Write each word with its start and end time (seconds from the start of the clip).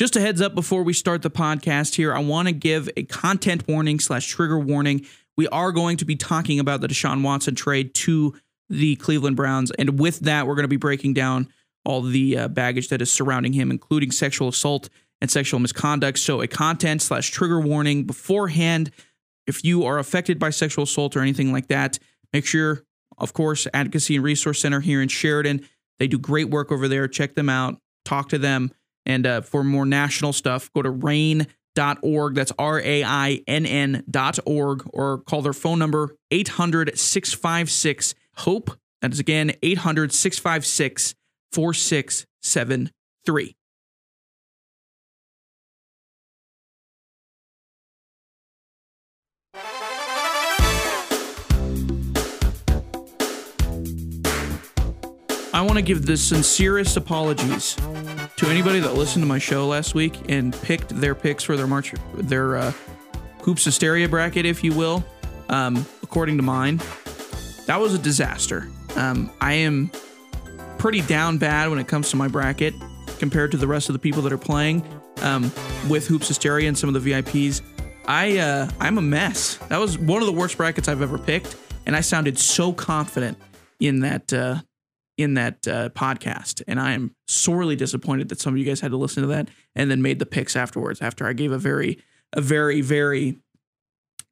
Just 0.00 0.16
a 0.16 0.20
heads 0.22 0.40
up 0.40 0.54
before 0.54 0.82
we 0.82 0.94
start 0.94 1.20
the 1.20 1.30
podcast 1.30 1.96
here, 1.96 2.14
I 2.14 2.20
want 2.20 2.48
to 2.48 2.52
give 2.52 2.88
a 2.96 3.02
content 3.02 3.68
warning 3.68 4.00
slash 4.00 4.26
trigger 4.28 4.58
warning. 4.58 5.04
We 5.36 5.46
are 5.48 5.72
going 5.72 5.98
to 5.98 6.06
be 6.06 6.16
talking 6.16 6.58
about 6.58 6.80
the 6.80 6.86
Deshaun 6.86 7.22
Watson 7.22 7.54
trade 7.54 7.92
to 7.96 8.34
the 8.70 8.96
Cleveland 8.96 9.36
Browns, 9.36 9.70
and 9.72 10.00
with 10.00 10.20
that, 10.20 10.46
we're 10.46 10.54
going 10.54 10.64
to 10.64 10.68
be 10.68 10.78
breaking 10.78 11.12
down 11.12 11.48
all 11.84 12.00
the 12.00 12.38
uh, 12.38 12.48
baggage 12.48 12.88
that 12.88 13.02
is 13.02 13.12
surrounding 13.12 13.52
him, 13.52 13.70
including 13.70 14.10
sexual 14.10 14.48
assault 14.48 14.88
and 15.20 15.30
sexual 15.30 15.60
misconduct. 15.60 16.18
So, 16.18 16.40
a 16.40 16.48
content 16.48 17.02
slash 17.02 17.28
trigger 17.28 17.60
warning 17.60 18.04
beforehand. 18.04 18.92
If 19.46 19.62
you 19.64 19.84
are 19.84 19.98
affected 19.98 20.38
by 20.38 20.48
sexual 20.48 20.84
assault 20.84 21.14
or 21.14 21.20
anything 21.20 21.52
like 21.52 21.66
that, 21.66 21.98
make 22.32 22.46
sure, 22.46 22.84
of 23.18 23.34
course, 23.34 23.66
Advocacy 23.74 24.14
and 24.14 24.24
Resource 24.24 24.62
Center 24.62 24.80
here 24.80 25.02
in 25.02 25.08
Sheridan, 25.08 25.68
they 25.98 26.06
do 26.06 26.18
great 26.18 26.48
work 26.48 26.72
over 26.72 26.88
there. 26.88 27.06
Check 27.06 27.34
them 27.34 27.50
out, 27.50 27.82
talk 28.06 28.30
to 28.30 28.38
them. 28.38 28.72
And 29.10 29.26
uh, 29.26 29.40
for 29.40 29.64
more 29.64 29.84
national 29.84 30.32
stuff, 30.32 30.72
go 30.72 30.82
to 30.82 30.92
rainn.org. 30.92 32.34
That's 32.36 32.52
R 32.56 32.80
A 32.80 33.02
I 33.02 33.42
N 33.48 33.66
N.org 33.66 34.88
or 34.92 35.18
call 35.18 35.42
their 35.42 35.52
phone 35.52 35.80
number 35.80 36.14
800 36.30 36.96
656 36.96 38.14
HOPE. 38.36 38.70
That 39.02 39.12
is 39.12 39.18
again 39.18 39.50
800 39.64 40.12
656 40.12 41.16
4673. 41.50 43.56
I 55.52 55.62
want 55.62 55.78
to 55.78 55.82
give 55.82 56.06
the 56.06 56.16
sincerest 56.16 56.96
apologies 56.96 57.76
to 58.40 58.48
anybody 58.48 58.80
that 58.80 58.94
listened 58.94 59.22
to 59.22 59.26
my 59.26 59.38
show 59.38 59.66
last 59.66 59.94
week 59.94 60.30
and 60.30 60.54
picked 60.62 60.88
their 60.98 61.14
picks 61.14 61.44
for 61.44 61.58
their 61.58 61.66
March, 61.66 61.92
their 62.14 62.56
uh, 62.56 62.72
hoops 63.42 63.66
hysteria 63.66 64.08
bracket, 64.08 64.46
if 64.46 64.64
you 64.64 64.72
will, 64.72 65.04
um, 65.50 65.84
according 66.02 66.38
to 66.38 66.42
mine. 66.42 66.80
That 67.66 67.78
was 67.78 67.92
a 67.92 67.98
disaster. 67.98 68.66
Um, 68.96 69.30
I 69.42 69.52
am 69.52 69.90
pretty 70.78 71.02
down 71.02 71.36
bad 71.36 71.68
when 71.68 71.78
it 71.78 71.86
comes 71.86 72.08
to 72.12 72.16
my 72.16 72.28
bracket 72.28 72.72
compared 73.18 73.50
to 73.50 73.58
the 73.58 73.66
rest 73.66 73.90
of 73.90 73.92
the 73.92 73.98
people 73.98 74.22
that 74.22 74.32
are 74.32 74.38
playing 74.38 74.86
um, 75.20 75.52
with 75.90 76.06
hoops 76.06 76.28
hysteria 76.28 76.66
and 76.66 76.78
some 76.78 76.88
of 76.94 77.04
the 77.04 77.12
VIPs. 77.12 77.60
I 78.06 78.38
uh, 78.38 78.70
I'm 78.80 78.96
a 78.96 79.02
mess. 79.02 79.56
That 79.68 79.80
was 79.80 79.98
one 79.98 80.22
of 80.22 80.26
the 80.26 80.32
worst 80.32 80.56
brackets 80.56 80.88
I've 80.88 81.02
ever 81.02 81.18
picked, 81.18 81.56
and 81.84 81.94
I 81.94 82.00
sounded 82.00 82.38
so 82.38 82.72
confident 82.72 83.36
in 83.80 84.00
that 84.00 84.32
uh, 84.32 84.60
in 85.16 85.34
that 85.34 85.66
uh, 85.68 85.90
podcast, 85.90 86.62
and 86.66 86.80
I 86.80 86.92
am 86.92 87.14
sorely 87.28 87.76
disappointed 87.76 88.28
that 88.30 88.40
some 88.40 88.54
of 88.54 88.58
you 88.58 88.64
guys 88.64 88.80
had 88.80 88.90
to 88.90 88.96
listen 88.96 89.22
to 89.22 89.28
that 89.28 89.48
and 89.74 89.90
then 89.90 90.02
made 90.02 90.18
the 90.18 90.26
picks 90.26 90.56
afterwards. 90.56 91.02
After 91.02 91.26
I 91.26 91.32
gave 91.32 91.52
a 91.52 91.58
very, 91.58 91.98
a 92.32 92.40
very, 92.40 92.80
very 92.80 93.38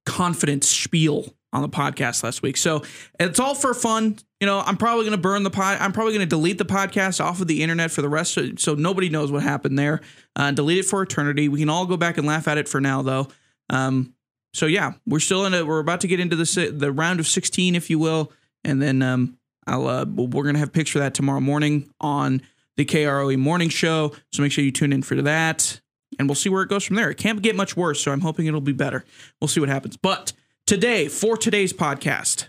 confident 0.07 0.65
spiel 0.65 1.35
on 1.53 1.63
the 1.63 1.69
podcast 1.69 2.23
last 2.23 2.43
week, 2.43 2.57
so 2.57 2.83
it's 3.21 3.39
all 3.39 3.55
for 3.55 3.75
fun. 3.75 4.19
You 4.41 4.47
know, 4.47 4.61
I'm 4.61 4.77
probably 4.77 5.05
going 5.05 5.17
to 5.17 5.23
burn 5.23 5.43
the 5.43 5.51
pod. 5.51 5.79
I'm 5.81 5.93
probably 5.93 6.15
going 6.15 6.27
to 6.27 6.31
delete 6.31 6.59
the 6.59 6.65
podcast 6.65 7.23
off 7.23 7.41
of 7.41 7.49
the 7.49 7.63
internet 7.63 7.91
for 7.91 8.03
the 8.03 8.09
rest, 8.09 8.37
of, 8.37 8.59
so 8.61 8.75
nobody 8.75 9.09
knows 9.09 9.31
what 9.31 9.43
happened 9.43 9.79
there. 9.79 10.01
Uh, 10.37 10.53
delete 10.53 10.79
it 10.79 10.85
for 10.85 11.03
eternity. 11.03 11.49
We 11.49 11.59
can 11.59 11.69
all 11.69 11.87
go 11.87 11.97
back 11.97 12.19
and 12.19 12.27
laugh 12.27 12.49
at 12.49 12.57
it 12.57 12.69
for 12.69 12.81
now, 12.81 13.03
though. 13.03 13.29
Um, 13.69 14.15
so 14.55 14.67
yeah, 14.67 14.93
we're 15.07 15.21
still 15.21 15.45
in 15.45 15.55
it. 15.55 15.67
We're 15.67 15.81
about 15.81 16.01
to 16.03 16.09
get 16.09 16.21
into 16.21 16.37
the 16.37 16.75
the 16.75 16.93
round 16.93 17.21
of 17.21 17.27
16, 17.27 17.75
if 17.75 17.91
you 17.91 17.99
will, 17.99 18.33
and 18.65 18.81
then 18.81 19.03
um, 19.03 19.39
I'll 19.69 19.87
uh, 19.87 20.05
we're 20.07 20.45
gonna 20.45 20.59
have 20.59 20.73
picks 20.73 20.91
for 20.91 20.99
that 20.99 21.15
tomorrow 21.15 21.41
morning 21.41 21.91
on 22.01 22.43
the 22.77 22.85
KROE 22.85 23.37
morning 23.37 23.69
show. 23.69 24.13
So 24.33 24.43
make 24.43 24.53
sure 24.53 24.65
you 24.65 24.73
tune 24.73 24.93
in 24.93 25.03
for 25.03 25.21
that, 25.23 25.81
and 26.19 26.29
we'll 26.29 26.37
see 26.37 26.49
where 26.49 26.63
it 26.63 26.69
goes 26.69 26.85
from 26.85 26.97
there. 26.97 27.11
It 27.11 27.17
can't 27.19 27.43
get 27.43 27.57
much 27.57 27.77
worse, 27.77 28.01
so 28.01 28.13
I'm 28.13 28.21
hoping 28.21 28.47
it'll 28.47 28.61
be 28.61 28.73
better. 28.73 29.05
We'll 29.41 29.49
see 29.49 29.61
what 29.61 29.69
happens. 29.69 29.97
But 29.97 30.33
today, 30.67 31.09
for 31.09 31.37
today's 31.37 31.73
podcast, 31.73 32.47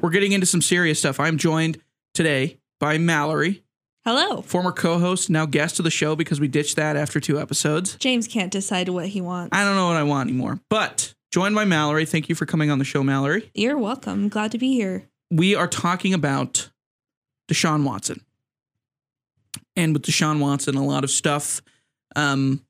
we're 0.00 0.10
getting 0.10 0.32
into 0.32 0.46
some 0.46 0.62
serious 0.62 0.98
stuff. 0.98 1.20
I'm 1.20 1.38
joined 1.38 1.78
today 2.12 2.58
by 2.80 2.98
Mallary. 2.98 3.62
Hello. 4.04 4.42
Former 4.42 4.72
co 4.72 4.98
host, 4.98 5.30
now 5.30 5.46
guest 5.46 5.78
of 5.78 5.84
the 5.84 5.90
show 5.90 6.16
because 6.16 6.40
we 6.40 6.48
ditched 6.48 6.76
that 6.76 6.96
after 6.96 7.20
two 7.20 7.38
episodes. 7.38 7.96
James 7.96 8.26
can't 8.26 8.52
decide 8.52 8.88
what 8.88 9.08
he 9.08 9.20
wants. 9.20 9.56
I 9.56 9.64
don't 9.64 9.76
know 9.76 9.86
what 9.86 9.96
I 9.96 10.02
want 10.02 10.28
anymore. 10.28 10.60
But 10.68 11.14
joined 11.30 11.54
by 11.54 11.64
Mallary. 11.64 12.04
Thank 12.04 12.28
you 12.28 12.34
for 12.34 12.46
coming 12.46 12.70
on 12.70 12.78
the 12.78 12.84
show, 12.84 13.02
Mallary. 13.02 13.50
You're 13.54 13.78
welcome. 13.78 14.28
Glad 14.28 14.52
to 14.52 14.58
be 14.58 14.74
here 14.74 15.08
we 15.34 15.56
are 15.56 15.66
talking 15.66 16.14
about 16.14 16.70
Deshaun 17.50 17.84
Watson. 17.84 18.24
And 19.74 19.92
with 19.92 20.02
Deshaun 20.02 20.38
Watson, 20.38 20.76
a 20.76 20.84
lot 20.84 21.02
of 21.02 21.10
stuff 21.10 21.60
um, 22.14 22.64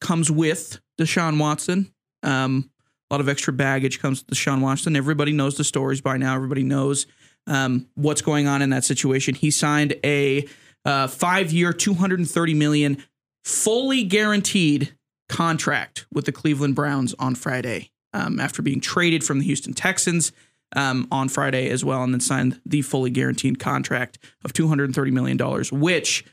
comes 0.00 0.30
with 0.30 0.80
Deshaun 0.98 1.38
Watson. 1.38 1.92
Um, 2.22 2.70
a 3.10 3.14
lot 3.14 3.20
of 3.20 3.28
extra 3.28 3.52
baggage 3.52 4.00
comes 4.00 4.24
with 4.24 4.34
Deshaun 4.34 4.62
Watson. 4.62 4.96
Everybody 4.96 5.32
knows 5.32 5.58
the 5.58 5.64
stories 5.64 6.00
by 6.00 6.16
now. 6.16 6.34
Everybody 6.34 6.62
knows 6.62 7.06
um, 7.46 7.88
what's 7.94 8.22
going 8.22 8.46
on 8.46 8.62
in 8.62 8.70
that 8.70 8.84
situation. 8.84 9.34
He 9.34 9.50
signed 9.50 9.94
a 10.02 10.48
uh, 10.86 11.08
five-year, 11.08 11.74
two 11.74 11.94
hundred 11.94 12.20
and 12.20 12.30
thirty 12.30 12.54
million, 12.54 13.02
fully 13.44 14.02
guaranteed 14.02 14.96
contract 15.28 16.06
with 16.10 16.24
the 16.24 16.32
Cleveland 16.32 16.74
Browns 16.74 17.14
on 17.18 17.34
Friday 17.34 17.90
um, 18.14 18.40
after 18.40 18.62
being 18.62 18.80
traded 18.80 19.22
from 19.22 19.40
the 19.40 19.44
Houston 19.44 19.74
Texans 19.74 20.32
um, 20.74 21.08
on 21.10 21.28
Friday 21.28 21.70
as 21.70 21.84
well, 21.84 22.02
and 22.02 22.12
then 22.12 22.20
signed 22.20 22.60
the 22.66 22.82
fully 22.82 23.10
guaranteed 23.10 23.58
contract 23.58 24.18
of 24.44 24.52
$230 24.52 25.12
million, 25.12 25.38
which 25.72 26.24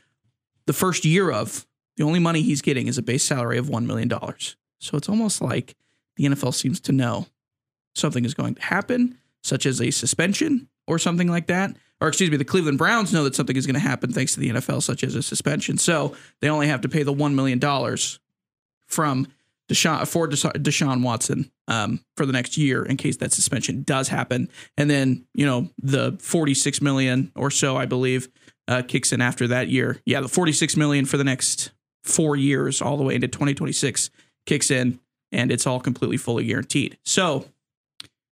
the 0.66 0.72
first 0.72 1.04
year 1.04 1.30
of, 1.30 1.66
the 1.96 2.04
only 2.04 2.18
money 2.18 2.42
he's 2.42 2.62
getting 2.62 2.86
is 2.86 2.98
a 2.98 3.02
base 3.02 3.24
salary 3.24 3.58
of 3.58 3.66
$1 3.66 3.84
million. 3.84 4.10
So 4.78 4.96
it's 4.96 5.08
almost 5.08 5.42
like 5.42 5.76
the 6.16 6.24
NFL 6.24 6.54
seems 6.54 6.80
to 6.80 6.92
know 6.92 7.26
something 7.94 8.24
is 8.24 8.34
going 8.34 8.54
to 8.54 8.62
happen, 8.62 9.18
such 9.42 9.66
as 9.66 9.80
a 9.80 9.90
suspension 9.90 10.68
or 10.86 10.98
something 10.98 11.28
like 11.28 11.46
that. 11.48 11.76
Or, 12.00 12.08
excuse 12.08 12.30
me, 12.30 12.36
the 12.36 12.44
Cleveland 12.44 12.78
Browns 12.78 13.12
know 13.12 13.24
that 13.24 13.34
something 13.34 13.56
is 13.56 13.66
going 13.66 13.74
to 13.74 13.80
happen 13.80 14.12
thanks 14.12 14.34
to 14.34 14.40
the 14.40 14.50
NFL, 14.50 14.82
such 14.82 15.04
as 15.04 15.14
a 15.14 15.22
suspension. 15.22 15.78
So 15.78 16.16
they 16.40 16.48
only 16.48 16.66
have 16.66 16.80
to 16.80 16.88
pay 16.88 17.04
the 17.04 17.14
$1 17.14 17.34
million 17.34 17.60
from 18.86 19.28
Deshaun 19.72 20.06
for 20.06 20.28
Deshaun 20.28 21.02
Watson 21.02 21.50
um, 21.66 22.04
for 22.16 22.26
the 22.26 22.32
next 22.32 22.58
year 22.58 22.84
in 22.84 22.96
case 22.96 23.16
that 23.18 23.32
suspension 23.32 23.82
does 23.82 24.08
happen, 24.08 24.48
and 24.76 24.90
then 24.90 25.26
you 25.34 25.46
know 25.46 25.70
the 25.82 26.16
forty 26.20 26.54
six 26.54 26.82
million 26.82 27.32
or 27.34 27.50
so 27.50 27.76
I 27.76 27.86
believe 27.86 28.28
uh, 28.68 28.82
kicks 28.86 29.12
in 29.12 29.20
after 29.20 29.48
that 29.48 29.68
year. 29.68 30.00
Yeah, 30.04 30.20
the 30.20 30.28
forty 30.28 30.52
six 30.52 30.76
million 30.76 31.06
for 31.06 31.16
the 31.16 31.24
next 31.24 31.72
four 32.04 32.36
years, 32.36 32.82
all 32.82 32.96
the 32.96 33.02
way 33.02 33.14
into 33.14 33.28
twenty 33.28 33.54
twenty 33.54 33.72
six, 33.72 34.10
kicks 34.46 34.70
in, 34.70 35.00
and 35.30 35.50
it's 35.50 35.66
all 35.66 35.80
completely 35.80 36.18
fully 36.18 36.44
guaranteed. 36.44 36.98
So, 37.04 37.46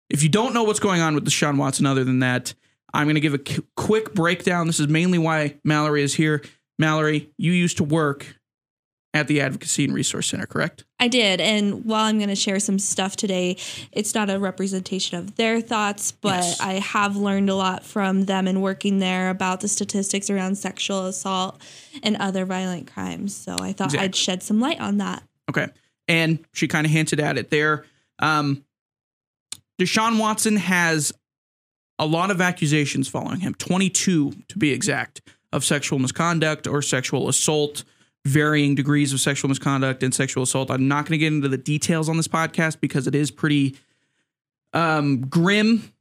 if 0.08 0.22
you 0.22 0.30
don't 0.30 0.54
know 0.54 0.62
what's 0.62 0.80
going 0.80 1.02
on 1.02 1.14
with 1.14 1.26
Deshaun 1.26 1.58
Watson, 1.58 1.84
other 1.84 2.04
than 2.04 2.20
that, 2.20 2.54
I'm 2.94 3.04
going 3.04 3.16
to 3.16 3.20
give 3.20 3.34
a 3.34 3.62
quick 3.76 4.14
breakdown. 4.14 4.66
This 4.66 4.80
is 4.80 4.88
mainly 4.88 5.18
why 5.18 5.56
Mallary 5.64 6.02
is 6.02 6.14
here. 6.14 6.42
Mallary, 6.78 7.30
you 7.36 7.52
used 7.52 7.76
to 7.78 7.84
work 7.84 8.36
at 9.16 9.28
the 9.28 9.40
Advocacy 9.40 9.84
and 9.84 9.94
Resource 9.94 10.28
Center, 10.28 10.46
correct? 10.46 10.84
I 11.00 11.08
did. 11.08 11.40
And 11.40 11.86
while 11.86 12.04
I'm 12.04 12.18
going 12.18 12.28
to 12.28 12.36
share 12.36 12.60
some 12.60 12.78
stuff 12.78 13.16
today, 13.16 13.56
it's 13.90 14.14
not 14.14 14.28
a 14.28 14.38
representation 14.38 15.18
of 15.18 15.36
their 15.36 15.62
thoughts, 15.62 16.12
but 16.12 16.44
yes. 16.44 16.60
I 16.60 16.74
have 16.74 17.16
learned 17.16 17.48
a 17.48 17.54
lot 17.54 17.82
from 17.82 18.26
them 18.26 18.46
and 18.46 18.62
working 18.62 18.98
there 18.98 19.30
about 19.30 19.62
the 19.62 19.68
statistics 19.68 20.28
around 20.28 20.56
sexual 20.56 21.06
assault 21.06 21.60
and 22.02 22.16
other 22.16 22.44
violent 22.44 22.92
crimes. 22.92 23.34
So 23.34 23.54
I 23.54 23.72
thought 23.72 23.86
exactly. 23.86 23.98
I'd 24.00 24.14
shed 24.14 24.42
some 24.42 24.60
light 24.60 24.80
on 24.80 24.98
that. 24.98 25.22
Okay. 25.48 25.68
And 26.06 26.38
she 26.52 26.68
kind 26.68 26.86
of 26.86 26.92
hinted 26.92 27.18
at 27.18 27.38
it 27.38 27.50
there. 27.50 27.86
Um, 28.18 28.64
Deshaun 29.80 30.18
Watson 30.18 30.56
has 30.56 31.12
a 31.98 32.04
lot 32.04 32.30
of 32.30 32.42
accusations 32.42 33.08
following 33.08 33.40
him, 33.40 33.54
22 33.54 34.32
to 34.48 34.58
be 34.58 34.72
exact, 34.72 35.22
of 35.52 35.64
sexual 35.64 35.98
misconduct 35.98 36.66
or 36.66 36.82
sexual 36.82 37.30
assault 37.30 37.82
varying 38.26 38.74
degrees 38.74 39.12
of 39.12 39.20
sexual 39.20 39.48
misconduct 39.48 40.02
and 40.02 40.12
sexual 40.12 40.42
assault. 40.42 40.70
I'm 40.70 40.88
not 40.88 41.06
going 41.06 41.12
to 41.12 41.18
get 41.18 41.32
into 41.32 41.48
the 41.48 41.56
details 41.56 42.08
on 42.08 42.16
this 42.16 42.28
podcast 42.28 42.80
because 42.80 43.06
it 43.06 43.14
is 43.14 43.30
pretty 43.30 43.76
um, 44.72 45.22
grim, 45.22 45.92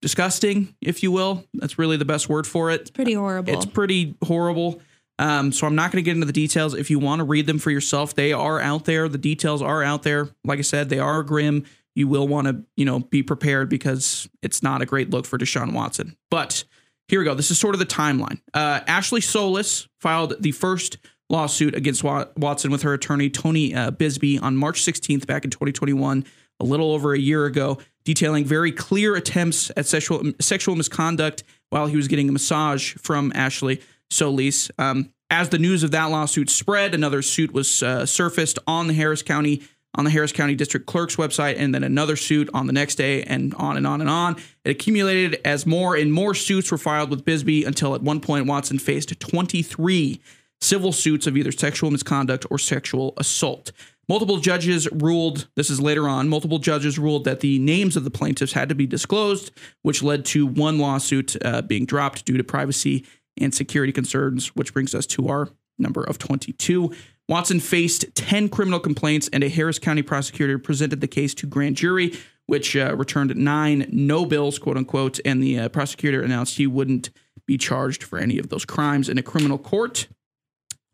disgusting, 0.00 0.74
if 0.80 1.02
you 1.02 1.12
will. 1.12 1.44
That's 1.54 1.78
really 1.78 1.96
the 1.96 2.04
best 2.04 2.28
word 2.28 2.46
for 2.46 2.70
it. 2.70 2.82
It's 2.82 2.90
pretty 2.90 3.12
horrible. 3.12 3.52
It's 3.52 3.66
pretty 3.66 4.14
horrible. 4.24 4.80
Um, 5.18 5.52
so 5.52 5.66
I'm 5.66 5.74
not 5.74 5.92
going 5.92 6.02
to 6.02 6.04
get 6.04 6.14
into 6.14 6.26
the 6.26 6.32
details. 6.32 6.74
If 6.74 6.90
you 6.90 6.98
want 6.98 7.20
to 7.20 7.24
read 7.24 7.46
them 7.46 7.58
for 7.58 7.70
yourself, 7.70 8.14
they 8.14 8.32
are 8.32 8.58
out 8.60 8.86
there. 8.86 9.08
The 9.08 9.18
details 9.18 9.60
are 9.60 9.82
out 9.82 10.02
there. 10.02 10.30
Like 10.44 10.58
I 10.58 10.62
said, 10.62 10.88
they 10.88 10.98
are 10.98 11.22
grim. 11.22 11.64
You 11.94 12.08
will 12.08 12.26
want 12.26 12.46
to, 12.48 12.64
you 12.76 12.86
know, 12.86 13.00
be 13.00 13.22
prepared 13.22 13.68
because 13.68 14.26
it's 14.42 14.62
not 14.62 14.80
a 14.80 14.86
great 14.86 15.10
look 15.10 15.26
for 15.26 15.38
Deshaun 15.38 15.74
Watson. 15.74 16.16
But 16.30 16.64
here 17.08 17.18
we 17.18 17.26
go. 17.26 17.34
This 17.34 17.50
is 17.50 17.58
sort 17.58 17.74
of 17.74 17.78
the 17.78 17.86
timeline. 17.86 18.40
Uh, 18.54 18.80
Ashley 18.86 19.20
Solis 19.20 19.86
filed 20.00 20.34
the 20.40 20.52
first 20.52 20.96
lawsuit 21.32 21.74
against 21.74 22.04
Watson 22.04 22.70
with 22.70 22.82
her 22.82 22.92
attorney, 22.92 23.30
Tony 23.30 23.74
uh, 23.74 23.90
Buzbee, 23.90 24.40
on 24.40 24.56
March 24.56 24.82
16th 24.82 25.26
back 25.26 25.44
in 25.44 25.50
2021, 25.50 26.24
a 26.60 26.64
little 26.64 26.92
over 26.92 27.14
a 27.14 27.18
year 27.18 27.46
ago, 27.46 27.78
detailing 28.04 28.44
very 28.44 28.70
clear 28.70 29.16
attempts 29.16 29.72
at 29.76 29.86
sexual, 29.86 30.32
sexual 30.40 30.76
misconduct 30.76 31.42
while 31.70 31.86
he 31.86 31.96
was 31.96 32.06
getting 32.06 32.28
a 32.28 32.32
massage 32.32 32.94
from 32.94 33.32
Ashley. 33.34 33.80
Solis. 34.12 34.70
Um, 34.78 35.10
as 35.30 35.48
the 35.48 35.58
news 35.58 35.82
of 35.82 35.90
that 35.92 36.04
lawsuit 36.04 36.50
spread, 36.50 36.94
another 36.94 37.22
suit 37.22 37.52
was 37.52 37.82
uh, 37.82 38.06
surfaced 38.06 38.58
on 38.66 38.86
the 38.86 38.94
Harris 38.94 39.22
County 39.22 39.62
on 39.94 40.04
the 40.04 40.10
Harris 40.10 40.32
County 40.32 40.54
District 40.54 40.86
Clerk's 40.86 41.16
website, 41.16 41.56
and 41.58 41.74
then 41.74 41.84
another 41.84 42.16
suit 42.16 42.48
on 42.54 42.66
the 42.66 42.72
next 42.72 42.94
day, 42.94 43.22
and 43.24 43.52
on 43.56 43.76
and 43.76 43.86
on 43.86 44.00
and 44.00 44.08
on. 44.08 44.36
It 44.64 44.70
accumulated 44.70 45.38
as 45.44 45.66
more 45.66 45.94
and 45.94 46.10
more 46.10 46.34
suits 46.34 46.72
were 46.72 46.78
filed 46.78 47.10
with 47.10 47.26
Buzbee 47.26 47.66
until 47.66 47.94
at 47.94 48.00
one 48.00 48.20
point 48.20 48.46
Watson 48.46 48.78
faced 48.78 49.20
23 49.20 50.18
civil 50.62 50.92
suits 50.92 51.26
of 51.26 51.36
either 51.36 51.52
sexual 51.52 51.90
misconduct 51.90 52.46
or 52.50 52.58
sexual 52.58 53.14
assault. 53.16 53.72
Multiple 54.08 54.38
judges 54.38 54.90
ruled, 54.90 55.48
this 55.54 55.70
is 55.70 55.80
later 55.80 56.08
on, 56.08 56.28
multiple 56.28 56.58
judges 56.58 56.98
ruled 56.98 57.24
that 57.24 57.40
the 57.40 57.58
names 57.60 57.96
of 57.96 58.04
the 58.04 58.10
plaintiffs 58.10 58.52
had 58.52 58.68
to 58.68 58.74
be 58.74 58.86
disclosed, 58.86 59.52
which 59.82 60.02
led 60.02 60.24
to 60.26 60.46
one 60.46 60.78
lawsuit 60.78 61.36
uh, 61.44 61.62
being 61.62 61.86
dropped 61.86 62.24
due 62.24 62.36
to 62.36 62.44
privacy 62.44 63.06
and 63.40 63.54
security 63.54 63.92
concerns, 63.92 64.48
which 64.48 64.72
brings 64.72 64.94
us 64.94 65.06
to 65.06 65.28
our 65.28 65.48
number 65.78 66.02
of 66.04 66.18
22. 66.18 66.92
Watson 67.28 67.60
faced 67.60 68.14
10 68.14 68.48
criminal 68.48 68.80
complaints, 68.80 69.30
and 69.32 69.44
a 69.44 69.48
Harris 69.48 69.78
County 69.78 70.02
prosecutor 70.02 70.58
presented 70.58 71.00
the 71.00 71.08
case 71.08 71.32
to 71.34 71.46
grand 71.46 71.76
jury, 71.76 72.12
which 72.46 72.76
uh, 72.76 72.94
returned 72.96 73.34
nine 73.36 73.88
no 73.90 74.26
bills, 74.26 74.58
quote 74.58 74.76
unquote, 74.76 75.20
and 75.24 75.42
the 75.42 75.58
uh, 75.58 75.68
prosecutor 75.68 76.22
announced 76.22 76.56
he 76.56 76.66
wouldn't 76.66 77.10
be 77.46 77.56
charged 77.56 78.02
for 78.02 78.18
any 78.18 78.38
of 78.38 78.48
those 78.48 78.64
crimes 78.64 79.08
in 79.08 79.16
a 79.16 79.22
criminal 79.22 79.58
court. 79.58 80.08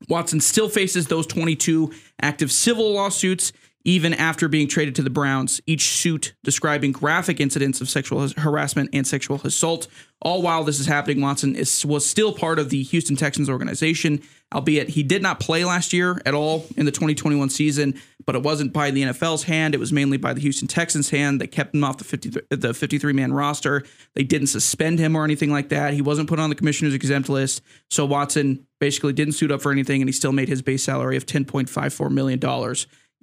Watson 0.08 0.40
still 0.40 0.68
faces 0.68 1.06
those 1.06 1.26
22 1.26 1.92
active 2.20 2.52
civil 2.52 2.92
lawsuits 2.92 3.52
even 3.88 4.12
after 4.12 4.48
being 4.48 4.68
traded 4.68 4.94
to 4.94 5.00
the 5.00 5.08
Browns, 5.08 5.62
each 5.66 5.88
suit 5.88 6.34
describing 6.44 6.92
graphic 6.92 7.40
incidents 7.40 7.80
of 7.80 7.88
sexual 7.88 8.28
harassment 8.36 8.90
and 8.92 9.06
sexual 9.06 9.40
assault. 9.42 9.86
All 10.20 10.42
while 10.42 10.62
this 10.62 10.78
is 10.78 10.84
happening, 10.84 11.22
Watson 11.22 11.56
is, 11.56 11.86
was 11.86 12.04
still 12.04 12.34
part 12.34 12.58
of 12.58 12.68
the 12.68 12.82
Houston 12.82 13.16
Texans 13.16 13.48
organization, 13.48 14.20
albeit 14.54 14.90
he 14.90 15.02
did 15.02 15.22
not 15.22 15.40
play 15.40 15.64
last 15.64 15.94
year 15.94 16.20
at 16.26 16.34
all 16.34 16.66
in 16.76 16.84
the 16.84 16.92
2021 16.92 17.48
season, 17.48 17.98
but 18.26 18.34
it 18.34 18.42
wasn't 18.42 18.74
by 18.74 18.90
the 18.90 19.02
NFL's 19.04 19.44
hand. 19.44 19.74
It 19.74 19.78
was 19.78 19.90
mainly 19.90 20.18
by 20.18 20.34
the 20.34 20.42
Houston 20.42 20.68
Texans' 20.68 21.08
hand. 21.08 21.40
They 21.40 21.46
kept 21.46 21.74
him 21.74 21.82
off 21.82 21.96
the 21.96 22.04
50, 22.04 22.42
the 22.50 22.74
53 22.74 23.14
man 23.14 23.32
roster. 23.32 23.84
They 24.14 24.22
didn't 24.22 24.48
suspend 24.48 24.98
him 24.98 25.16
or 25.16 25.24
anything 25.24 25.50
like 25.50 25.70
that. 25.70 25.94
He 25.94 26.02
wasn't 26.02 26.28
put 26.28 26.38
on 26.38 26.50
the 26.50 26.56
commissioner's 26.56 26.92
exempt 26.92 27.30
list. 27.30 27.62
So 27.88 28.04
Watson 28.04 28.66
basically 28.80 29.14
didn't 29.14 29.32
suit 29.32 29.50
up 29.50 29.62
for 29.62 29.72
anything, 29.72 30.02
and 30.02 30.10
he 30.10 30.12
still 30.12 30.32
made 30.32 30.50
his 30.50 30.60
base 30.60 30.84
salary 30.84 31.16
of 31.16 31.24
$10.54 31.24 32.10
million 32.10 32.38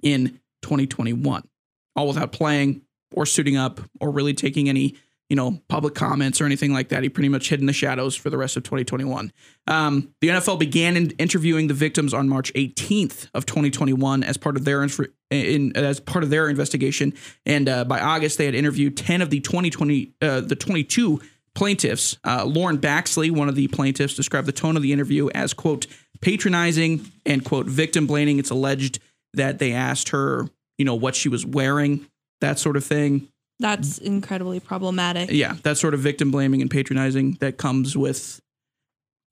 in 0.02 0.40
2021, 0.62 1.46
all 1.94 2.08
without 2.08 2.32
playing 2.32 2.82
or 3.14 3.26
suiting 3.26 3.56
up 3.56 3.80
or 4.00 4.10
really 4.10 4.34
taking 4.34 4.68
any 4.68 4.96
you 5.28 5.36
know 5.36 5.60
public 5.68 5.94
comments 5.94 6.40
or 6.40 6.44
anything 6.44 6.72
like 6.72 6.88
that. 6.90 7.02
He 7.02 7.08
pretty 7.08 7.28
much 7.28 7.48
hid 7.48 7.60
in 7.60 7.66
the 7.66 7.72
shadows 7.72 8.14
for 8.14 8.30
the 8.30 8.38
rest 8.38 8.56
of 8.56 8.62
2021. 8.62 9.32
Um, 9.66 10.14
the 10.20 10.28
NFL 10.28 10.58
began 10.58 10.96
in 10.96 11.10
interviewing 11.12 11.66
the 11.66 11.74
victims 11.74 12.14
on 12.14 12.28
March 12.28 12.52
18th 12.54 13.28
of 13.34 13.46
2021 13.46 14.22
as 14.22 14.36
part 14.36 14.56
of 14.56 14.64
their 14.64 14.82
in, 14.82 14.90
in 15.30 15.76
as 15.76 16.00
part 16.00 16.22
of 16.22 16.30
their 16.30 16.48
investigation, 16.48 17.12
and 17.44 17.68
uh, 17.68 17.84
by 17.84 18.00
August 18.00 18.38
they 18.38 18.46
had 18.46 18.54
interviewed 18.54 18.96
10 18.96 19.22
of 19.22 19.30
the 19.30 19.40
2020 19.40 20.14
uh, 20.22 20.40
the 20.40 20.56
22 20.56 21.20
plaintiffs. 21.54 22.16
Uh, 22.24 22.44
Lauren 22.44 22.78
Baxley, 22.78 23.30
one 23.30 23.48
of 23.48 23.54
the 23.54 23.66
plaintiffs, 23.68 24.14
described 24.14 24.46
the 24.46 24.52
tone 24.52 24.76
of 24.76 24.82
the 24.82 24.92
interview 24.92 25.28
as 25.34 25.54
quote 25.54 25.86
patronizing 26.20 27.10
and 27.24 27.44
quote 27.44 27.66
victim 27.66 28.06
blaming. 28.06 28.38
It's 28.38 28.50
alleged 28.50 29.00
that 29.34 29.58
they 29.58 29.72
asked 29.72 30.10
her 30.10 30.48
you 30.78 30.84
know, 30.84 30.94
what 30.94 31.14
she 31.14 31.28
was 31.28 31.44
wearing, 31.44 32.06
that 32.40 32.58
sort 32.58 32.76
of 32.76 32.84
thing. 32.84 33.28
That's 33.58 33.98
incredibly 33.98 34.60
problematic. 34.60 35.30
Yeah, 35.30 35.56
that 35.62 35.78
sort 35.78 35.94
of 35.94 36.00
victim 36.00 36.30
blaming 36.30 36.60
and 36.60 36.70
patronizing 36.70 37.38
that 37.40 37.56
comes 37.56 37.96
with 37.96 38.40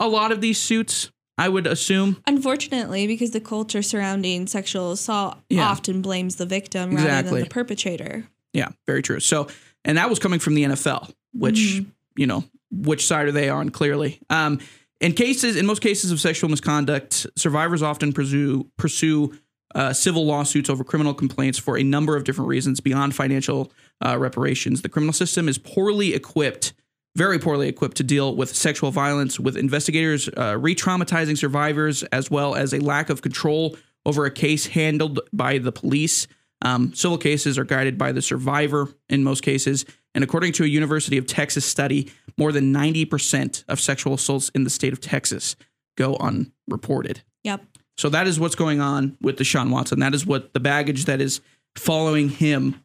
a 0.00 0.08
lot 0.08 0.32
of 0.32 0.40
these 0.40 0.58
suits, 0.58 1.10
I 1.36 1.50
would 1.50 1.66
assume. 1.66 2.22
Unfortunately, 2.26 3.06
because 3.06 3.32
the 3.32 3.40
culture 3.40 3.82
surrounding 3.82 4.46
sexual 4.46 4.92
assault 4.92 5.38
yeah. 5.50 5.68
often 5.68 6.00
blames 6.00 6.36
the 6.36 6.46
victim 6.46 6.92
exactly. 6.92 7.10
rather 7.10 7.30
than 7.30 7.40
the 7.40 7.50
perpetrator. 7.50 8.26
Yeah, 8.54 8.68
very 8.86 9.02
true. 9.02 9.20
So, 9.20 9.48
and 9.84 9.98
that 9.98 10.08
was 10.08 10.18
coming 10.18 10.38
from 10.38 10.54
the 10.54 10.64
NFL, 10.64 11.12
which, 11.34 11.56
mm-hmm. 11.56 11.90
you 12.16 12.26
know, 12.26 12.44
which 12.70 13.06
side 13.06 13.26
are 13.26 13.32
they 13.32 13.50
on 13.50 13.68
clearly. 13.68 14.20
Um, 14.30 14.58
in 15.00 15.12
cases, 15.12 15.56
in 15.56 15.66
most 15.66 15.82
cases 15.82 16.12
of 16.12 16.20
sexual 16.20 16.48
misconduct, 16.48 17.26
survivors 17.36 17.82
often 17.82 18.12
pursue 18.12 18.70
pursue 18.78 19.38
uh, 19.74 19.92
civil 19.92 20.24
lawsuits 20.24 20.70
over 20.70 20.84
criminal 20.84 21.14
complaints 21.14 21.58
for 21.58 21.76
a 21.78 21.82
number 21.82 22.16
of 22.16 22.24
different 22.24 22.48
reasons 22.48 22.80
beyond 22.80 23.14
financial 23.14 23.72
uh, 24.04 24.18
reparations. 24.18 24.82
The 24.82 24.88
criminal 24.88 25.12
system 25.12 25.48
is 25.48 25.58
poorly 25.58 26.14
equipped, 26.14 26.72
very 27.16 27.38
poorly 27.38 27.68
equipped 27.68 27.96
to 27.98 28.04
deal 28.04 28.34
with 28.34 28.54
sexual 28.54 28.90
violence, 28.90 29.40
with 29.40 29.56
investigators 29.56 30.28
uh, 30.36 30.56
re 30.58 30.74
traumatizing 30.74 31.36
survivors, 31.36 32.02
as 32.04 32.30
well 32.30 32.54
as 32.54 32.72
a 32.72 32.78
lack 32.78 33.10
of 33.10 33.22
control 33.22 33.76
over 34.06 34.24
a 34.24 34.30
case 34.30 34.66
handled 34.66 35.20
by 35.32 35.58
the 35.58 35.72
police. 35.72 36.26
Um, 36.62 36.94
civil 36.94 37.18
cases 37.18 37.58
are 37.58 37.64
guided 37.64 37.98
by 37.98 38.12
the 38.12 38.22
survivor 38.22 38.88
in 39.08 39.24
most 39.24 39.42
cases. 39.42 39.84
And 40.14 40.22
according 40.22 40.52
to 40.54 40.64
a 40.64 40.66
University 40.66 41.18
of 41.18 41.26
Texas 41.26 41.64
study, 41.64 42.10
more 42.38 42.52
than 42.52 42.72
90% 42.72 43.64
of 43.68 43.80
sexual 43.80 44.14
assaults 44.14 44.48
in 44.50 44.64
the 44.64 44.70
state 44.70 44.92
of 44.92 45.00
Texas 45.00 45.56
go 45.96 46.16
unreported. 46.16 47.22
Yep. 47.42 47.64
So 47.96 48.08
that 48.08 48.26
is 48.26 48.40
what's 48.40 48.54
going 48.54 48.80
on 48.80 49.16
with 49.20 49.38
Deshaun 49.38 49.70
Watson. 49.70 50.00
That 50.00 50.14
is 50.14 50.26
what 50.26 50.52
the 50.52 50.60
baggage 50.60 51.04
that 51.04 51.20
is 51.20 51.40
following 51.76 52.28
him 52.28 52.84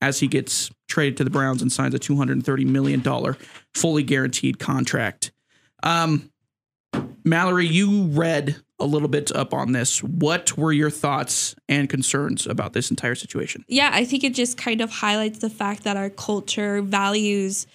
as 0.00 0.20
he 0.20 0.28
gets 0.28 0.70
traded 0.88 1.16
to 1.16 1.24
the 1.24 1.30
Browns 1.30 1.62
and 1.62 1.72
signs 1.72 1.94
a 1.94 1.98
$230 1.98 2.66
million 2.66 3.02
fully 3.74 4.02
guaranteed 4.02 4.58
contract. 4.58 5.32
Um, 5.82 6.30
Mallary, 7.24 7.66
you 7.66 8.04
read 8.04 8.56
a 8.78 8.84
little 8.84 9.08
bit 9.08 9.34
up 9.34 9.54
on 9.54 9.72
this. 9.72 10.02
What 10.02 10.56
were 10.56 10.72
your 10.72 10.90
thoughts 10.90 11.56
and 11.68 11.88
concerns 11.88 12.46
about 12.46 12.72
this 12.72 12.90
entire 12.90 13.14
situation? 13.14 13.64
Yeah, 13.68 13.90
I 13.92 14.04
think 14.04 14.22
it 14.22 14.34
just 14.34 14.58
kind 14.58 14.80
of 14.80 14.90
highlights 14.90 15.38
the 15.38 15.50
fact 15.50 15.84
that 15.84 15.96
our 15.96 16.10
culture 16.10 16.82
values 16.82 17.66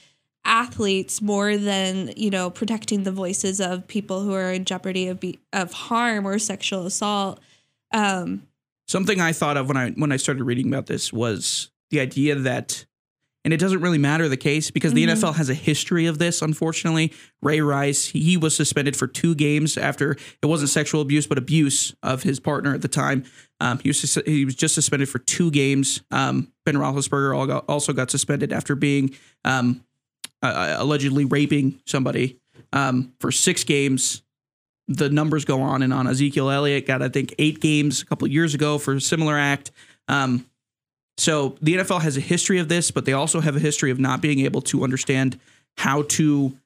athletes 0.43 1.21
more 1.21 1.57
than 1.57 2.13
you 2.15 2.29
know 2.29 2.49
protecting 2.49 3.03
the 3.03 3.11
voices 3.11 3.61
of 3.61 3.87
people 3.87 4.21
who 4.21 4.33
are 4.33 4.51
in 4.51 4.65
jeopardy 4.65 5.07
of 5.07 5.19
be- 5.19 5.39
of 5.53 5.71
harm 5.73 6.27
or 6.27 6.39
sexual 6.39 6.85
assault. 6.85 7.39
Um, 7.93 8.47
Something 8.87 9.21
I 9.21 9.31
thought 9.31 9.57
of 9.57 9.67
when 9.67 9.77
I 9.77 9.91
when 9.91 10.11
I 10.11 10.17
started 10.17 10.43
reading 10.43 10.67
about 10.67 10.87
this 10.87 11.13
was 11.13 11.71
the 11.91 11.99
idea 11.99 12.35
that, 12.35 12.85
and 13.45 13.53
it 13.53 13.57
doesn't 13.57 13.81
really 13.81 13.97
matter 13.97 14.27
the 14.27 14.37
case 14.37 14.71
because 14.71 14.93
the 14.93 15.05
mm-hmm. 15.05 15.23
NFL 15.23 15.35
has 15.35 15.49
a 15.49 15.53
history 15.53 16.07
of 16.07 16.17
this. 16.17 16.41
Unfortunately, 16.41 17.13
Ray 17.41 17.61
Rice 17.61 18.07
he 18.07 18.35
was 18.35 18.55
suspended 18.55 18.97
for 18.97 19.07
two 19.07 19.35
games 19.35 19.77
after 19.77 20.17
it 20.41 20.45
wasn't 20.45 20.71
sexual 20.71 21.01
abuse 21.01 21.27
but 21.27 21.37
abuse 21.37 21.95
of 22.03 22.23
his 22.23 22.39
partner 22.39 22.73
at 22.73 22.81
the 22.81 22.87
time. 22.87 23.23
Um, 23.61 23.79
he 23.79 23.89
was 23.89 24.19
he 24.25 24.43
was 24.43 24.55
just 24.55 24.75
suspended 24.75 25.07
for 25.07 25.19
two 25.19 25.51
games. 25.51 26.01
Um, 26.11 26.51
ben 26.65 26.75
Roethlisberger 26.75 27.63
also 27.69 27.93
got 27.93 28.11
suspended 28.11 28.51
after 28.51 28.75
being 28.75 29.15
um, 29.45 29.85
uh, 30.43 30.47
uh, 30.47 30.75
allegedly 30.79 31.25
raping 31.25 31.79
somebody 31.85 32.39
um, 32.73 33.13
for 33.19 33.31
six 33.31 33.63
games. 33.63 34.23
The 34.87 35.09
numbers 35.09 35.45
go 35.45 35.61
on 35.61 35.83
and 35.83 35.93
on. 35.93 36.07
Ezekiel 36.07 36.49
Elliott 36.49 36.85
got, 36.85 37.01
I 37.01 37.09
think, 37.09 37.35
eight 37.39 37.61
games 37.61 38.01
a 38.01 38.05
couple 38.05 38.27
years 38.27 38.53
ago 38.53 38.77
for 38.77 38.95
a 38.95 39.01
similar 39.01 39.37
act. 39.37 39.71
Um, 40.07 40.45
so 41.17 41.55
the 41.61 41.75
NFL 41.75 42.01
has 42.01 42.17
a 42.17 42.21
history 42.21 42.59
of 42.59 42.67
this, 42.67 42.91
but 42.91 43.05
they 43.05 43.13
also 43.13 43.39
have 43.41 43.55
a 43.55 43.59
history 43.59 43.91
of 43.91 43.99
not 43.99 44.21
being 44.21 44.39
able 44.39 44.61
to 44.63 44.83
understand 44.83 45.39
how 45.77 46.03
to. 46.03 46.57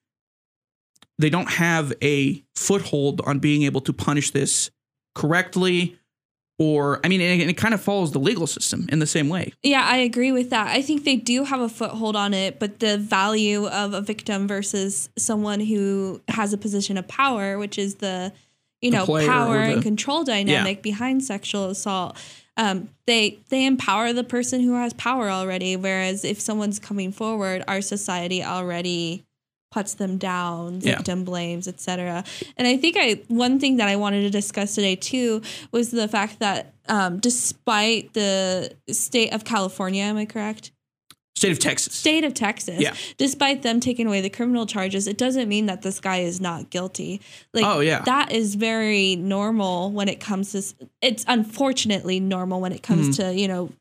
They 1.18 1.30
don't 1.30 1.50
have 1.50 1.94
a 2.02 2.44
foothold 2.56 3.22
on 3.26 3.40
being 3.40 3.64
able 3.64 3.82
to 3.82 3.94
punish 3.94 4.32
this 4.32 4.72
correctly 5.14 5.98
or 6.58 7.02
I 7.04 7.10
mean, 7.10 7.20
it, 7.20 7.50
it, 7.50 7.58
kind 7.58 7.74
of 7.74 7.82
follows 7.82 8.12
the 8.12 8.20
legal 8.20 8.48
system 8.48 8.88
in 8.90 9.00
the 9.00 9.08
same 9.08 9.28
way. 9.28 9.52
Yeah, 9.62 9.84
I 9.84 9.98
agree 9.98 10.32
with 10.32 10.52
that. 10.52 10.68
I 10.68 10.82
think 10.82 11.04
they 11.04 11.18
do 11.18 11.44
have 11.44 11.60
a 11.60 11.68
foothold 11.68 12.16
on 12.16 12.34
it, 12.34 12.60
but 12.60 12.80
the 12.80 12.98
value 12.98 13.68
of 13.68 13.94
a 13.94 14.02
victim 14.02 14.48
versus 14.48 15.10
someone 15.18 15.60
who 15.60 16.22
has 16.30 16.54
a 16.54 16.58
position 16.58 16.98
of 16.98 17.08
power, 17.08 17.58
which 17.58 17.78
is 17.78 17.96
the 17.96 18.32
you 18.82 18.92
the 18.92 18.98
know 18.98 19.06
power 19.06 19.66
the, 19.66 19.74
and 19.74 19.84
control 19.84 20.24
dynamic 20.24 20.78
yeah. 20.78 20.82
behind 20.82 21.24
sexual 21.24 21.66
assault. 21.66 22.18
Um, 22.58 22.90
they 23.06 23.40
they 23.50 23.66
empower 23.66 24.14
the 24.14 24.24
person 24.24 24.62
who 24.62 24.76
has 24.76 24.94
power 24.94 25.30
already. 25.30 25.76
Whereas 25.76 26.24
if 26.24 26.40
someone's 26.40 26.80
coming 26.80 27.12
forward, 27.12 27.66
our 27.68 27.82
society 27.82 28.42
already 28.42 29.26
puts 29.76 29.96
them 29.96 30.18
down, 30.18 30.80
victim 30.80 31.20
yeah. 31.20 31.26
blames, 31.26 31.68
etc. 31.68 32.24
And 32.56 32.66
I 32.66 32.78
think 32.78 32.96
I 32.98 33.20
one 33.28 33.60
thing 33.60 33.76
that 33.76 33.90
I 33.90 33.98
wanted 33.98 34.22
to 34.22 34.30
discuss 34.30 34.74
today 34.74 34.96
too 34.96 35.42
was 35.74 35.92
the 35.92 36.08
fact 36.08 36.40
that 36.40 36.74
um, 36.88 37.20
despite 37.20 38.14
the 38.14 38.74
state 38.90 39.34
of 39.34 39.44
California, 39.44 40.04
am 40.04 40.16
I 40.16 40.24
correct? 40.28 40.72
State 41.36 41.52
of 41.52 41.60
Texas. 41.60 41.94
State 41.94 42.24
of 42.24 42.34
Texas. 42.34 42.80
Yeah. 42.80 42.94
Despite 43.18 43.64
them 43.64 43.82
taking 43.82 44.08
away 44.08 44.22
the 44.22 44.30
criminal 44.30 44.66
charges, 44.66 45.10
it 45.10 45.18
doesn't 45.18 45.50
mean 45.50 45.66
that 45.66 45.82
this 45.82 46.00
guy 46.00 46.20
is 46.20 46.40
not 46.40 46.70
guilty. 46.70 47.20
Like, 47.54 47.66
oh 47.66 47.82
yeah, 47.82 48.02
that 48.04 48.32
is 48.32 48.56
very 48.56 49.18
normal 49.18 49.92
when 49.92 50.08
it 50.08 50.22
comes 50.22 50.54
to. 50.54 50.88
It's 51.02 51.26
unfortunately 51.28 52.22
normal 52.22 52.62
when 52.62 52.72
it 52.72 52.82
comes 52.82 53.10
mm-hmm. 53.10 53.30
to 53.30 53.36
you 53.38 53.50
know 53.50 53.74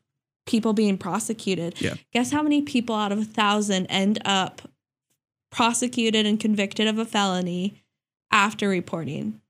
people 0.45 0.73
being 0.73 0.97
prosecuted. 0.97 1.79
Yeah. 1.79 1.93
Guess 2.11 2.33
how 2.33 2.43
many 2.43 2.63
people 2.63 2.95
out 2.95 3.13
of 3.13 3.19
a 3.19 3.23
thousand 3.23 3.85
end 3.85 4.21
up 4.25 4.61
prosecuted 5.55 6.25
and 6.25 6.39
convicted 6.39 6.87
of 6.87 6.97
a 6.99 7.05
felony 7.05 7.81
after 8.31 8.67
reporting? 8.67 9.41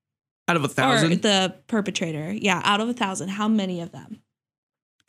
Out 0.48 0.56
of 0.56 0.62
a 0.64 0.66
Or 0.66 0.70
thousand, 0.70 1.22
the 1.24 1.56
perpetrator. 1.68 2.32
Yeah, 2.32 2.62
out 2.64 2.80
of 2.80 2.88
a 2.88 2.94
thousand, 2.94 3.30
how 3.30 3.48
many 3.48 3.82
of 3.82 3.92
them? 3.92 4.22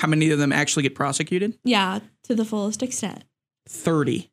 how 0.01 0.09
many 0.09 0.29
of 0.31 0.39
them 0.39 0.53
actually 0.53 0.83
get 0.83 0.95
prosecuted? 0.95 1.59
Yeah, 1.65 2.01
to 2.25 2.35
the 2.35 2.45
fullest 2.45 2.83
extent. 2.83 3.25
30. 3.67 4.31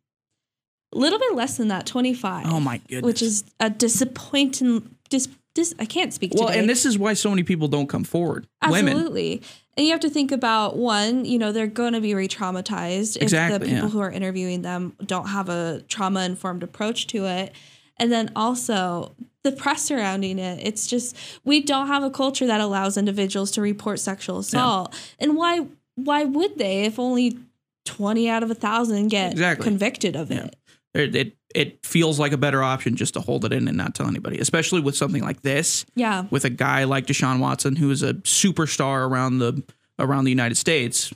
A 0.94 0.98
little 0.98 1.18
bit 1.20 1.36
less 1.36 1.56
than 1.56 1.70
that, 1.70 1.86
25. 1.86 2.46
Oh 2.48 2.60
my 2.60 2.80
goodness. 2.80 3.04
Which 3.04 3.22
is 3.22 3.46
a 3.62 3.70
disappointing. 3.70 4.94
Dis, 5.10 5.30
dis, 5.56 5.74
I 5.80 5.86
can't 5.86 6.14
speak 6.14 6.32
to 6.32 6.38
that. 6.38 6.42
well, 6.44 6.50
today. 6.50 6.60
and 6.60 6.70
this 6.70 6.86
is 6.86 7.00
why 7.00 7.14
so 7.14 7.30
many 7.30 7.44
people 7.44 7.70
don't 7.70 7.88
come 7.88 8.04
forward. 8.04 8.46
Women. 8.68 9.34
And 9.76 9.86
you 9.86 9.92
have 9.92 10.02
to 10.02 10.10
think 10.10 10.32
about 10.32 10.78
one, 10.78 11.26
you 11.26 11.40
know, 11.40 11.52
they're 11.52 11.68
going 11.68 11.94
to 11.94 12.02
be 12.02 12.14
re 12.14 12.28
traumatized 12.28 13.18
if 13.18 13.32
the 13.32 13.60
people 13.60 13.76
yeah. 13.76 13.90
who 13.90 14.00
are 14.00 14.12
interviewing 14.12 14.62
them 14.62 14.96
don't 15.06 15.28
have 15.28 15.50
a 15.50 15.84
trauma 15.88 16.24
informed 16.24 16.64
approach 16.64 17.08
to 17.08 17.26
it. 17.26 17.54
And 17.98 18.12
then 18.12 18.32
also 18.36 19.16
the 19.44 19.52
press 19.52 19.84
surrounding 19.84 20.40
it. 20.40 20.60
It's 20.64 20.88
just, 20.88 21.16
we 21.44 21.62
don't 21.62 21.88
have 21.88 22.04
a 22.04 22.10
culture 22.10 22.46
that 22.48 22.62
allows 22.62 22.98
individuals 22.98 23.52
to 23.52 23.62
report 23.62 24.00
sexual 24.00 24.40
assault. 24.40 24.96
And 25.20 25.36
why, 25.36 25.68
why 25.96 26.24
would 26.24 26.58
they 26.58 26.84
if 26.84 27.00
only 27.00 27.40
20 27.86 28.30
out 28.30 28.44
of 28.44 28.52
a 28.52 28.56
thousand 28.56 29.10
get 29.10 29.32
Exactly. 29.32 29.64
convicted 29.64 30.16
of 30.16 30.32
Yeah. 30.32 30.50
it? 30.94 31.16
It, 31.16 31.36
it 31.56 31.86
feels 31.86 32.20
like 32.20 32.32
a 32.32 32.38
better 32.38 32.64
option 32.64 32.96
just 32.96 33.14
to 33.16 33.22
hold 33.22 33.46
it 33.46 33.54
in 33.54 33.68
and 33.68 33.78
not 33.78 33.96
tell 33.96 34.08
anybody, 34.08 34.40
especially 34.40 34.82
with 34.82 34.96
something 34.96 35.22
like 35.24 35.42
this, 35.42 35.86
Yeah. 35.96 36.26
with 36.32 36.46
a 36.46 36.50
guy 36.50 36.84
like 36.86 37.08
Deshaun 37.08 37.40
Watson, 37.40 37.76
who 37.76 37.92
is 37.92 38.02
a 38.04 38.14
superstar 38.16 39.08
around 39.08 39.40
the 39.40 39.64
around 40.00 40.24
the 40.26 40.32
United 40.32 40.56
States. 40.56 41.14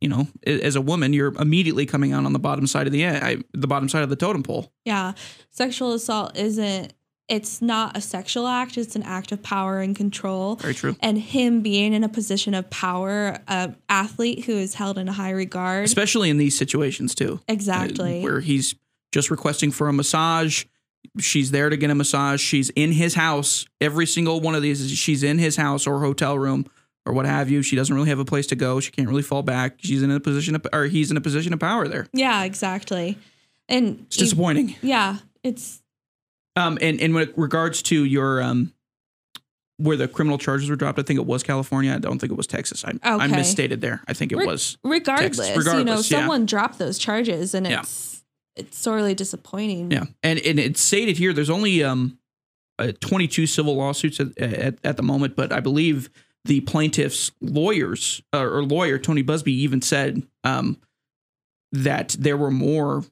You 0.00 0.08
know, 0.08 0.28
as 0.46 0.76
a 0.76 0.80
woman, 0.80 1.12
you're 1.12 1.34
immediately 1.40 1.84
coming 1.84 2.12
out 2.12 2.24
on 2.24 2.32
the 2.32 2.38
bottom 2.38 2.66
side 2.68 2.86
of 2.86 2.92
the 2.92 3.04
I, 3.06 3.38
the 3.52 3.66
bottom 3.66 3.88
side 3.88 4.02
of 4.04 4.10
the 4.10 4.16
totem 4.16 4.44
pole. 4.44 4.72
Yeah. 4.84 5.14
Sexual 5.50 5.92
assault 5.94 6.36
isn't, 6.38 6.92
it's 7.28 7.60
not 7.60 7.96
a 7.96 8.00
sexual 8.00 8.46
act, 8.46 8.78
it's 8.78 8.94
an 8.94 9.02
act 9.02 9.32
of 9.32 9.42
power 9.42 9.80
and 9.80 9.96
control. 9.96 10.54
Very 10.56 10.74
true. 10.74 10.96
and 11.00 11.18
him 11.18 11.62
being 11.62 11.92
in 11.94 12.04
a 12.04 12.08
position 12.08 12.54
of 12.54 12.70
power, 12.70 13.38
a 13.48 13.74
athlete 13.88 14.44
who 14.44 14.52
is 14.52 14.74
held 14.74 14.98
in 14.98 15.08
high 15.08 15.30
regard. 15.32 15.84
Especially 15.84 16.30
in 16.30 16.38
these 16.38 16.56
situations 16.56 17.12
too, 17.14 17.40
uh, 17.48 17.52
exactly. 17.52 18.22
where 18.22 18.38
he's 18.40 18.76
just 19.18 19.30
requesting 19.30 19.70
for 19.72 19.88
a 19.88 19.92
massage. 19.92 20.64
She's 21.18 21.50
there 21.50 21.68
to 21.70 21.76
get 21.76 21.90
a 21.90 21.94
massage. 21.94 22.40
She's 22.40 22.70
in 22.70 22.92
his 22.92 23.14
house. 23.14 23.66
Every 23.80 24.06
single 24.06 24.40
one 24.40 24.54
of 24.54 24.62
these 24.62 24.80
is 24.80 24.90
she's 24.92 25.22
in 25.22 25.38
his 25.38 25.56
house 25.56 25.86
or 25.86 26.00
hotel 26.00 26.38
room 26.38 26.66
or 27.04 27.12
what 27.12 27.26
have 27.26 27.50
you. 27.50 27.62
She 27.62 27.74
doesn't 27.76 27.94
really 27.94 28.08
have 28.10 28.18
a 28.20 28.24
place 28.24 28.46
to 28.48 28.56
go. 28.56 28.78
She 28.80 28.90
can't 28.92 29.08
really 29.08 29.22
fall 29.22 29.42
back. 29.42 29.76
She's 29.78 30.02
in 30.02 30.10
a 30.10 30.20
position 30.20 30.54
of, 30.54 30.64
or 30.72 30.84
he's 30.84 31.10
in 31.10 31.16
a 31.16 31.20
position 31.20 31.52
of 31.52 31.58
power 31.60 31.88
there. 31.88 32.06
yeah, 32.12 32.44
exactly. 32.44 33.18
And 33.68 34.00
It's 34.06 34.16
disappointing. 34.16 34.76
yeah, 34.82 35.18
it's 35.42 35.82
Um, 36.56 36.78
and 36.80 37.00
and 37.00 37.14
with 37.14 37.30
regards 37.36 37.82
to 37.82 38.04
your 38.04 38.40
um, 38.42 38.72
where 39.78 39.96
the 39.96 40.08
criminal 40.08 40.38
charges 40.38 40.68
were 40.70 40.76
dropped, 40.76 40.98
I 40.98 41.02
think 41.02 41.18
it 41.20 41.26
was 41.26 41.42
California. 41.42 41.94
I 41.94 41.98
don't 41.98 42.18
think 42.18 42.32
it 42.32 42.36
was 42.36 42.46
Texas. 42.46 42.84
I, 42.84 42.92
I 43.02 43.26
Okay. 43.26 43.36
misstated 43.36 43.80
there. 43.80 44.02
I 44.08 44.12
think 44.14 44.32
it 44.32 44.36
Re- 44.36 44.46
was. 44.46 44.76
regardless, 44.82 45.38
regardless. 45.56 45.78
you 45.78 45.84
know, 45.84 45.94
yeah. 45.96 46.02
someone 46.02 46.46
dropped 46.46 46.78
those 46.78 46.98
charges 46.98 47.54
and 47.54 47.66
Yeah. 47.66 47.80
it's 47.80 48.17
it's 48.58 48.78
sorely 48.78 49.14
disappointing. 49.14 49.90
Yeah, 49.90 50.04
and 50.22 50.38
and 50.40 50.58
it's 50.58 50.80
stated 50.80 51.16
here. 51.16 51.32
There's 51.32 51.50
only 51.50 51.82
um, 51.82 52.18
uh, 52.78 52.92
22 53.00 53.46
civil 53.46 53.76
lawsuits 53.76 54.20
at, 54.20 54.36
at 54.38 54.78
at 54.84 54.96
the 54.96 55.02
moment, 55.02 55.36
but 55.36 55.52
I 55.52 55.60
believe 55.60 56.10
the 56.44 56.60
plaintiffs' 56.60 57.30
lawyers 57.40 58.22
uh, 58.32 58.42
or 58.42 58.62
lawyer 58.64 58.98
Tony 58.98 59.22
Buzbee 59.22 59.48
even 59.48 59.82
said 59.82 60.22
um, 60.44 60.78
that 61.72 62.16
there 62.18 62.36
were 62.36 62.50
more 62.50 63.04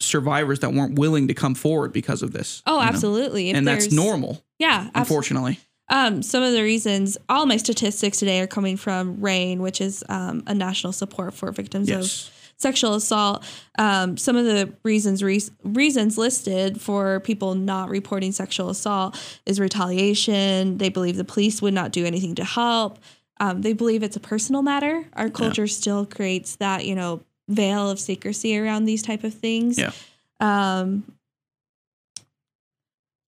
survivors 0.00 0.60
that 0.60 0.72
weren't 0.72 0.98
willing 0.98 1.28
to 1.28 1.34
come 1.34 1.54
forward 1.54 1.92
because 1.92 2.22
of 2.22 2.32
this. 2.32 2.62
Oh, 2.66 2.80
absolutely. 2.80 3.50
And 3.50 3.66
that's 3.66 3.90
normal, 3.90 4.42
Yeah, 4.58 4.90
unfortunately. 4.94 5.58
Um, 5.88 6.22
some 6.22 6.42
of 6.42 6.52
the 6.52 6.62
reasons, 6.62 7.16
all 7.28 7.46
my 7.46 7.56
statistics 7.56 8.18
today 8.18 8.40
are 8.40 8.46
coming 8.46 8.76
from 8.76 9.20
RAINN, 9.20 9.60
which 9.62 9.80
is 9.80 10.04
um, 10.08 10.42
a 10.46 10.52
national 10.54 10.92
support 10.92 11.32
for 11.32 11.50
victims 11.52 11.88
of 11.88 12.00
Yes. 12.02 12.30
Sexual 12.58 12.94
assault. 12.94 13.44
Um, 13.78 14.16
some 14.16 14.36
of 14.36 14.44
the 14.44 14.72
reasons 14.82 15.22
re- 15.22 15.42
reasons 15.62 16.16
listed 16.16 16.80
for 16.80 17.20
people 17.20 17.54
not 17.54 17.88
reporting 17.88 18.32
sexual 18.32 18.70
assault 18.70 19.18
is 19.44 19.60
retaliation. 19.60 20.78
They 20.78 20.88
believe 20.88 21.16
the 21.16 21.24
police 21.24 21.60
would 21.60 21.74
not 21.74 21.92
do 21.92 22.04
anything 22.04 22.34
to 22.36 22.44
help. 22.44 22.98
Um, 23.38 23.60
they 23.60 23.74
believe 23.74 24.02
it's 24.02 24.16
a 24.16 24.20
personal 24.20 24.62
matter. 24.62 25.04
Our 25.12 25.28
culture 25.28 25.66
still 25.66 26.06
creates 26.06 26.56
that 26.56 26.86
you 26.86 26.94
know 26.94 27.22
veil 27.48 27.90
of 27.90 28.00
secrecy 28.00 28.58
around 28.58 28.86
these 28.86 29.02
type 29.02 29.24
of 29.24 29.34
things. 29.34 29.78
Yeah. 29.78 29.92
Um, 30.40 31.04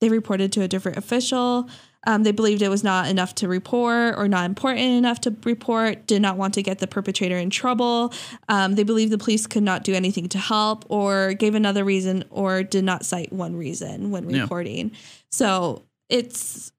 they 0.00 0.08
reported 0.08 0.52
to 0.52 0.62
a 0.62 0.68
different 0.68 0.96
official. 0.96 1.68
Um, 2.08 2.22
they 2.22 2.32
believed 2.32 2.62
it 2.62 2.70
was 2.70 2.82
not 2.82 3.08
enough 3.08 3.34
to 3.36 3.48
report 3.48 4.14
or 4.16 4.28
not 4.28 4.46
important 4.46 4.80
enough 4.80 5.20
to 5.20 5.36
report, 5.44 6.06
did 6.06 6.22
not 6.22 6.38
want 6.38 6.54
to 6.54 6.62
get 6.62 6.78
the 6.78 6.86
perpetrator 6.86 7.36
in 7.36 7.50
trouble. 7.50 8.14
Um, 8.48 8.76
they 8.76 8.82
believed 8.82 9.12
the 9.12 9.18
police 9.18 9.46
could 9.46 9.62
not 9.62 9.84
do 9.84 9.92
anything 9.92 10.26
to 10.30 10.38
help 10.38 10.86
or 10.88 11.34
gave 11.34 11.54
another 11.54 11.84
reason 11.84 12.24
or 12.30 12.62
did 12.62 12.82
not 12.84 13.04
cite 13.04 13.30
one 13.30 13.56
reason 13.56 14.10
when 14.10 14.30
Yeah. 14.30 14.40
reporting. 14.42 14.92
So 15.30 15.82
it's 16.08 16.72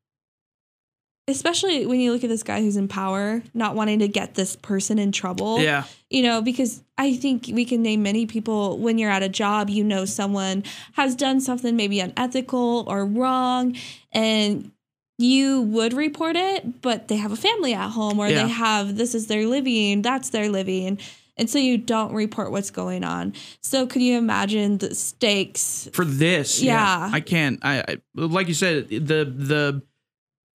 especially 1.27 1.86
when 1.86 2.00
you 2.00 2.12
look 2.12 2.24
at 2.24 2.29
this 2.31 2.41
guy 2.41 2.59
who's 2.59 2.75
in 2.75 2.88
power, 2.88 3.43
not 3.53 3.75
wanting 3.75 4.00
to 4.00 4.07
get 4.07 4.33
this 4.33 4.55
person 4.55 4.98
in 4.98 5.12
trouble 5.12 5.62
Yeah. 5.62 5.83
you 6.09 6.24
know, 6.24 6.41
because 6.41 6.81
I 6.98 7.13
think 7.13 7.51
we 7.53 7.65
can 7.65 7.83
name 7.83 8.01
many 8.01 8.25
people 8.25 8.79
when 8.79 8.98
you're 8.98 9.12
at 9.12 9.21
a 9.21 9.29
job, 9.29 9.69
you 9.69 9.83
know, 9.83 10.05
someone 10.05 10.63
has 10.93 11.15
done 11.15 11.39
something 11.39 11.75
maybe 11.75 12.00
unethical 12.00 12.83
or 12.88 13.05
wrong, 13.05 13.75
and 14.12 14.71
you 15.19 15.61
would 15.63 15.91
report 15.93 16.35
it, 16.38 16.81
but 16.81 17.09
they 17.09 17.17
have 17.17 17.31
a 17.33 17.35
family 17.35 17.73
at 17.73 17.89
home 17.89 18.17
or 18.19 18.27
Yeah. 18.29 18.43
they 18.43 18.49
have 18.49 18.95
this 18.95 19.13
is 19.13 19.27
their 19.27 19.45
living, 19.45 20.01
that's 20.01 20.29
their 20.29 20.49
living. 20.49 20.97
And 21.35 21.49
so 21.49 21.59
you 21.59 21.77
don't 21.77 22.13
report 22.13 22.51
what's 22.51 22.71
going 22.71 23.03
on. 23.03 23.33
So 23.61 23.85
could 23.85 24.01
you 24.01 24.17
imagine 24.17 24.77
the 24.77 24.95
stakes? 24.95 25.89
for 25.93 26.05
this. 26.05 26.61
Yeah, 26.61 27.07
Yeah. 27.07 27.09
I 27.13 27.19
can't. 27.19 27.59
I, 27.63 27.79
I 27.88 27.97
like 28.15 28.47
you 28.47 28.53
said 28.53 28.88
the 28.89 29.25
the 29.25 29.81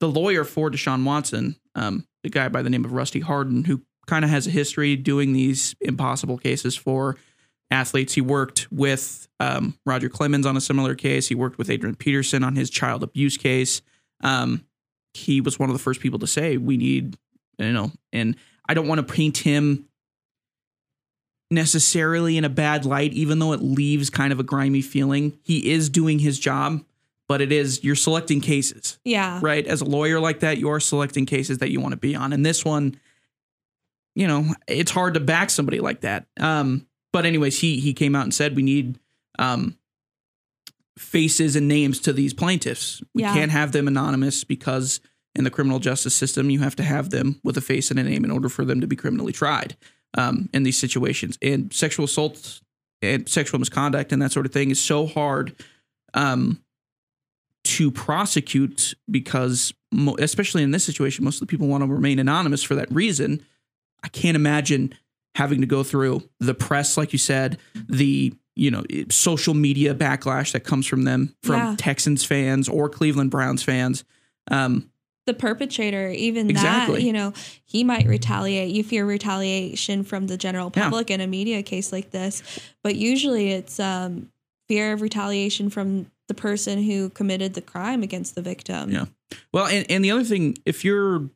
the 0.00 0.09
lawyer 0.09 0.44
for 0.44 0.71
Deshaun 0.71 1.04
Watson, 1.04 1.56
um, 1.75 2.06
the 2.23 2.30
guy 2.30 2.49
by 2.49 2.62
the 2.62 2.71
name 2.71 2.85
of 2.87 2.92
Rusty 2.92 3.21
Hardin, 3.21 3.64
who 3.64 3.83
kind 4.06 4.25
of 4.25 4.30
has 4.30 4.47
a 4.47 4.50
history 4.50 4.97
doing 4.97 5.33
these 5.35 5.75
impossible 5.80 6.37
cases 6.38 6.75
for 6.76 7.16
athletes. 7.71 8.14
He 8.14 8.21
worked 8.21 8.66
with 8.71 9.28
um, 9.40 9.78
Roger 9.87 10.09
Clemens 10.11 10.44
on 10.47 10.56
a 10.56 10.61
similar 10.61 10.94
case. 10.94 11.28
He 11.28 11.35
worked 11.35 11.56
with 11.59 11.71
Adrian 11.71 11.97
Peterson 11.97 12.42
on 12.44 12.56
his 12.56 12.68
child 12.71 13.02
abuse 13.02 13.37
case. 13.38 13.80
Um, 14.23 14.64
he 15.14 15.40
was 15.40 15.59
one 15.59 15.68
of 15.71 15.75
the 15.76 15.83
first 15.83 16.00
people 16.00 16.18
to 16.21 16.26
say 16.26 16.56
we 16.56 16.76
need, 16.76 17.16
you 17.59 17.73
know, 17.73 17.92
and 18.12 18.37
I 18.68 18.75
don't 18.75 18.88
want 18.88 19.06
to 19.06 19.12
paint 19.14 19.38
him 19.38 19.87
necessarily 21.50 22.37
in 22.37 22.44
a 22.44 22.49
bad 22.49 22.85
light, 22.85 23.12
even 23.12 23.38
though 23.38 23.52
it 23.52 23.62
leaves 23.62 24.11
kind 24.11 24.33
of 24.33 24.40
a 24.40 24.42
grimy 24.42 24.83
feeling. 24.83 25.38
He 25.42 25.71
is 25.71 25.88
doing 25.88 26.18
his 26.18 26.38
job, 26.38 26.85
but 27.28 27.40
it 27.40 27.52
is 27.52 27.85
you're 27.85 27.94
selecting 27.94 28.40
cases, 28.40 28.99
Yeah. 29.04 29.38
right? 29.42 29.66
As 29.66 29.80
a 29.80 29.85
lawyer 29.85 30.21
like 30.21 30.40
that, 30.40 30.59
you 30.59 30.68
are 30.71 30.80
selecting 30.80 31.26
cases 31.26 31.59
that 31.59 31.71
you 31.71 31.80
want 31.80 31.92
to 31.92 31.97
be 31.99 32.16
on. 32.16 32.33
And 32.33 32.44
this 32.44 32.64
one, 32.64 32.99
you 34.14 34.26
know, 34.26 34.47
it's 34.66 34.90
hard 34.90 35.14
to 35.14 35.21
back 35.21 35.50
somebody 35.50 35.80
like 35.80 36.00
that. 36.00 36.26
Um, 36.40 36.87
but 37.12 37.26
anyways, 37.26 37.61
he 37.61 37.78
he 37.78 37.92
came 37.94 38.16
out 38.16 38.25
and 38.25 38.35
said 38.35 38.56
we 38.56 38.62
need 38.62 38.99
um 39.38 39.76
faces 40.99 41.57
and 41.57 41.67
names 41.69 41.99
to 42.01 42.13
these 42.13 42.33
plaintiffs. 42.33 43.03
We 43.15 43.23
Yeah. 43.23 43.35
can't 43.35 43.51
have 43.51 43.73
them 43.73 43.89
anonymous 43.89 44.45
because 44.45 45.01
in 45.35 45.43
the 45.45 45.51
criminal 45.51 45.81
justice 45.81 46.15
system, 46.15 46.51
you 46.51 46.61
have 46.61 46.77
to 46.77 46.83
have 46.85 47.11
them 47.11 47.41
with 47.43 47.57
a 47.57 47.61
face 47.61 47.91
and 47.91 47.99
a 47.99 48.05
name 48.05 48.25
in 48.25 48.31
order 48.31 48.49
for 48.49 48.65
them 48.65 48.81
to 48.81 48.87
be 48.87 48.95
criminally 48.97 49.33
tried 49.33 49.77
um, 50.17 50.49
in 50.55 50.63
these 50.63 50.79
situations. 50.79 51.37
And 51.43 51.73
sexual 51.73 52.05
assault 52.05 52.61
and 53.03 53.29
sexual 53.29 53.59
misconduct 53.59 54.13
and 54.13 54.23
that 54.23 54.31
sort 54.31 54.47
of 54.47 54.53
thing 54.53 54.71
is 54.71 54.81
so 54.81 55.07
hard 55.07 55.57
um, 56.15 56.63
to 57.65 57.91
prosecute 57.91 58.95
because, 59.11 59.73
mo- 59.91 60.17
especially 60.19 60.63
in 60.63 60.71
this 60.71 60.85
situation, 60.85 61.25
most 61.25 61.37
of 61.37 61.41
the 61.41 61.47
people 61.51 61.67
want 61.67 61.83
to 61.83 61.89
remain 61.89 62.19
anonymous 62.19 62.63
for 62.63 62.75
that 62.77 62.91
reason. 62.93 63.45
I 64.05 64.09
can't 64.09 64.37
imagine 64.37 64.95
having 65.35 65.61
to 65.63 65.67
go 65.67 65.83
through 65.83 66.23
the 66.39 66.55
press, 66.55 66.97
like 66.97 67.13
you 67.13 67.19
said, 67.19 67.59
the 67.89 68.35
you 68.57 68.71
know 68.71 68.85
social 69.11 69.55
media 69.55 69.95
backlash 69.95 70.53
that 70.53 70.61
comes 70.61 70.87
from 70.87 71.03
them 71.05 71.35
from 71.43 71.57
Yeah. 71.57 71.75
Texans 71.79 72.25
fans 72.25 72.69
or 72.69 72.89
Cleveland 72.89 73.31
Browns 73.31 73.63
fans. 73.63 74.05
Um, 74.51 74.91
the 75.27 75.35
perpetrator, 75.35 76.11
even 76.11 76.51
Exactly. 76.51 76.97
that, 76.97 77.03
you 77.03 77.13
know, 77.13 77.33
he 77.65 77.83
might 77.83 78.07
retaliate. 78.07 78.75
You 78.75 78.85
fear 78.85 79.07
retaliation 79.07 80.05
from 80.05 80.27
the 80.27 80.37
general 80.37 80.71
Yeah. 80.77 80.83
public 80.85 81.11
in 81.11 81.21
a 81.23 81.27
media 81.27 81.63
case 81.63 81.93
like 81.93 82.11
this, 82.11 82.43
but 82.83 82.95
usually 82.95 83.51
it's 83.53 83.81
um, 83.81 84.29
fear 84.69 84.93
of 84.93 85.01
retaliation 85.01 85.71
from 85.71 86.11
the 86.29 86.35
person 86.35 86.83
who 86.83 87.09
committed 87.11 87.55
the 87.55 87.63
crime 87.63 88.03
against 88.03 88.35
the 88.35 88.43
victim. 88.43 88.91
Yeah. 88.91 89.07
Well, 89.53 89.67
and, 89.67 89.87
and 89.91 90.05
the 90.05 90.11
other 90.11 90.25
thing, 90.25 90.59
if 90.67 90.85
you're 90.85 91.29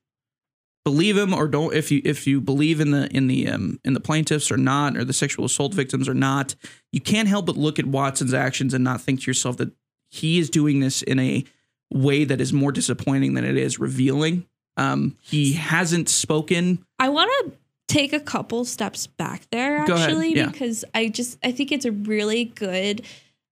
believe 0.88 1.18
him 1.18 1.34
or 1.34 1.48
don't, 1.48 1.74
if 1.74 1.90
you 1.90 2.00
if 2.02 2.26
you 2.26 2.40
believe 2.40 2.80
in 2.80 2.92
the 2.92 3.14
in 3.14 3.26
the 3.26 3.46
um, 3.46 3.78
in 3.84 3.92
the 3.92 4.00
plaintiffs 4.00 4.50
or 4.50 4.56
not, 4.56 4.96
or 4.96 5.04
the 5.04 5.12
sexual 5.12 5.44
assault 5.44 5.74
victims 5.74 6.08
or 6.08 6.14
not, 6.14 6.54
you 6.92 7.00
can't 7.00 7.28
help 7.28 7.44
but 7.44 7.58
look 7.58 7.78
at 7.78 7.84
Watson's 7.84 8.32
actions 8.32 8.72
and 8.72 8.82
not 8.82 9.02
think 9.02 9.20
to 9.20 9.26
yourself 9.26 9.58
that 9.58 9.70
he 10.10 10.38
is 10.38 10.48
doing 10.48 10.80
this 10.80 11.02
in 11.02 11.18
a 11.18 11.44
way 11.92 12.24
that 12.24 12.40
is 12.40 12.54
more 12.54 12.72
disappointing 12.72 13.34
than 13.34 13.44
it 13.44 13.58
is 13.58 13.78
revealing. 13.78 14.46
Um, 14.78 15.18
he 15.20 15.52
hasn't 15.52 16.08
spoken. 16.08 16.82
I 16.98 17.10
want 17.10 17.30
to 17.44 17.52
take 17.86 18.14
a 18.14 18.20
couple 18.20 18.64
steps 18.64 19.06
back 19.06 19.42
there 19.50 19.78
actually 19.78 20.34
yeah. 20.36 20.46
because 20.46 20.86
I 20.94 21.08
just 21.08 21.38
I 21.44 21.52
think 21.52 21.70
it's 21.70 21.84
a 21.84 21.92
really 21.92 22.46
good 22.46 23.02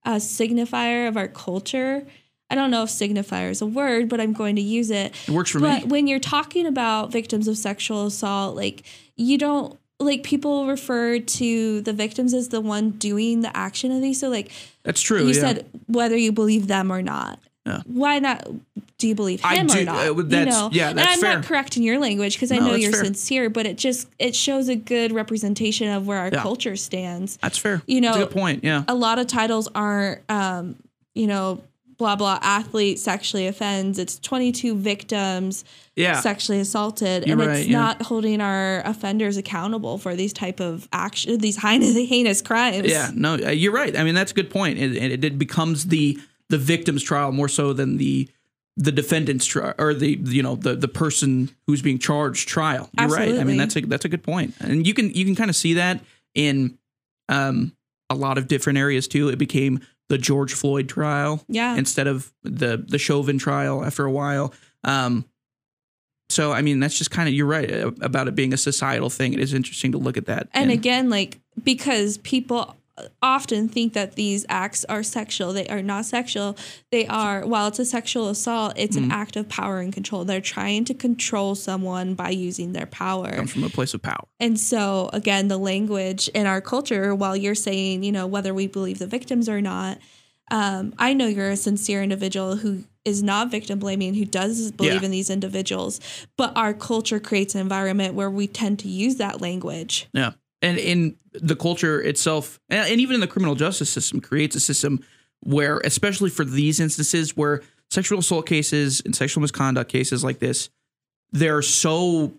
uh, 0.05 0.15
signifier 0.15 1.07
of 1.07 1.17
our 1.17 1.27
culture. 1.27 2.07
I 2.49 2.55
don't 2.55 2.71
know 2.71 2.83
if 2.83 2.89
signifier 2.89 3.49
is 3.51 3.61
a 3.61 3.65
word, 3.65 4.07
but 4.09 4.21
I'm 4.21 4.33
going 4.33 4.55
to 4.55 4.61
use 4.61 4.89
it. 4.89 5.13
It 5.27 5.31
works 5.31 5.51
for 5.51 5.59
but 5.59 5.83
me. 5.83 5.87
when 5.89 6.07
you're 6.07 6.19
talking 6.19 6.65
about 6.65 7.11
victims 7.11 7.47
of 7.47 7.57
sexual 7.57 8.05
assault, 8.05 8.55
like 8.55 8.83
you 9.15 9.37
don't 9.37 9.77
like 9.99 10.23
people 10.23 10.67
refer 10.67 11.19
to 11.19 11.81
the 11.81 11.91
victims 11.91 12.33
as 12.33 12.49
the 12.49 12.61
one 12.61 12.91
doing 12.91 13.41
the 13.41 13.55
action 13.57 13.91
of 13.91 14.01
these. 14.01 14.19
So 14.19 14.29
like 14.29 14.51
That's 14.83 15.01
true. 15.01 15.21
you 15.23 15.33
yeah. 15.33 15.41
said 15.41 15.65
whether 15.87 16.15
you 16.15 16.31
believe 16.31 16.67
them 16.67 16.91
or 16.91 17.01
not. 17.01 17.39
Yeah. 17.65 17.81
Why 17.85 18.19
not? 18.19 18.47
Do 18.97 19.07
you 19.09 19.15
believe 19.15 19.41
I 19.43 19.57
him 19.57 19.67
do- 19.67 19.81
or 19.81 19.83
not? 19.83 20.07
uh, 20.07 20.15
you 20.15 20.23
that's- 20.23 20.55
know? 20.55 20.69
yeah, 20.71 20.93
that's 20.93 20.99
and 21.05 21.09
I'm 21.15 21.19
fair. 21.19 21.35
not 21.35 21.45
correcting 21.45 21.83
your 21.83 21.99
language 21.99 22.35
because 22.35 22.51
I 22.53 22.59
No, 22.59 22.67
know 22.67 22.75
you're 22.75 22.93
fair. 22.93 23.03
sincere, 23.03 23.49
but 23.49 23.65
it 23.65 23.77
just 23.77 24.07
it 24.19 24.33
shows 24.35 24.69
a 24.69 24.75
good 24.75 25.11
representation 25.11 25.89
of 25.89 26.07
where 26.07 26.17
our 26.19 26.29
Yeah. 26.31 26.41
culture 26.41 26.77
stands. 26.77 27.37
That's 27.41 27.57
fair. 27.57 27.81
You 27.87 27.99
That's 27.99 28.15
a 28.15 28.19
know, 28.19 28.25
good 28.25 28.33
point. 28.33 28.63
Yeah. 28.63 28.85
a 28.87 28.95
lot 28.95 29.19
of 29.19 29.27
titles 29.27 29.67
aren't, 29.75 30.21
um, 30.29 30.75
you 31.13 31.27
know, 31.27 31.61
blah 31.97 32.15
blah 32.15 32.39
athlete 32.41 32.99
sexually 32.99 33.47
offends. 33.47 33.97
It's 33.99 34.19
22 34.19 34.75
victims 34.75 35.65
Yeah. 35.95 36.19
sexually 36.21 36.59
assaulted, 36.59 37.25
You're 37.25 37.39
and 37.39 37.47
right, 37.49 37.59
it's 37.59 37.67
yeah. 37.67 37.77
not 37.77 38.01
holding 38.03 38.39
our 38.41 38.81
offenders 38.85 39.35
accountable 39.37 39.97
for 39.97 40.15
these 40.15 40.31
type 40.33 40.59
of 40.59 40.87
action, 40.93 41.37
these 41.39 41.57
heinous, 41.57 41.95
heinous 42.09 42.41
crimes. 42.41 42.87
Yeah, 42.89 43.09
no, 43.13 43.33
uh, 43.33 43.49
you're 43.49 43.73
right. 43.73 43.97
I 43.97 44.03
mean, 44.03 44.15
that's 44.15 44.31
a 44.31 44.35
good 44.35 44.49
point. 44.49 44.77
It, 44.77 44.95
it, 44.95 45.23
it 45.23 45.39
becomes 45.39 45.87
the 45.87 46.19
the 46.49 46.57
victim's 46.57 47.03
trial 47.03 47.31
more 47.31 47.49
so 47.49 47.73
than 47.73 47.97
the 47.97 48.29
the 48.79 48.91
defendant's 48.91 49.45
trial 49.45 49.73
or 49.79 49.95
the 49.95 50.19
you 50.23 50.43
know 50.43 50.55
the 50.55 50.75
the 50.75 50.87
person 50.87 51.49
who's 51.65 51.81
being 51.81 51.97
charged 51.97 52.47
trial. 52.47 52.89
You're 52.99 53.07
right. 53.09 53.39
I 53.39 53.43
mean, 53.43 53.57
that's 53.57 53.75
a 53.75 53.81
that's 53.81 54.05
a 54.05 54.09
good 54.09 54.23
point, 54.23 54.53
and 54.59 54.85
you 54.85 54.93
can 54.93 55.11
you 55.13 55.25
can 55.25 55.35
kind 55.35 55.49
of 55.49 55.55
see 55.55 55.73
that 55.73 55.99
in 56.35 56.77
um 57.27 57.73
a 58.09 58.15
lot 58.15 58.37
of 58.37 58.47
different 58.47 58.77
areas 58.77 59.07
too. 59.07 59.29
It 59.29 59.37
became 59.37 59.81
the 60.09 60.17
George 60.17 60.53
Floyd 60.53 60.87
trial 60.87 61.43
yeah. 61.47 61.75
instead 61.75 62.07
of 62.07 62.31
the 62.43 62.83
the 62.87 62.97
Chauvin 62.97 63.37
trial 63.37 63.83
after 63.83 64.05
a 64.05 64.11
while. 64.11 64.53
Um, 64.83 65.25
so 66.29 66.51
I 66.53 66.61
mean, 66.61 66.79
that's 66.79 66.97
just 66.97 67.11
kind 67.11 67.27
of 67.27 67.33
you're 67.33 67.45
right 67.45 67.71
uh, 67.71 67.91
about 68.01 68.27
it 68.27 68.35
being 68.35 68.53
a 68.53 68.57
societal 68.57 69.09
thing. 69.09 69.33
It 69.33 69.39
is 69.39 69.53
interesting 69.53 69.91
to 69.93 69.97
look 69.97 70.17
at 70.17 70.27
that. 70.27 70.47
And 70.53 70.71
again, 70.71 71.09
like 71.09 71.39
because 71.63 72.17
people 72.19 72.76
often 73.21 73.67
think 73.69 73.93
that 73.93 74.15
these 74.15 74.45
acts 74.49 74.83
are 74.85 75.03
sexual, 75.03 75.53
they 75.53 75.67
are 75.67 75.81
not 75.81 76.05
sexual. 76.05 76.57
They 76.91 77.05
are 77.07 77.45
while 77.45 77.67
it's 77.67 77.79
a 77.79 77.85
sexual 77.85 78.29
assault, 78.29 78.73
it's 78.75 78.95
Mm-hmm. 78.95 79.05
an 79.05 79.11
act 79.11 79.35
of 79.35 79.47
power 79.49 79.79
and 79.79 79.93
control. 79.93 80.25
They're 80.25 80.41
trying 80.41 80.85
to 80.85 80.93
control 80.93 81.55
someone 81.55 82.15
by 82.15 82.29
using 82.31 82.73
their 82.73 82.85
power. 82.87 83.31
comes 83.31 83.53
from 83.53 83.63
a 83.63 83.69
place 83.69 83.93
of 83.93 84.01
power. 84.01 84.25
And 84.39 84.59
so 84.59 85.09
again, 85.13 85.47
the 85.47 85.57
language 85.57 86.27
in 86.29 86.47
our 86.47 86.61
culture, 86.61 87.13
while 87.13 87.35
you're 87.37 87.55
saying, 87.55 88.03
you 88.03 88.11
know, 88.11 88.25
whether 88.27 88.53
we 88.53 88.67
believe 88.67 88.99
the 88.99 89.07
victims 89.07 89.47
or 89.47 89.61
not, 89.61 89.99
um, 90.49 90.93
I 90.97 91.13
know 91.13 91.27
you're 91.27 91.49
a 91.49 91.57
sincere 91.57 92.01
individual 92.01 92.55
who 92.57 92.85
is 93.03 93.21
not 93.21 93.51
victim 93.51 93.79
blaming, 93.79 94.13
who 94.15 94.25
does 94.25 94.71
believe 94.71 94.93
Yeah. 95.01 95.03
in 95.05 95.11
these 95.11 95.29
individuals, 95.29 95.99
but 96.37 96.51
our 96.57 96.73
culture 96.73 97.19
creates 97.19 97.53
an 97.55 97.61
environment 97.61 98.15
where 98.15 98.29
we 98.29 98.47
tend 98.47 98.79
to 98.79 98.87
use 98.89 99.15
that 99.17 99.41
language. 99.41 100.07
Yeah. 100.13 100.31
And 100.61 100.77
in 100.77 101.15
the 101.33 101.55
culture 101.55 102.01
itself, 102.01 102.59
and 102.69 102.99
even 102.99 103.15
in 103.15 103.21
the 103.21 103.27
criminal 103.27 103.55
justice 103.55 103.89
system, 103.89 104.21
creates 104.21 104.55
a 104.55 104.59
system 104.59 105.03
where, 105.41 105.79
especially 105.79 106.29
for 106.29 106.43
these 106.43 106.79
instances 106.79 107.37
where 107.37 107.61
sexual 107.89 108.19
assault 108.19 108.45
cases 108.47 109.01
and 109.05 109.15
sexual 109.15 109.41
misconduct 109.41 109.91
cases 109.91 110.23
like 110.23 110.39
this, 110.39 110.69
they're 111.31 111.61
so 111.61 112.33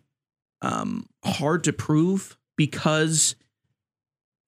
um, 0.62 1.08
hard 1.24 1.64
to 1.64 1.72
prove 1.72 2.36
because, 2.56 3.36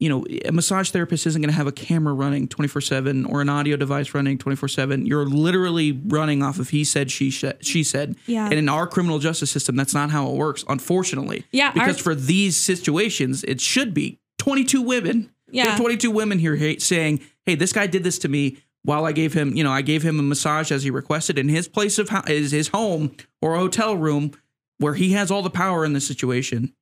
you 0.00 0.08
know, 0.08 0.24
a 0.46 0.50
massage 0.50 0.90
therapist 0.90 1.26
isn't 1.26 1.40
going 1.42 1.50
to 1.50 1.56
have 1.56 1.66
a 1.66 1.72
camera 1.72 2.14
running 2.14 2.48
24 2.48 2.80
7 2.80 3.26
or 3.26 3.42
an 3.42 3.48
audio 3.50 3.76
device 3.76 4.14
running 4.14 4.38
24 4.38 4.68
7. 4.68 5.04
You're 5.06 5.26
literally 5.26 5.92
running 6.06 6.42
off 6.42 6.58
of 6.58 6.70
he 6.70 6.84
said, 6.84 7.10
she, 7.10 7.30
sh- 7.30 7.44
she 7.60 7.84
said. 7.84 8.16
Yeah. 8.26 8.46
And 8.46 8.54
in 8.54 8.68
our 8.68 8.86
criminal 8.86 9.18
justice 9.18 9.50
system, 9.50 9.76
that's 9.76 9.92
not 9.94 10.10
how 10.10 10.28
it 10.30 10.36
works, 10.36 10.64
unfortunately. 10.68 11.44
Yeah, 11.52 11.66
our- 11.68 11.72
Because 11.74 11.98
for 12.00 12.14
these 12.14 12.56
situations, 12.56 13.44
it 13.44 13.60
should 13.60 13.92
be 13.94 14.18
22 14.38 14.80
women. 14.82 15.30
Yeah. 15.50 15.64
There 15.64 15.74
are 15.74 15.78
22 15.78 16.10
women 16.10 16.38
here 16.38 16.56
hey, 16.56 16.78
saying, 16.78 17.20
hey, 17.44 17.54
this 17.54 17.72
guy 17.72 17.86
did 17.86 18.02
this 18.02 18.18
to 18.20 18.28
me 18.28 18.56
while 18.82 19.04
I 19.04 19.12
gave 19.12 19.34
him, 19.34 19.54
you 19.54 19.62
know, 19.62 19.70
I 19.72 19.82
gave 19.82 20.02
him 20.02 20.18
a 20.18 20.22
massage 20.22 20.72
as 20.72 20.82
he 20.82 20.90
requested 20.90 21.38
in 21.38 21.50
his 21.50 21.68
place 21.68 21.98
of 21.98 22.08
ho- 22.08 22.22
is 22.26 22.52
his 22.52 22.68
home 22.68 23.14
or 23.42 23.56
hotel 23.56 23.94
room 23.96 24.32
where 24.78 24.94
he 24.94 25.12
has 25.12 25.30
all 25.30 25.42
the 25.42 25.50
power 25.50 25.84
in 25.84 25.92
the 25.92 26.00
situation. 26.00 26.72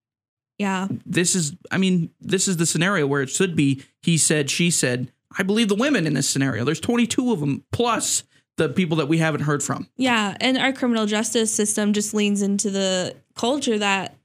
Yeah. 0.59 0.88
This 1.07 1.35
is, 1.35 1.57
I 1.71 1.79
mean, 1.79 2.11
this 2.21 2.49
is 2.49 2.57
the 2.57 2.66
scenario 2.66 3.07
where 3.07 3.23
it 3.23 3.31
should 3.31 3.55
be 3.55 3.83
he 4.03 4.18
said, 4.18 4.51
she 4.51 4.71
said. 4.71 5.12
I 5.38 5.42
believe 5.42 5.68
the 5.68 5.75
women 5.75 6.07
in 6.07 6.14
this 6.14 6.29
scenario. 6.29 6.64
There's 6.64 6.81
22 6.81 7.33
of 7.33 7.40
them 7.40 7.64
plus 7.71 8.25
the 8.57 8.68
people 8.68 8.97
that 8.97 9.07
we 9.07 9.18
haven't 9.18 9.42
heard 9.42 9.62
from. 9.62 9.88
Yeah. 9.97 10.37
And 10.40 10.59
our 10.59 10.73
criminal 10.73 11.07
justice 11.07 11.55
system 11.55 11.92
just 11.92 12.12
leans 12.12 12.42
into 12.42 12.71
the 12.71 13.14
culture 13.37 13.79
that 13.79 14.16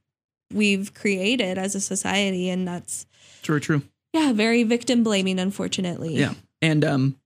we've 0.52 0.94
created 0.94 1.58
as 1.58 1.76
a 1.76 1.82
society. 1.82 2.50
And 2.50 2.68
that's, 2.68 3.06
very 3.44 3.62
true. 3.62 3.84
yeah, 4.14 4.34
very 4.34 4.64
victim 4.64 5.04
blaming, 5.04 5.40
unfortunately. 5.40 6.16
Yeah. 6.16 6.34
And 6.62 6.84
um, 6.84 7.18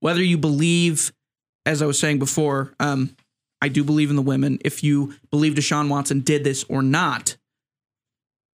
whether 0.00 0.22
you 0.22 0.38
believe, 0.38 1.12
as 1.64 1.82
I 1.82 1.86
was 1.86 1.98
saying 1.98 2.18
before, 2.18 2.74
um, 2.80 3.14
I 3.60 3.68
do 3.68 3.84
believe 3.84 4.10
in 4.10 4.16
the 4.16 4.22
women. 4.22 4.58
If 4.64 4.82
you 4.82 5.14
believe 5.30 5.54
Deshaun 5.54 5.88
Watson 5.88 6.20
did 6.20 6.44
this 6.44 6.64
or 6.64 6.82
not, 6.82 7.36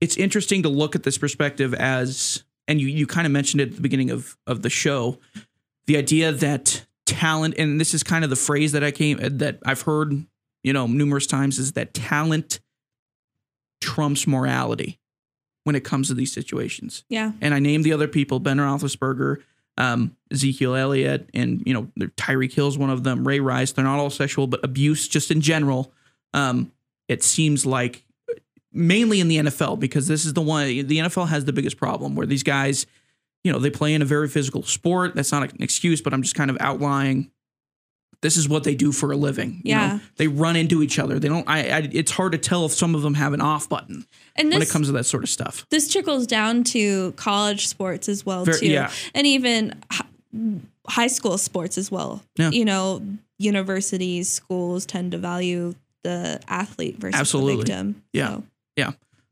it's 0.02 0.16
interesting 0.16 0.62
to 0.64 0.68
look 0.68 0.94
at 0.96 1.04
this 1.04 1.16
perspective 1.16 1.72
as, 1.74 2.42
and 2.66 2.80
you, 2.80 2.88
you 2.88 3.06
kind 3.06 3.24
of 3.26 3.32
mentioned 3.32 3.60
it 3.60 3.68
at 3.70 3.76
the 3.76 3.80
beginning 3.82 4.10
of, 4.10 4.36
of 4.46 4.62
the 4.62 4.68
show, 4.70 5.18
the 5.86 5.96
idea 5.96 6.32
that 6.32 6.84
talent, 7.06 7.54
and 7.56 7.80
this 7.80 7.94
is 7.94 8.02
kind 8.02 8.24
of 8.24 8.30
the 8.30 8.36
phrase 8.36 8.72
that 8.72 8.82
I 8.82 8.90
came, 8.90 9.18
that 9.38 9.58
I've 9.64 9.82
heard, 9.82 10.26
you 10.64 10.72
know, 10.72 10.86
numerous 10.86 11.26
times 11.26 11.58
is 11.58 11.72
that 11.72 11.94
talent 11.94 12.58
trumps 13.80 14.26
morality 14.26 14.98
when 15.64 15.76
it 15.76 15.84
comes 15.84 16.08
to 16.08 16.14
these 16.14 16.32
situations 16.32 17.04
Yeah. 17.08 17.32
and 17.40 17.54
I 17.54 17.58
named 17.58 17.84
the 17.84 17.92
other 17.92 18.08
people: 18.08 18.40
Ben 18.40 18.58
Roethlisberger, 18.58 19.42
um, 19.76 20.16
Ezekiel 20.30 20.74
Elliott, 20.74 21.28
and 21.34 21.62
you 21.66 21.74
know 21.74 21.88
Tyreek 22.16 22.52
Hill's 22.52 22.76
one 22.78 22.90
of 22.90 23.04
them. 23.04 23.26
Ray 23.26 23.40
Rice. 23.40 23.72
They're 23.72 23.84
not 23.84 23.98
all 23.98 24.10
sexual, 24.10 24.46
but 24.46 24.64
abuse 24.64 25.08
just 25.08 25.30
in 25.30 25.40
general. 25.40 25.92
Um, 26.34 26.72
it 27.08 27.22
seems 27.22 27.64
like 27.66 28.04
mainly 28.72 29.20
in 29.20 29.28
the 29.28 29.36
NFL 29.38 29.78
because 29.80 30.06
this 30.08 30.24
is 30.24 30.32
the 30.34 30.42
one 30.42 30.66
the 30.66 30.98
NFL 30.98 31.28
has 31.28 31.44
the 31.44 31.52
biggest 31.52 31.76
problem 31.76 32.14
where 32.14 32.26
these 32.26 32.42
guys, 32.42 32.86
you 33.44 33.52
know, 33.52 33.58
they 33.58 33.70
play 33.70 33.94
in 33.94 34.02
a 34.02 34.04
very 34.06 34.28
physical 34.28 34.62
sport. 34.62 35.14
That's 35.14 35.32
not 35.32 35.42
an 35.52 35.62
excuse, 35.62 36.00
but 36.00 36.12
I'm 36.14 36.22
just 36.22 36.34
kind 36.34 36.50
of 36.50 36.56
outlining. 36.60 37.30
This 38.22 38.36
is 38.36 38.48
what 38.48 38.62
they 38.62 38.76
do 38.76 38.92
for 38.92 39.10
a 39.10 39.16
living. 39.16 39.62
You 39.64 39.70
Yeah. 39.70 39.86
know, 39.94 40.00
they 40.16 40.28
run 40.28 40.54
into 40.54 40.80
each 40.80 40.98
other. 41.00 41.18
They 41.18 41.26
don't. 41.28 41.48
I, 41.48 41.70
I. 41.70 41.88
It's 41.92 42.12
hard 42.12 42.30
to 42.32 42.38
tell 42.38 42.64
if 42.66 42.72
some 42.72 42.94
of 42.94 43.02
them 43.02 43.14
have 43.14 43.32
an 43.32 43.40
off 43.40 43.68
button 43.68 44.06
And 44.36 44.48
when 44.48 44.62
it 44.62 44.68
comes 44.70 44.86
to 44.86 44.92
that 44.92 45.04
sort 45.04 45.24
of 45.24 45.28
stuff. 45.28 45.66
this 45.70 45.88
trickles 45.90 46.26
down 46.28 46.62
to 46.64 47.10
college 47.12 47.66
sports 47.66 48.08
as 48.08 48.24
well 48.24 48.44
Ver- 48.44 48.58
too 48.58 48.66
yeah. 48.68 48.92
and 49.14 49.26
even 49.26 49.74
high 50.86 51.08
school 51.08 51.36
sports 51.36 51.76
as 51.78 51.90
well 51.90 52.22
Yeah. 52.36 52.50
you 52.50 52.64
know 52.64 53.02
universities 53.38 54.28
schools 54.28 54.86
tend 54.86 55.12
to 55.12 55.18
value 55.18 55.74
the 56.04 56.40
athlete 56.48 56.98
versus 56.98 57.18
Absolutely. 57.20 57.52
the 57.54 57.58
victim 57.58 58.02
Yeah. 58.12 58.28
So, 58.36 58.44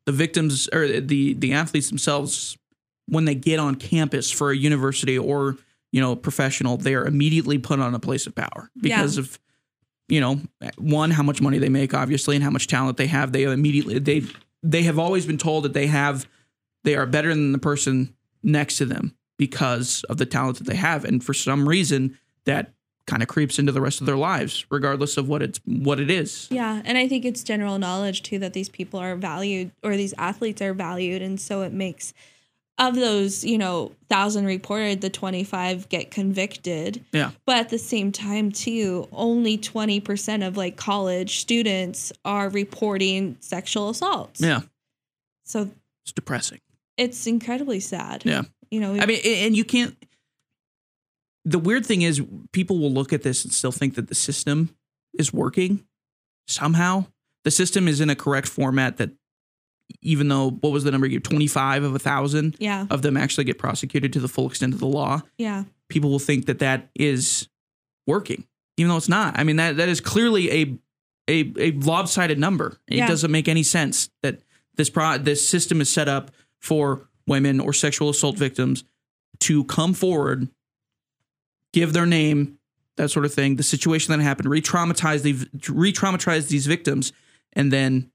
the 0.07 0.13
victims 0.13 0.69
or 0.73 1.01
the 1.01 1.35
the 1.35 1.53
athletes 1.53 1.89
themselves 1.89 2.57
when 3.07 3.25
they 3.25 3.35
get 3.35 3.59
on 3.59 3.75
campus 3.75 4.31
for 4.31 4.51
a 4.51 4.57
university 4.57 5.19
or 5.19 5.57
you 5.93 6.01
know 6.01 6.17
professional 6.17 6.77
they're 6.77 7.05
immediately 7.05 7.59
put 7.59 7.81
on 7.81 7.95
a 7.95 7.99
place 7.99 8.27
of 8.27 8.35
power 8.35 8.71
because 8.81 9.19
of 9.19 9.39
you 10.09 10.21
know 10.21 10.41
one 10.77 11.11
how 11.11 11.23
much 11.23 11.41
money 11.41 11.59
they 11.59 11.69
make 11.69 11.95
obviously 11.95 12.37
and 12.37 12.45
how 12.45 12.51
much 12.51 12.67
talent 12.67 12.97
they 12.97 13.07
have. 13.07 13.33
They 13.33 13.45
immediately 13.45 13.99
they 13.99 14.23
they 14.63 14.83
have 14.83 14.99
always 14.99 15.25
been 15.25 15.39
told 15.39 15.65
that 15.65 15.73
they 15.73 15.87
have 15.87 16.29
they 16.85 16.97
are 16.97 17.07
better 17.07 17.29
than 17.29 17.53
the 17.53 17.59
person 17.59 18.15
next 18.43 18.79
to 18.79 18.85
them 18.85 19.17
because 19.39 20.05
of 20.05 20.19
the 20.19 20.27
talent 20.27 20.59
that 20.59 20.67
they 20.67 20.77
have. 20.77 21.05
And 21.05 21.23
for 21.23 21.33
some 21.33 21.69
reason 21.69 22.19
that 22.45 22.73
kind 23.11 23.23
of 23.23 23.29
creeps 23.29 23.59
into 23.59 23.73
the 23.73 23.81
rest 23.81 24.01
of 24.01 24.07
their 24.07 24.17
lives 24.17 24.65
regardless 24.71 25.17
of 25.17 25.29
what 25.29 25.43
it's 25.43 25.61
what 25.67 25.99
it 25.99 26.11
is. 26.11 26.49
Yeah 26.51 26.81
and 26.85 26.97
i 26.97 27.09
think 27.09 27.25
it's 27.25 27.43
general 27.43 27.79
knowledge 27.79 28.23
too 28.23 28.39
that 28.39 28.53
these 28.53 28.69
people 28.69 29.01
are 29.01 29.17
valued 29.17 29.73
or 29.83 29.97
these 29.97 30.15
athletes 30.17 30.63
are 30.63 30.75
valued 30.75 31.23
and 31.23 31.41
so 31.41 31.63
it 31.63 31.73
makes 31.73 32.15
of 32.81 32.97
those 32.97 33.45
you 33.45 33.59
know 33.59 33.93
thousand 34.09 34.47
reported 34.47 35.03
the 35.03 35.11
25 35.11 35.89
get 35.89 36.11
convicted. 36.11 37.05
Yeah. 37.13 37.31
But 37.47 37.59
at 37.59 37.69
the 37.69 37.79
same 37.79 38.11
time 38.11 38.51
too 38.51 39.07
only 39.13 39.59
20% 39.59 40.47
of 40.47 40.57
like 40.57 40.77
college 40.77 41.39
students 41.39 42.13
are 42.25 42.49
reporting 42.49 43.37
sexual 43.41 43.91
assaults. 43.91 44.41
Yeah. 44.41 44.61
So 45.45 45.71
it's 46.05 46.13
depressing. 46.13 46.61
It's 46.97 47.27
incredibly 47.27 47.81
sad. 47.81 48.23
Yeah. 48.25 48.43
you 48.71 48.81
know 48.81 48.95
I 48.99 49.07
mean, 49.07 49.21
and 49.25 49.57
you 49.57 49.65
can't. 49.65 49.97
The 51.45 51.59
weird 51.59 51.87
thing 51.87 52.03
is, 52.03 52.23
people 52.53 52.79
will 52.79 52.93
look 52.93 53.13
at 53.13 53.23
this 53.23 53.45
and 53.45 53.53
still 53.53 53.73
think 53.73 53.95
that 53.95 54.09
the 54.09 54.15
system 54.15 54.75
is 55.19 55.33
working 55.33 55.85
somehow. 56.47 57.07
The 57.45 57.51
system 57.51 57.89
is 57.89 58.01
in 58.01 58.11
a 58.11 58.15
correct 58.15 58.49
format 58.49 58.99
that 58.99 59.11
even 60.03 60.29
though 60.29 60.51
what 60.51 60.71
was 60.73 60.85
the 60.85 60.91
number 60.91 61.07
you 61.07 61.19
25 61.19 61.83
of 61.83 61.95
a 61.95 61.99
thousand 61.99 62.57
Yeah. 62.61 62.87
of 62.91 63.03
them 63.03 63.17
actually 63.17 63.45
get 63.45 63.59
prosecuted 63.59 64.13
to 64.13 64.21
the 64.21 64.29
full 64.29 64.47
extent 64.49 64.73
of 64.75 64.79
the 64.81 64.87
law 64.87 65.23
Yeah. 65.37 65.65
people 65.89 66.11
will 66.11 66.21
think 66.21 66.47
that 66.47 66.61
that 66.61 66.89
is 66.95 67.49
working 68.07 68.45
even 68.77 68.89
though 68.91 68.97
it's 68.97 69.09
not 69.09 69.37
i 69.37 69.43
mean 69.43 69.57
that 69.57 69.79
that 69.79 69.89
is 69.89 70.01
clearly 70.01 70.51
a 70.53 70.79
a, 71.29 71.53
a 71.59 71.73
lopsided 71.73 72.39
number 72.39 72.79
it 72.87 72.99
Yeah. 72.99 73.09
doesn't 73.09 73.33
make 73.33 73.49
any 73.49 73.65
sense 73.65 74.11
that 74.23 74.41
this 74.77 74.89
pro 74.91 75.19
this 75.19 75.49
system 75.49 75.81
is 75.81 75.91
set 75.91 76.09
up 76.09 76.31
for 76.61 77.09
women 77.27 77.59
or 77.59 77.73
sexual 77.73 78.11
assault 78.11 78.37
victims 78.39 78.85
to 79.41 79.65
come 79.65 79.93
forward 79.93 80.49
give 81.73 81.93
their 81.93 82.07
name 82.07 82.59
that 82.97 83.11
sort 83.11 83.25
of 83.25 83.33
thing 83.33 83.57
the 83.57 83.63
situation 83.63 84.17
that 84.17 84.23
happened 84.23 84.49
re-traumatize 84.49 85.23
the 85.23 85.73
re-traumatize 85.73 86.49
these 86.49 86.67
victims 86.67 87.13
and 87.55 87.73
then 87.73 88.11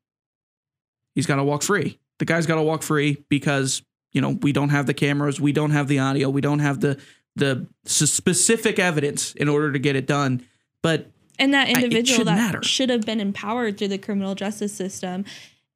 he's 1.16 1.26
got 1.26 1.38
to 1.38 1.44
walk 1.44 1.64
free 1.64 2.00
the 2.20 2.26
guy's 2.26 2.46
got 2.46 2.56
to 2.56 2.62
walk 2.62 2.84
free 2.84 3.24
because 3.30 3.82
you 4.12 4.22
know 4.22 4.30
we 4.42 4.52
don't 4.52 4.70
have 4.70 4.86
the 4.86 4.94
cameras 4.94 5.42
we 5.42 5.52
don't 5.52 5.72
have 5.72 5.88
the 5.88 6.00
audio 6.00 6.30
we 6.30 6.42
don't 6.42 6.60
have 6.60 6.82
the 6.82 7.00
the 7.36 7.68
specific 7.86 8.80
evidence 8.80 9.34
in 9.34 9.50
order 9.50 9.72
to 9.72 9.80
get 9.80 9.96
it 9.96 10.06
done 10.08 10.46
but 10.82 11.10
And 11.40 11.54
that 11.54 11.68
individual 11.68 12.06
shouldn't 12.20 12.28
that 12.28 12.36
matter. 12.54 12.64
should 12.64 12.90
have 12.90 13.06
been 13.06 13.20
empowered 13.20 13.78
through 13.78 13.90
the 13.90 13.98
criminal 13.98 14.36
justice 14.36 14.74
system 14.74 15.26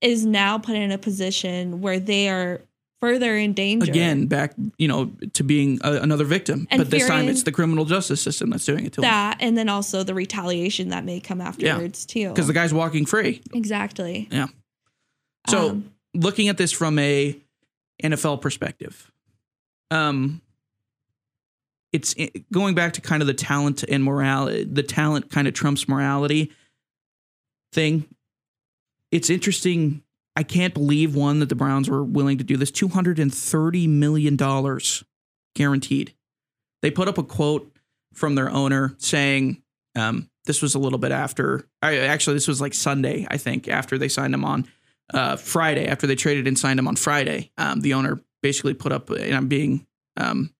is 0.01 0.25
now 0.25 0.57
put 0.57 0.75
in 0.75 0.91
a 0.91 0.97
position 0.97 1.81
where 1.81 1.99
they 1.99 2.29
are 2.29 2.61
further 3.01 3.37
in 3.37 3.53
danger. 3.53 3.89
again 3.89 4.25
back 4.27 4.53
you 4.77 4.87
know 4.87 5.11
to 5.33 5.43
being 5.43 5.79
a, 5.83 5.93
another 5.93 6.25
victim 6.25 6.67
And 6.69 6.79
but 6.79 6.89
this 6.91 7.07
time 7.07 7.27
it's 7.29 7.43
the 7.43 7.51
criminal 7.51 7.85
justice 7.85 8.21
system 8.21 8.49
that's 8.49 8.65
doing 8.65 8.85
it 8.85 8.93
to 8.93 9.01
him 9.01 9.03
that 9.03 9.37
and 9.39 9.57
then 9.57 9.69
also 9.69 10.03
the 10.03 10.13
retaliation 10.13 10.89
that 10.89 11.05
may 11.05 11.19
come 11.19 11.39
afterwards 11.41 12.05
too. 12.05 12.29
because 12.29 12.47
the 12.47 12.53
guy's 12.53 12.73
walking 12.73 13.05
free 13.05 13.41
exactly. 13.53 14.27
yeah 14.31 14.47
so 15.47 15.69
Um, 15.69 15.91
looking 16.13 16.49
at 16.49 16.57
this 16.57 16.71
from 16.71 16.99
a 16.99 17.39
NFL 18.03 18.41
perspective, 18.41 19.11
um, 19.91 20.41
it's 21.91 22.13
going 22.51 22.75
back 22.75 22.93
to 22.93 23.01
kind 23.01 23.21
of 23.23 23.27
the 23.27 23.33
talent 23.33 23.83
and 23.83 24.03
morality, 24.03 24.63
the 24.63 24.83
talent 24.83 25.31
kind 25.31 25.47
of 25.47 25.53
trumps 25.53 25.87
morality 25.87 26.51
thing. 27.73 28.05
It's 29.11 29.29
interesting. 29.29 30.03
I 30.39 30.43
can't 30.43 30.73
believe 30.73 31.15
one 31.15 31.39
that 31.39 31.49
the 31.49 31.55
Browns 31.55 31.89
were 31.89 32.03
willing 32.03 32.37
to 32.37 32.43
do 32.43 32.57
this. 32.57 32.71
Two 32.71 32.87
hundred 32.87 33.19
and 33.19 33.33
thirty 33.33 33.87
million 33.87 34.35
dollars 34.35 35.03
guaranteed. 35.55 36.13
They 36.81 36.91
put 36.91 37.07
up 37.07 37.17
a 37.17 37.23
quote 37.23 37.71
from 38.13 38.35
their 38.35 38.49
owner 38.49 38.95
saying, 38.99 39.61
um, 39.95 40.29
"This 40.45 40.61
was 40.61 40.75
a 40.75 40.79
little 40.79 40.99
bit 40.99 41.11
after. 41.11 41.67
I 41.81 41.97
actually 41.97 42.35
this 42.35 42.47
was 42.47 42.61
like 42.61 42.73
Sunday, 42.73 43.27
I 43.29 43.37
think, 43.37 43.67
after 43.67 43.97
they 43.97 44.07
signed 44.07 44.33
him 44.33 44.45
on." 44.45 44.67
uh, 45.13 45.35
Friday 45.35 45.87
after 45.87 46.07
they 46.07 46.15
traded 46.15 46.47
and 46.47 46.57
signed 46.57 46.79
him 46.79 46.87
on 46.87 46.95
Friday. 46.95 47.51
Um, 47.57 47.81
the 47.81 47.93
owner 47.93 48.19
basically 48.41 48.73
put 48.73 48.91
up, 48.91 49.09
and 49.09 49.35
I'm 49.35 49.47
being 49.47 49.85
um, 50.17 50.53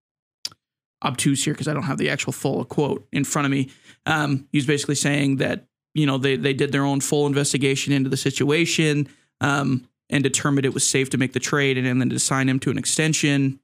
obtuse 1.04 1.44
here 1.44 1.54
because 1.54 1.68
I 1.68 1.74
don't 1.74 1.84
have 1.84 1.98
the 1.98 2.10
actual 2.10 2.34
full 2.34 2.64
quote 2.66 3.08
in 3.12 3.24
front 3.24 3.46
of 3.46 3.52
me. 3.52 3.70
Um, 4.06 4.48
he 4.52 4.58
was 4.58 4.66
basically 4.66 4.96
saying 4.96 5.38
that 5.38 5.66
you 5.94 6.06
know 6.06 6.18
they 6.18 6.36
they 6.36 6.54
did 6.54 6.72
their 6.72 6.86
own 6.86 7.02
full 7.02 7.28
investigation 7.28 7.94
into 7.94 8.10
the 8.10 8.18
situation 8.18 9.08
um, 9.42 9.88
and 10.10 10.24
determined 10.24 10.66
it 10.66 10.74
was 10.74 10.88
safe 10.88 11.10
to 11.12 11.18
make 11.18 11.34
the 11.34 11.40
trade 11.40 11.78
and, 11.78 11.88
and 11.88 12.02
then 12.02 12.10
to 12.10 12.20
sign 12.20 12.50
him 12.50 12.60
to 12.60 12.72
an 12.72 12.78
extension. 12.78 13.60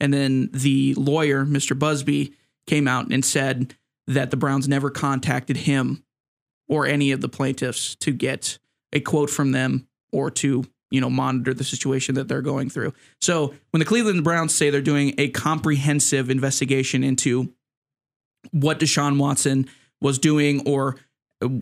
And 0.00 0.12
then 0.12 0.50
the 0.52 0.94
lawyer, 0.94 1.44
Mr. 1.44 1.78
Buzbee, 1.78 2.34
came 2.66 2.88
out 2.88 3.10
and 3.10 3.24
said 3.24 3.74
that 4.06 4.30
the 4.30 4.36
Browns 4.36 4.66
never 4.66 4.90
contacted 4.90 5.58
him 5.58 6.02
or 6.68 6.86
any 6.86 7.12
of 7.12 7.20
the 7.20 7.28
plaintiffs 7.28 7.94
to 7.96 8.12
get 8.12 8.58
a 8.92 9.00
quote 9.00 9.30
from 9.30 9.52
them 9.52 9.86
or 10.12 10.30
to 10.30 10.64
you 10.90 11.00
know 11.00 11.10
monitor 11.10 11.54
the 11.54 11.64
situation 11.64 12.14
that 12.14 12.28
they're 12.28 12.42
going 12.42 12.68
through. 12.70 12.92
So 13.20 13.54
when 13.70 13.78
the 13.78 13.84
Cleveland 13.84 14.24
Browns 14.24 14.54
say 14.54 14.70
they're 14.70 14.80
doing 14.80 15.14
a 15.18 15.28
comprehensive 15.28 16.30
investigation 16.30 17.04
into 17.04 17.52
what 18.50 18.80
Deshaun 18.80 19.18
Watson 19.18 19.68
was 20.00 20.18
doing, 20.18 20.66
or 20.66 20.96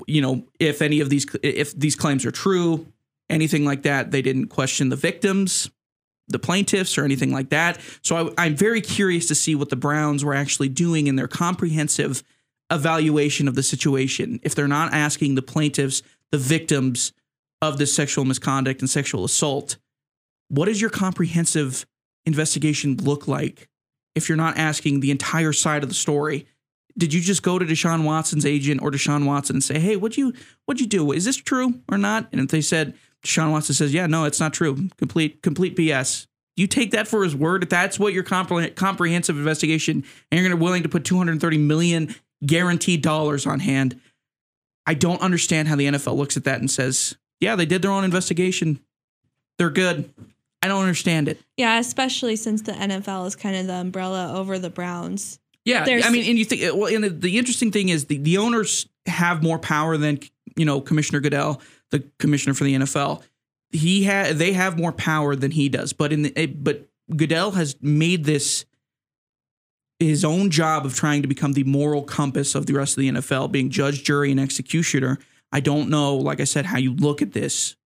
you 0.07 0.23
know 0.23 0.45
if 0.59 0.81
any 0.83 1.01
of 1.01 1.11
these 1.11 1.27
if 1.43 1.79
these 1.79 1.97
claims 1.97 2.25
are 2.25 2.31
true, 2.31 2.87
anything 3.31 3.65
like 3.65 3.83
that, 3.83 4.11
they 4.11 4.23
didn't 4.23 4.49
question 4.49 4.89
the 4.89 4.97
victims, 4.97 5.71
the 6.29 6.39
plaintiffs, 6.39 6.99
or 6.99 7.05
anything 7.05 7.33
like 7.33 7.51
that. 7.51 7.79
So 8.03 8.35
I, 8.39 8.45
I'm 8.47 8.57
very 8.57 8.81
curious 8.81 9.27
to 9.29 9.35
see 9.35 9.55
what 9.55 9.71
the 9.71 9.77
Browns 9.77 10.25
were 10.25 10.35
actually 10.35 10.69
doing 10.69 11.07
in 11.07 11.17
their 11.17 11.29
comprehensive 11.29 12.23
evaluation 12.71 13.49
of 13.49 13.55
the 13.55 13.63
situation. 13.63 14.41
If 14.43 14.55
they're 14.55 14.69
not 14.69 14.93
asking 14.93 15.35
the 15.35 15.43
plaintiffs, 15.43 16.03
the 16.31 16.39
victims 16.39 17.13
of 17.63 17.79
this 17.79 17.95
sexual 17.95 18.25
misconduct 18.25 18.81
and 18.81 18.91
sexual 18.91 19.25
assault, 19.25 19.79
what 20.49 20.67
does 20.67 20.81
your 20.81 20.91
comprehensive 20.91 21.87
investigation 22.27 22.97
look 22.97 23.27
like 23.27 23.69
if 24.15 24.29
you're 24.29 24.37
not 24.37 24.59
asking 24.59 25.01
the 25.01 25.11
entire 25.11 25.53
side 25.53 25.83
of 25.83 25.89
the 25.89 25.95
story? 25.95 26.47
Did 26.97 27.15
you 27.15 27.21
just 27.21 27.43
go 27.43 27.59
to 27.59 27.65
Deshaun 27.65 28.05
Watson's 28.05 28.45
agent 28.45 28.83
or 28.83 28.91
Deshaun 28.91 29.25
Watson 29.25 29.57
and 29.57 29.65
say, 29.65 29.79
"Hey, 29.79 29.97
what'd 29.97 30.19
you 30.19 30.33
what'd 30.65 30.81
you 30.81 30.87
do? 30.87 31.13
Is 31.13 31.25
this 31.25 31.37
true 31.37 31.81
or 31.91 31.97
not?" 31.97 32.29
And 32.33 32.41
if 32.41 32.49
they 32.49 32.61
said 32.61 32.95
Deshaun 33.25 33.51
Watson 33.51 33.75
says, 33.75 33.93
"Yeah, 33.93 34.07
no, 34.07 34.25
it's 34.25 34.41
not 34.41 34.55
true. 34.55 34.89
Complete 34.99 35.43
complete 35.43 35.77
BS." 35.77 36.27
You 36.57 36.67
take 36.67 36.91
that 36.93 37.07
for 37.07 37.23
his 37.23 37.37
word. 37.37 37.63
If 37.63 37.69
that's 37.69 37.99
what 37.99 38.13
your 38.13 38.25
compre- 38.25 38.75
comprehensive 38.75 39.37
investigation, 39.37 40.05
and 40.31 40.41
you're 40.41 40.49
going 40.49 40.59
to 40.59 40.63
willing 40.65 40.83
to 40.83 40.89
put 40.89 41.05
230 41.05 41.59
million 41.59 42.15
guaranteed 42.45 43.01
dollars 43.03 43.47
on 43.47 43.61
hand, 43.61 44.01
I 44.87 44.95
don't 44.95 45.21
understand 45.23 45.69
how 45.69 45.77
the 45.77 45.87
NFL 45.87 46.17
looks 46.17 46.37
at 46.37 46.45
that 46.45 46.61
and 46.61 46.71
says, 46.71 47.17
"Yeah, 47.41 47.55
they 47.57 47.67
did 47.67 47.83
their 47.83 47.91
own 47.93 48.05
investigation. 48.05 48.81
They're 49.59 49.71
good." 49.71 50.13
I 50.61 50.67
don't 50.67 50.81
understand 50.83 51.29
it. 51.29 51.41
yeah, 51.57 51.79
especially 51.79 52.35
since 52.35 52.63
the 52.63 52.73
NFL 52.73 53.29
is 53.29 53.37
kind 53.37 53.55
of 53.55 53.69
the 53.69 53.75
umbrella 53.75 54.35
over 54.35 54.59
the 54.59 54.71
Browns. 54.71 55.39
Yeah, 55.65 55.85
There's- 55.85 56.05
I 56.05 56.11
mean, 56.11 56.29
and 56.29 56.37
you 56.37 56.45
think 56.45 56.63
well, 56.75 56.93
and 56.93 57.05
the, 57.05 57.11
the 57.11 57.39
interesting 57.39 57.71
thing 57.71 57.91
is 57.91 58.07
the, 58.07 58.19
the 58.19 58.39
owners 58.39 58.89
have 59.07 59.41
more 59.41 59.61
power 59.61 59.97
than 59.97 60.19
you 60.57 60.65
know 60.65 60.81
Commissioner 60.81 61.21
Goodell, 61.21 61.61
the 61.91 62.05
commissioner 62.19 62.55
for 62.55 62.65
the 62.65 62.75
NFL. 62.75 63.23
He 63.71 64.05
had 64.05 64.37
they 64.37 64.53
have 64.53 64.79
more 64.79 64.93
power 64.93 65.37
than 65.37 65.51
he 65.51 65.69
does, 65.69 65.93
but 65.93 66.13
in 66.13 66.23
the 66.23 66.41
it, 66.41 66.65
but 66.65 66.89
Goodell 67.15 67.53
has 67.53 67.77
made 67.81 68.25
this 68.25 68.65
his 69.99 70.25
own 70.25 70.51
job 70.51 70.87
of 70.87 70.95
trying 70.95 71.23
to 71.23 71.29
become 71.29 71.55
the 71.55 71.65
moral 71.65 72.03
compass 72.03 72.55
of 72.55 72.67
the 72.67 72.73
rest 72.73 72.97
of 72.97 73.01
the 73.01 73.11
NFL, 73.11 73.51
being 73.51 73.69
judge, 73.69 74.05
jury, 74.05 74.31
and 74.31 74.39
executioner. 74.41 75.19
I 75.51 75.61
don't 75.61 75.89
know, 75.89 76.17
like 76.17 76.41
I 76.41 76.45
said, 76.45 76.67
how 76.67 76.79
you 76.79 76.95
look 76.95 77.21
at 77.21 77.33
this 77.33 77.77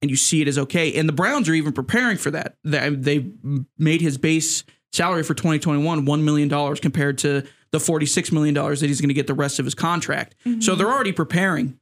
and 0.00 0.10
you 0.10 0.16
see 0.16 0.42
it 0.42 0.48
as 0.48 0.58
okay. 0.58 0.94
And 0.94 1.08
the 1.08 1.12
Browns 1.12 1.48
are 1.48 1.54
even 1.54 1.72
preparing 1.72 2.16
for 2.16 2.30
that. 2.32 2.56
They 2.64 2.90
they 2.90 3.30
made 3.78 4.00
his 4.00 4.18
base 4.18 4.64
salary 4.92 5.22
for 5.22 5.34
2021 5.34 6.04
$1 6.04 6.22
million 6.22 6.76
compared 6.76 7.18
to 7.18 7.44
the 7.70 7.78
$46 7.78 8.32
million 8.32 8.54
that 8.54 8.82
he's 8.82 9.00
going 9.00 9.08
to 9.08 9.14
get 9.14 9.26
the 9.26 9.34
rest 9.34 9.58
of 9.58 9.64
his 9.64 9.74
contract. 9.74 10.34
So 10.44 10.50
mm-hmm. 10.50 10.78
they're 10.78 10.92
already 10.92 11.12
preparing 11.12 11.78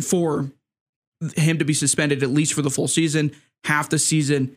for 0.00 0.52
him 1.36 1.58
to 1.58 1.64
be 1.64 1.72
suspended 1.74 2.22
at 2.22 2.30
least 2.30 2.54
for 2.54 2.62
the 2.62 2.70
full 2.70 2.88
season, 2.88 3.32
half 3.64 3.88
the 3.88 3.98
season, 3.98 4.56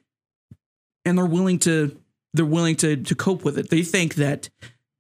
and 1.06 1.18
they're 1.18 1.26
willing 1.26 1.60
to 1.60 1.98
they're 2.34 2.46
willing 2.46 2.76
to 2.78 2.96
to 2.98 3.16
cope 3.16 3.44
with 3.44 3.58
it. 3.58 3.70
They 3.70 3.84
think 3.84 4.16
that 4.16 4.50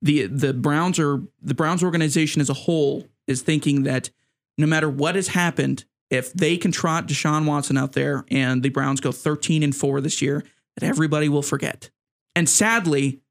the 0.01 0.25
the 0.25 0.53
Browns 0.53 0.99
are 0.99 1.21
the 1.41 1.53
Browns 1.53 1.83
organization 1.83 2.41
as 2.41 2.49
a 2.49 2.53
whole 2.53 3.07
is 3.27 3.41
thinking 3.41 3.83
that 3.83 4.09
no 4.57 4.65
matter 4.65 4.89
what 4.89 5.15
has 5.15 5.29
happened, 5.29 5.85
if 6.09 6.33
they 6.33 6.57
can 6.57 6.71
trot 6.71 7.07
Deshaun 7.07 7.45
Watson 7.45 7.77
out 7.77 7.93
there 7.93 8.25
and 8.31 8.63
the 8.63 8.69
Browns 8.69 8.99
go 8.99 9.11
13 9.11 9.61
and 9.63 9.75
4 9.75 10.01
this 10.01 10.21
year, 10.21 10.43
that 10.75 10.85
everybody 10.85 11.29
will 11.29 11.41
forget. 11.43 11.89
And 12.35 12.49
sadly, 12.49 13.21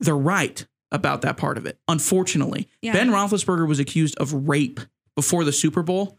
they're 0.00 0.16
right 0.16 0.66
about 0.90 1.22
that 1.22 1.36
part 1.36 1.56
of 1.56 1.66
it. 1.66 1.78
Unfortunately, 1.86 2.68
Yeah. 2.82 2.92
Ben 2.92 3.10
Roethlisberger 3.10 3.66
was 3.68 3.78
accused 3.78 4.16
of 4.18 4.32
rape 4.48 4.80
before 5.14 5.44
the 5.44 5.52
Super 5.52 5.82
Bowl. 5.82 6.18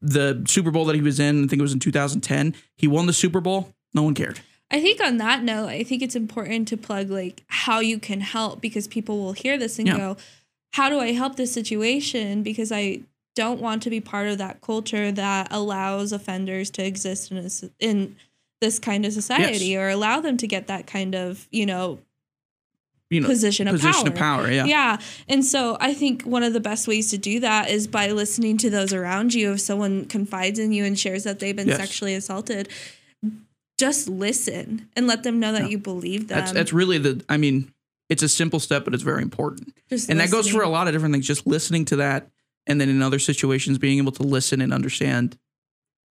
The 0.00 0.44
Super 0.46 0.70
Bowl 0.70 0.84
that 0.86 0.94
he 0.94 1.00
was 1.02 1.18
in, 1.18 1.44
I 1.44 1.46
think 1.46 1.58
it 1.60 1.62
was 1.62 1.72
in 1.72 1.80
2010. 1.80 2.54
He 2.76 2.86
won 2.86 3.06
the 3.06 3.12
Super 3.12 3.40
Bowl. 3.40 3.72
No 3.94 4.02
one 4.02 4.14
cared. 4.14 4.40
I 4.70 4.80
think 4.80 5.00
on 5.00 5.18
that 5.18 5.42
note, 5.42 5.68
I 5.68 5.82
think 5.84 6.02
it's 6.02 6.16
important 6.16 6.68
to 6.68 6.76
plug 6.76 7.10
like 7.10 7.42
how 7.46 7.80
you 7.80 7.98
can 7.98 8.20
help 8.20 8.60
because 8.60 8.88
people 8.88 9.18
will 9.18 9.32
hear 9.32 9.56
this 9.56 9.78
and 9.78 9.86
Yeah. 9.88 9.96
go, 9.96 10.16
"How 10.72 10.88
do 10.90 10.98
I 10.98 11.12
help 11.12 11.36
this 11.36 11.52
situation?" 11.52 12.42
Because 12.42 12.72
I 12.72 13.00
don't 13.36 13.60
want 13.60 13.82
to 13.82 13.90
be 13.90 14.00
part 14.00 14.28
of 14.28 14.38
that 14.38 14.60
culture 14.60 15.10
that 15.12 15.48
allows 15.50 16.12
offenders 16.12 16.70
to 16.70 16.84
exist 16.84 17.30
in 17.30 17.38
a, 17.38 17.50
in 17.78 18.16
this 18.60 18.78
kind 18.78 19.04
of 19.04 19.12
society 19.12 19.66
Yes. 19.66 19.78
or 19.78 19.88
allow 19.90 20.20
them 20.20 20.36
to 20.38 20.46
get 20.46 20.66
that 20.68 20.86
kind 20.86 21.14
of 21.14 21.46
you 21.50 21.66
know 21.66 21.98
You 23.14 23.20
know, 23.20 23.28
position 23.28 23.68
of 23.68 23.76
position 23.76 24.12
power. 24.12 24.42
of 24.42 24.46
power. 24.46 24.50
Yeah. 24.50 24.64
Yeah. 24.64 24.98
And 25.28 25.44
so 25.44 25.76
I 25.80 25.94
think 25.94 26.22
one 26.22 26.42
of 26.42 26.52
the 26.52 26.60
best 26.60 26.86
ways 26.88 27.10
to 27.10 27.18
do 27.18 27.40
that 27.40 27.70
is 27.70 27.86
by 27.86 28.10
listening 28.10 28.58
to 28.58 28.70
those 28.70 28.92
around 28.92 29.32
you. 29.34 29.52
If 29.52 29.60
someone 29.60 30.04
confides 30.06 30.58
in 30.58 30.72
you 30.72 30.84
and 30.84 30.98
shares 30.98 31.24
that 31.24 31.38
they've 31.38 31.56
been 31.56 31.68
Yes. 31.68 31.78
sexually 31.78 32.14
assaulted, 32.14 32.68
just 33.78 34.08
listen 34.08 34.88
and 34.96 35.06
let 35.06 35.22
them 35.22 35.40
know 35.40 35.52
that 35.52 35.70
you 35.70 35.78
believe 35.78 36.28
them. 36.28 36.38
That's 36.38 36.52
that's 36.52 36.72
really 36.72 36.98
the. 36.98 37.24
I 37.28 37.36
mean, 37.36 37.72
it's 38.08 38.22
a 38.22 38.28
simple 38.28 38.60
step, 38.60 38.84
but 38.84 38.94
it's 38.94 39.02
very 39.02 39.22
important. 39.22 39.74
Just 39.88 40.10
and 40.10 40.20
that 40.20 40.30
goes 40.30 40.48
for 40.48 40.62
a 40.62 40.68
lot 40.68 40.86
of 40.86 40.92
different 40.92 41.14
things. 41.14 41.26
Just 41.26 41.46
listening 41.46 41.84
to 41.86 41.96
that 41.96 42.28
and 42.66 42.80
then 42.80 42.88
in 42.88 43.02
other 43.02 43.18
situations 43.18 43.78
being 43.78 43.98
able 43.98 44.12
to 44.12 44.22
listen 44.22 44.60
and 44.60 44.72
understand, 44.72 45.36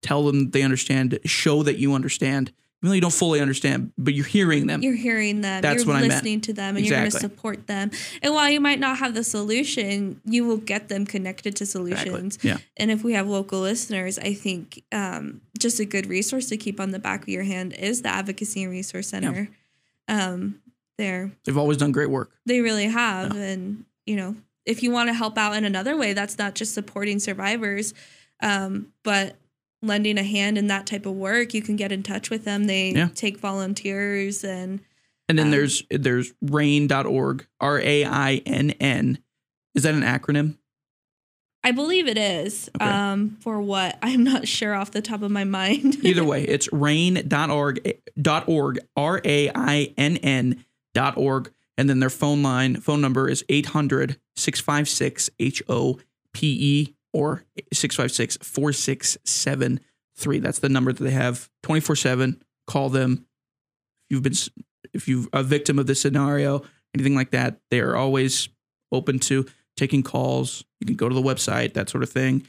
tell 0.02 0.24
them 0.24 0.52
they 0.52 0.62
understand, 0.62 1.20
show 1.26 1.64
that 1.64 1.78
you 1.78 1.94
understand, 1.94 2.52
even 2.84 2.90
though 2.90 2.96
you 2.96 3.02
don't 3.02 3.14
fully 3.14 3.40
understand, 3.40 3.94
but 3.98 4.14
you're 4.14 4.26
hearing 4.26 4.68
them. 4.68 4.82
You're 4.84 4.94
hearing 4.94 5.40
them. 5.40 5.62
That's 5.62 5.86
you're 5.86 5.94
what 5.94 5.96
I 5.96 6.02
meant. 6.02 6.12
listening 6.16 6.42
to 6.42 6.54
them, 6.54 6.76
and 6.76 6.86
you're 6.86 6.98
going 7.00 7.10
to 7.10 7.18
support 7.18 7.66
them. 7.66 7.92
And 8.22 8.34
while 8.34 8.50
you 8.50 8.60
might 8.60 8.78
not 8.78 8.98
have 8.98 9.14
the 9.14 9.24
solution, 9.24 10.20
you 10.26 10.46
will 10.46 10.58
get 10.58 10.90
them 10.90 11.06
connected 11.06 11.56
to 11.56 11.64
Exactly. 11.64 11.96
solutions. 12.12 12.40
Yeah. 12.42 12.58
And 12.76 12.92
if 12.92 13.02
we 13.02 13.14
have 13.14 13.26
local 13.28 13.62
listeners, 13.62 14.20
I 14.20 14.34
think 14.34 14.84
um, 14.92 15.40
just 15.58 15.80
a 15.80 15.86
good 15.86 16.08
resource 16.08 16.50
to 16.50 16.58
keep 16.58 16.82
on 16.82 16.92
the 16.92 17.00
back 17.00 17.22
of 17.22 17.30
your 17.30 17.44
hand 17.44 17.72
is 17.74 18.02
the 18.02 18.10
Advocacy 18.10 18.64
and 18.64 18.72
Resource 18.72 19.08
Center. 19.08 19.48
Um, 20.10 20.60
there, 20.98 21.32
They've 21.46 21.58
always 21.58 21.78
done 21.78 21.94
great 21.94 22.10
work. 22.10 22.32
they 22.46 22.60
really 22.60 22.88
have, 22.88 23.36
and 23.36 23.86
you 24.06 24.18
know, 24.18 24.36
if 24.66 24.84
you 24.84 24.92
want 24.92 25.08
to 25.08 25.14
help 25.14 25.38
out 25.38 25.56
in 25.56 25.64
another 25.64 25.96
way, 25.96 26.12
that's 26.14 26.38
not 26.38 26.54
just 26.54 26.74
supporting 26.74 27.20
survivors, 27.20 27.94
um, 28.42 28.88
but 29.04 29.36
lending 29.84 30.18
a 30.18 30.24
hand 30.24 30.58
in 30.58 30.68
that 30.68 30.88
type 30.88 31.06
of 31.06 31.14
work. 31.14 31.54
You 31.54 31.62
can 31.62 31.76
get 31.76 31.92
in 31.92 32.02
touch 32.04 32.30
with 32.30 32.46
them. 32.46 32.66
They 32.66 32.92
Yeah. 32.94 33.10
take 33.14 33.38
volunteers 33.38 34.44
and. 34.44 34.80
And 35.30 35.38
then 35.40 35.48
Um, 35.48 35.52
there's 35.52 35.84
there's 35.90 36.34
rainn.org, 36.44 37.46
R 37.60 37.80
A 37.80 38.06
I 38.06 38.42
N 38.46 38.72
N. 38.72 39.20
Is 39.76 39.84
that 39.84 39.94
an 39.96 40.02
acronym? 40.02 40.58
I 41.66 41.72
believe 41.72 42.08
it 42.10 42.18
is. 42.18 42.70
Okay. 42.76 42.86
Um, 42.90 43.38
for 43.40 43.62
what? 43.62 43.98
I'm 44.02 44.24
not 44.24 44.48
sure 44.48 44.74
off 44.74 44.92
the 44.92 45.02
top 45.02 45.22
of 45.22 45.32
my 45.32 45.46
mind. 45.46 45.98
Either 46.04 46.26
way, 46.26 46.44
it's 46.44 46.68
rainn.org 46.70 47.98
dot 48.22 48.48
org, 48.50 48.80
R 48.98 49.22
A 49.24 49.50
I 49.56 49.94
N 49.98 50.18
N 50.18 50.66
dot 50.94 51.18
org. 51.18 51.52
And 51.78 51.90
then 51.90 52.00
their 52.00 52.10
phone 52.12 52.44
line, 52.44 52.76
phone 52.76 53.02
number 53.02 53.28
is 53.30 53.44
800 53.50 54.18
656 54.36 55.30
H 55.40 55.64
O 55.70 56.00
P 56.34 56.48
E 56.60 56.96
or 57.14 57.44
656 57.72 58.38
4673. 58.38 60.40
That's 60.40 60.60
the 60.60 60.70
number 60.70 60.94
that 60.94 61.04
they 61.04 61.12
have 61.12 61.50
24 61.64 61.96
7. 61.96 62.42
Call 62.68 62.90
them. 62.90 63.26
If 64.10 64.16
you've 64.16 64.24
been, 64.24 64.34
if 64.94 65.08
you're 65.08 65.26
a 65.34 65.44
victim 65.44 65.80
of 65.80 65.88
this 65.88 66.02
scenario, 66.02 66.64
anything 66.94 67.16
like 67.16 67.32
that, 67.32 67.60
they 67.70 67.80
are 67.80 67.96
always 67.96 68.50
open 68.92 69.20
to 69.20 69.46
taking 69.76 70.04
calls. 70.04 70.64
You 70.80 70.88
can 70.88 70.96
go 70.96 71.10
to 71.10 71.16
the 71.16 71.22
website, 71.22 71.74
that 71.74 71.90
sort 71.90 72.04
of 72.04 72.10
thing. 72.10 72.46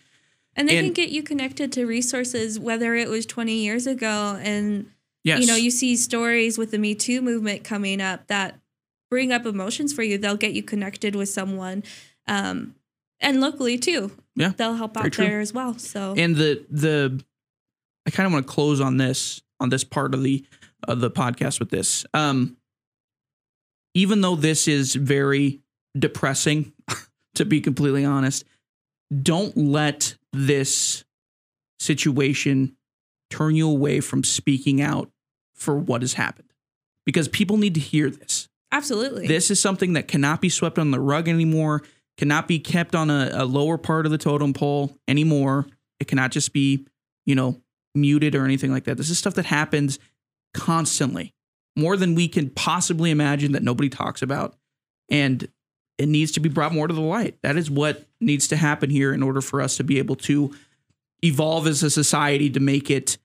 and 0.56 0.68
they 0.68 0.76
and- 0.78 0.88
can 0.88 0.94
get 0.94 1.10
you 1.10 1.22
connected 1.22 1.72
to 1.72 1.84
resources, 1.86 2.58
whether 2.58 2.94
it 2.94 3.08
was 3.08 3.26
20 3.26 3.64
years 3.64 3.86
ago. 3.86 4.38
And, 4.42 4.90
Yes. 5.24 5.40
you 5.40 5.46
know, 5.46 5.56
you 5.56 5.70
see 5.70 5.96
stories 5.96 6.58
with 6.58 6.70
the 6.70 6.78
Me 6.78 6.94
Too 6.94 7.22
movement 7.22 7.64
coming 7.64 8.00
up 8.00 8.26
that 8.28 8.60
bring 9.10 9.32
up 9.32 9.46
emotions 9.46 9.92
for 9.92 10.02
you. 10.02 10.18
They'll 10.18 10.36
get 10.36 10.52
you 10.52 10.62
connected 10.62 11.16
with 11.16 11.28
someone. 11.28 11.82
Um, 12.28 12.74
and 13.20 13.40
locally 13.40 13.78
too. 13.78 14.12
Yeah, 14.36 14.52
They'll 14.56 14.74
help 14.74 14.96
out 14.96 15.12
true. 15.12 15.24
there 15.26 15.40
as 15.40 15.52
well. 15.52 15.78
So, 15.78 16.14
and 16.16 16.34
the 16.34 16.64
the 16.70 17.24
I 18.06 18.10
kind 18.10 18.26
of 18.26 18.32
want 18.32 18.46
to 18.46 18.52
close 18.52 18.80
on 18.80 18.96
this 18.96 19.40
on 19.60 19.68
this 19.68 19.84
part 19.84 20.14
of 20.14 20.22
the 20.22 20.44
of 20.88 21.00
the 21.00 21.10
podcast 21.10 21.60
with 21.60 21.70
this. 21.70 22.04
Um, 22.14 22.56
even 23.94 24.20
though 24.20 24.34
this 24.36 24.66
is 24.66 24.94
very 24.94 25.60
depressing, 25.96 26.72
to 27.36 27.44
be 27.44 27.60
completely 27.60 28.04
honest, 28.04 28.44
don't 29.22 29.56
let 29.56 30.16
this 30.32 31.04
situation 31.78 32.76
turn 33.30 33.54
you 33.54 33.68
away 33.70 34.00
from 34.00 34.24
speaking 34.24 34.80
out 34.80 35.10
for 35.54 35.76
what 35.76 36.02
has 36.02 36.14
happened, 36.14 36.52
because 37.06 37.28
people 37.28 37.56
need 37.56 37.74
to 37.74 37.80
hear 37.80 38.10
this. 38.10 38.48
absolutely. 38.72 39.26
This 39.28 39.50
is 39.50 39.60
something 39.60 39.92
that 39.94 40.08
cannot 40.08 40.40
be 40.40 40.48
swept 40.48 40.78
on 40.78 40.90
the 40.90 41.00
rug 41.00 41.28
anymore, 41.28 41.82
cannot 42.16 42.48
be 42.48 42.58
kept 42.58 42.94
on 42.94 43.10
a, 43.10 43.30
a 43.32 43.44
lower 43.44 43.78
part 43.78 44.06
of 44.06 44.12
the 44.12 44.18
totem 44.18 44.52
pole 44.52 44.96
anymore. 45.08 45.66
It 46.00 46.08
cannot 46.08 46.30
just 46.30 46.52
be, 46.52 46.86
you 47.26 47.34
know, 47.34 47.60
muted 47.94 48.34
or 48.34 48.44
anything 48.44 48.72
like 48.72 48.84
that. 48.84 48.96
This 48.96 49.10
is 49.10 49.18
stuff 49.18 49.34
that 49.34 49.46
happens 49.46 49.98
constantly, 50.52 51.34
more 51.76 51.96
than 51.96 52.14
we 52.14 52.28
can 52.28 52.50
possibly 52.50 53.10
imagine 53.10 53.52
that 53.52 53.62
nobody 53.62 53.88
talks 53.88 54.22
about. 54.22 54.56
And 55.10 55.48
it 55.98 56.08
needs 56.08 56.32
to 56.32 56.40
be 56.40 56.48
brought 56.48 56.72
more 56.72 56.88
to 56.88 56.94
the 56.94 57.00
light. 57.00 57.38
That 57.42 57.56
is 57.56 57.70
what 57.70 58.04
needs 58.20 58.48
to 58.48 58.56
happen 58.56 58.90
here 58.90 59.12
in 59.12 59.22
order 59.22 59.40
for 59.40 59.60
us 59.60 59.76
to 59.76 59.84
be 59.84 59.98
able 59.98 60.16
to 60.16 60.52
evolve 61.22 61.66
as 61.66 61.82
a 61.82 61.90
society 61.90 62.50
to 62.50 62.60
make 62.60 62.90
it 62.90 63.18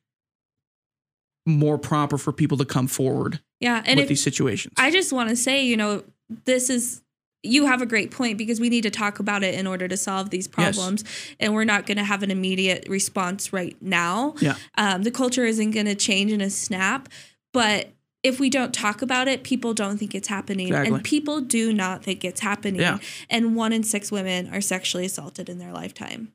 more 1.45 1.77
proper 1.77 2.17
for 2.17 2.31
people 2.31 2.57
to 2.57 2.65
come 2.65 2.87
forward 2.87 3.41
yeah. 3.59 3.81
And 3.85 3.97
with 3.97 4.03
if, 4.03 4.09
these 4.09 4.23
situations. 4.23 4.75
I 4.77 4.91
just 4.91 5.11
want 5.11 5.29
to 5.29 5.35
say, 5.35 5.65
you 5.65 5.77
know, 5.77 6.03
this 6.45 6.69
is 6.69 7.01
you 7.43 7.65
have 7.67 7.81
a 7.81 7.85
great 7.85 8.11
point 8.11 8.37
because 8.37 8.59
we 8.59 8.69
need 8.69 8.81
to 8.83 8.89
talk 8.89 9.19
about 9.19 9.43
it 9.43 9.55
in 9.55 9.65
order 9.65 9.87
to 9.87 9.95
solve 9.97 10.29
these 10.29 10.47
Yes. 10.57 10.75
problems, 10.75 11.03
and 11.39 11.53
we're 11.53 11.63
not 11.63 11.85
going 11.85 11.97
to 11.97 12.03
have 12.03 12.21
an 12.23 12.31
immediate 12.31 12.87
response 12.89 13.53
right 13.53 13.77
now. 13.81 14.35
Yeah. 14.41 14.55
Um, 14.77 15.03
the 15.03 15.11
culture 15.11 15.45
isn't 15.45 15.71
going 15.71 15.85
to 15.85 15.95
change 15.95 16.31
in 16.31 16.41
a 16.41 16.49
snap, 16.49 17.07
but 17.53 17.89
if 18.21 18.37
we 18.41 18.49
don't 18.49 18.73
talk 18.73 19.01
about 19.01 19.29
it, 19.29 19.43
people 19.43 19.73
don't 19.73 19.97
think 19.97 20.13
it's 20.13 20.27
happening, 20.27 20.67
Exactly. 20.67 20.93
and 20.95 21.03
people 21.05 21.39
do 21.39 21.71
not 21.71 22.03
think 22.03 22.25
it's 22.25 22.41
happening. 22.41 22.81
Yeah. 22.81 22.97
And 23.29 23.55
one 23.55 23.71
in 23.71 23.83
six 23.83 24.11
women 24.11 24.53
are 24.53 24.59
sexually 24.59 25.05
assaulted 25.05 25.47
in 25.47 25.57
their 25.59 25.71
lifetime. 25.71 26.33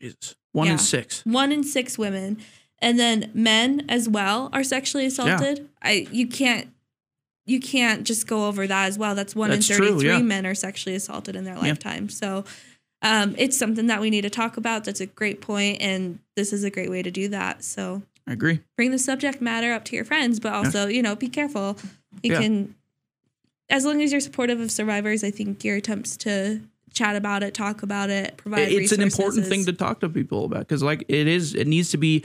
Jesus. 0.00 0.36
One 0.52 0.68
in 0.68 0.78
six. 0.78 1.22
One 1.26 1.50
in 1.52 1.64
six 1.64 1.98
women, 1.98 2.38
and 2.78 2.98
then 2.98 3.30
men 3.34 3.84
as 3.88 4.08
well 4.08 4.48
are 4.52 4.62
sexually 4.64 5.06
assaulted. 5.06 5.68
I 5.82 6.06
you 6.12 6.26
can't 6.28 6.68
you 7.50 7.58
can't 7.60 8.04
just 8.04 8.26
go 8.26 8.46
over 8.46 8.66
that 8.66 8.86
as 8.86 8.96
well. 8.96 9.14
That's 9.14 9.34
one 9.34 9.50
That's 9.50 9.68
in 9.68 9.76
true, 9.76 9.88
thirty 9.88 10.00
three 10.00 10.08
yeah. 10.08 10.22
men 10.22 10.46
are 10.46 10.54
sexually 10.54 10.94
assaulted 10.94 11.34
in 11.34 11.44
their 11.44 11.56
lifetime. 11.56 12.08
So 12.08 12.44
um, 13.02 13.34
it's 13.38 13.58
something 13.58 13.88
that 13.88 14.00
we 14.00 14.08
need 14.10 14.22
to 14.22 14.30
talk 14.30 14.56
about. 14.56 14.84
That's 14.84 15.00
a 15.00 15.06
great 15.06 15.40
point, 15.40 15.80
and 15.80 16.20
this 16.36 16.52
is 16.52 16.62
a 16.64 16.70
great 16.70 16.90
way 16.90 17.02
to 17.02 17.10
do 17.10 17.28
that. 17.28 17.64
So 17.64 18.02
I 18.28 18.32
agree. 18.32 18.60
bring 18.76 18.92
the 18.92 18.98
subject 18.98 19.40
matter 19.40 19.72
up 19.72 19.84
to 19.86 19.96
your 19.96 20.04
friends, 20.04 20.38
but 20.38 20.52
also 20.52 20.86
you 20.86 21.02
know 21.02 21.16
be 21.16 21.28
careful. 21.28 21.76
You 22.22 22.32
Yeah. 22.32 22.40
can, 22.40 22.74
as 23.68 23.84
long 23.84 24.00
as 24.02 24.12
you're 24.12 24.20
supportive 24.20 24.60
of 24.60 24.70
survivors, 24.70 25.24
I 25.24 25.30
think 25.30 25.64
your 25.64 25.76
attempts 25.76 26.16
to 26.18 26.60
chat 26.92 27.16
about 27.16 27.42
it, 27.42 27.54
talk 27.54 27.82
about 27.82 28.10
it, 28.10 28.36
provide 28.36 28.70
it's 28.70 28.92
an 28.92 29.00
important 29.00 29.44
resources 29.44 29.48
thing 29.48 29.64
to 29.66 29.72
talk 29.72 30.00
to 30.00 30.08
people 30.08 30.44
about 30.44 30.60
because, 30.60 30.82
like, 30.82 31.04
it 31.08 31.26
is. 31.26 31.54
It 31.54 31.66
needs 31.66 31.90
to 31.90 31.96
be. 31.96 32.24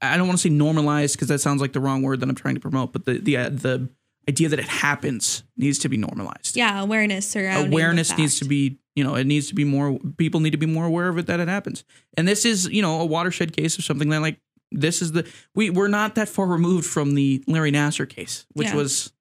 I 0.00 0.16
don't 0.16 0.28
want 0.28 0.38
to 0.38 0.42
say 0.42 0.48
normalized 0.48 1.16
because 1.16 1.28
that 1.28 1.40
sounds 1.40 1.60
like 1.60 1.72
the 1.72 1.80
wrong 1.80 2.02
word 2.02 2.20
that 2.20 2.28
I'm 2.28 2.34
trying 2.34 2.54
to 2.54 2.60
promote. 2.60 2.92
But 2.92 3.04
the 3.04 3.18
the 3.18 3.36
uh, 3.36 3.48
the 3.48 3.88
idea 4.28 4.48
that 4.48 4.58
it 4.58 4.68
happens 4.68 5.42
needs 5.56 5.78
to 5.80 5.88
be 5.88 5.96
normalized. 5.96 6.56
yeah 6.56 6.80
awareness 6.80 7.32
the 7.32 7.40
Awareness 7.66 8.16
needs 8.16 8.38
to 8.38 8.44
be. 8.44 8.78
You 8.94 9.04
know, 9.04 9.14
it 9.14 9.26
needs 9.26 9.48
to 9.48 9.54
be 9.54 9.64
more. 9.64 9.98
People 10.18 10.40
need 10.40 10.50
to 10.50 10.58
be 10.58 10.66
more 10.66 10.84
aware 10.84 11.08
of 11.08 11.16
it 11.16 11.26
that 11.26 11.40
it 11.40 11.48
happens. 11.48 11.82
And 12.18 12.28
this 12.28 12.44
is, 12.44 12.68
you 12.68 12.82
know, 12.82 13.00
a 13.00 13.06
watershed 13.06 13.56
case 13.56 13.78
of 13.78 13.84
something 13.84 14.10
that 14.10 14.20
like 14.20 14.38
this 14.70 15.00
is 15.00 15.12
the 15.12 15.26
we 15.54 15.70
we're 15.70 15.88
not 15.88 16.14
that 16.16 16.28
far 16.28 16.46
removed 16.46 16.84
from 16.86 17.14
the 17.14 17.42
Larry 17.46 17.72
Nassar 17.72 18.06
case, 18.06 18.44
which 18.52 18.68
Yeah. 18.68 18.76
was 18.76 19.12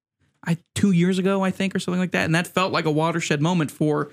I 0.46 0.58
two 0.76 0.92
years 0.92 1.20
ago, 1.20 1.42
I 1.42 1.52
think, 1.52 1.74
or 1.74 1.80
something 1.80 2.02
like 2.02 2.12
that, 2.12 2.26
and 2.26 2.36
that 2.36 2.48
felt 2.48 2.74
like 2.74 2.84
a 2.86 2.92
watershed 2.92 3.42
moment 3.42 3.72
for 3.72 4.12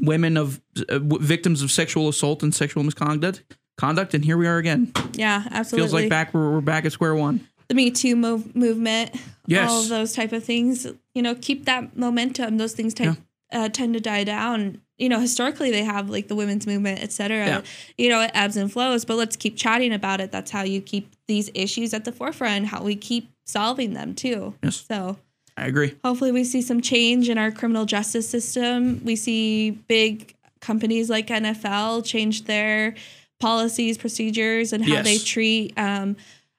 women 0.00 0.36
of 0.36 0.60
uh, 0.88 0.98
victims 0.98 1.62
of 1.62 1.70
sexual 1.70 2.08
assault 2.08 2.42
and 2.42 2.54
sexual 2.54 2.82
misconduct. 2.84 3.42
Conduct, 3.76 4.14
and 4.14 4.24
here 4.24 4.36
we 4.36 4.46
are 4.46 4.58
again. 4.58 4.92
Yeah, 5.14 5.44
absolutely. 5.50 5.88
Feels 5.88 5.92
like 5.94 6.08
back 6.10 6.32
we're, 6.34 6.52
we're 6.52 6.60
back 6.60 6.84
at 6.84 6.92
square 6.92 7.14
one. 7.14 7.46
The 7.68 7.74
Me 7.74 7.90
Too 7.90 8.16
mov- 8.16 8.54
movement, 8.54 9.10
Yes. 9.46 9.70
all 9.70 9.82
of 9.82 9.88
those 9.88 10.12
type 10.14 10.32
of 10.32 10.44
things. 10.44 10.86
You 11.14 11.22
know, 11.22 11.34
keep 11.34 11.64
that 11.66 11.96
momentum. 11.96 12.56
Those 12.58 12.72
things 12.72 12.94
type, 12.94 13.16
uh, 13.52 13.68
tend 13.68 13.94
to 13.94 14.00
die 14.00 14.24
down. 14.24 14.80
You 14.98 15.08
know, 15.08 15.18
historically 15.20 15.70
they 15.70 15.82
have 15.84 16.08
like 16.10 16.28
the 16.28 16.34
women's 16.36 16.66
movement, 16.66 17.02
et 17.02 17.10
cetera. 17.12 17.46
Yeah. 17.46 17.60
You 17.98 18.08
know, 18.10 18.20
it 18.20 18.30
ebbs 18.34 18.56
and 18.56 18.72
flows, 18.72 19.04
but 19.04 19.16
let's 19.16 19.36
keep 19.36 19.56
chatting 19.56 19.92
about 19.92 20.20
it. 20.20 20.30
That's 20.30 20.50
how 20.50 20.62
you 20.62 20.80
keep 20.80 21.14
these 21.26 21.50
issues 21.54 21.92
at 21.94 22.04
the 22.04 22.12
forefront. 22.12 22.66
How 22.66 22.82
we 22.82 22.94
keep 22.96 23.28
solving 23.44 23.94
them 23.94 24.14
too. 24.14 24.54
Yes. 24.62 24.84
So 24.88 25.16
I 25.56 25.66
agree. 25.66 25.94
hopefully 26.04 26.32
we 26.32 26.44
see 26.44 26.62
some 26.62 26.80
change 26.80 27.28
in 27.28 27.38
our 27.38 27.50
criminal 27.50 27.84
justice 27.86 28.28
system. 28.28 29.00
We 29.04 29.16
see 29.16 29.70
big 29.72 30.34
companies 30.60 31.10
like 31.10 31.26
NFL 31.28 32.04
change 32.04 32.44
their 32.44 32.94
policies, 33.40 33.98
procedures, 33.98 34.72
and 34.72 34.84
how 34.84 34.94
Yes. 34.94 35.04
they 35.04 35.18
treat 35.18 35.74
um, 35.76 36.16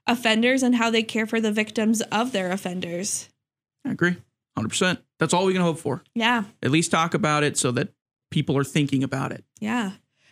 offenders 0.07 0.63
and 0.63 0.75
how 0.75 0.89
they 0.89 1.03
care 1.03 1.25
for 1.25 1.39
the 1.41 1.51
victims 1.51 2.01
of 2.11 2.31
their 2.31 2.51
offenders. 2.51 3.29
I 3.85 3.91
agree. 3.91 4.17
100%. 4.57 4.97
That's 5.19 5.33
all 5.33 5.45
we 5.45 5.53
can 5.53 5.61
hope 5.61 5.79
for. 5.79 6.03
Yeah, 6.13 6.43
At 6.63 6.71
least 6.71 6.91
talk 6.91 7.13
about 7.13 7.43
it 7.43 7.57
so 7.57 7.71
that 7.71 7.89
people 8.31 8.57
are 8.57 8.63
thinking 8.63 9.03
about 9.03 9.31
it. 9.31 9.43
yeah. 9.59 9.91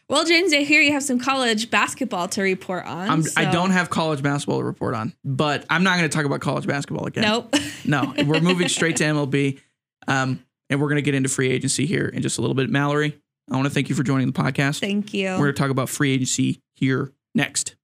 Well, 0.10 0.26
James, 0.26 0.54
I 0.54 0.58
hear 0.64 0.82
you 0.82 0.92
have 0.92 1.02
some 1.02 1.18
college 1.18 1.72
basketball 1.72 2.28
to 2.28 2.42
report 2.42 2.86
on. 2.86 3.10
I'm, 3.10 3.24
I 3.38 3.46
don't 3.50 3.72
have 3.72 3.90
college 3.90 4.22
basketball 4.22 4.60
to 4.60 4.64
report 4.66 4.96
on, 4.96 5.14
but 5.24 5.66
I'm 5.70 5.84
not 5.84 5.98
going 5.98 6.08
to 6.10 6.16
talk 6.16 6.26
about 6.26 6.42
college 6.42 6.68
basketball 6.68 7.06
again. 7.08 7.24
Nope. 7.24 7.56
No, 7.86 8.14
we're 8.26 8.42
moving 8.42 8.68
straight 8.68 8.98
to 8.98 9.06
MLB. 9.06 9.60
Um, 10.08 10.44
and 10.70 10.80
we're 10.82 10.88
going 10.90 10.98
to 10.98 11.02
get 11.02 11.16
into 11.16 11.30
free 11.30 11.50
agency 11.50 11.86
here 11.86 12.06
in 12.08 12.22
just 12.22 12.38
a 12.38 12.42
little 12.42 12.54
bit. 12.54 12.70
Mallary, 12.70 13.18
I 13.50 13.56
want 13.56 13.66
to 13.68 13.74
thank 13.74 13.90
you 13.90 13.96
for 13.96 14.04
joining 14.04 14.28
the 14.28 14.34
podcast. 14.34 14.80
Thank 14.82 15.14
you. 15.14 15.30
We're 15.32 15.38
going 15.38 15.54
to 15.54 15.60
talk 15.60 15.70
about 15.72 15.90
free 15.90 16.12
agency 16.14 16.62
here 16.76 17.12
next. 17.34 17.76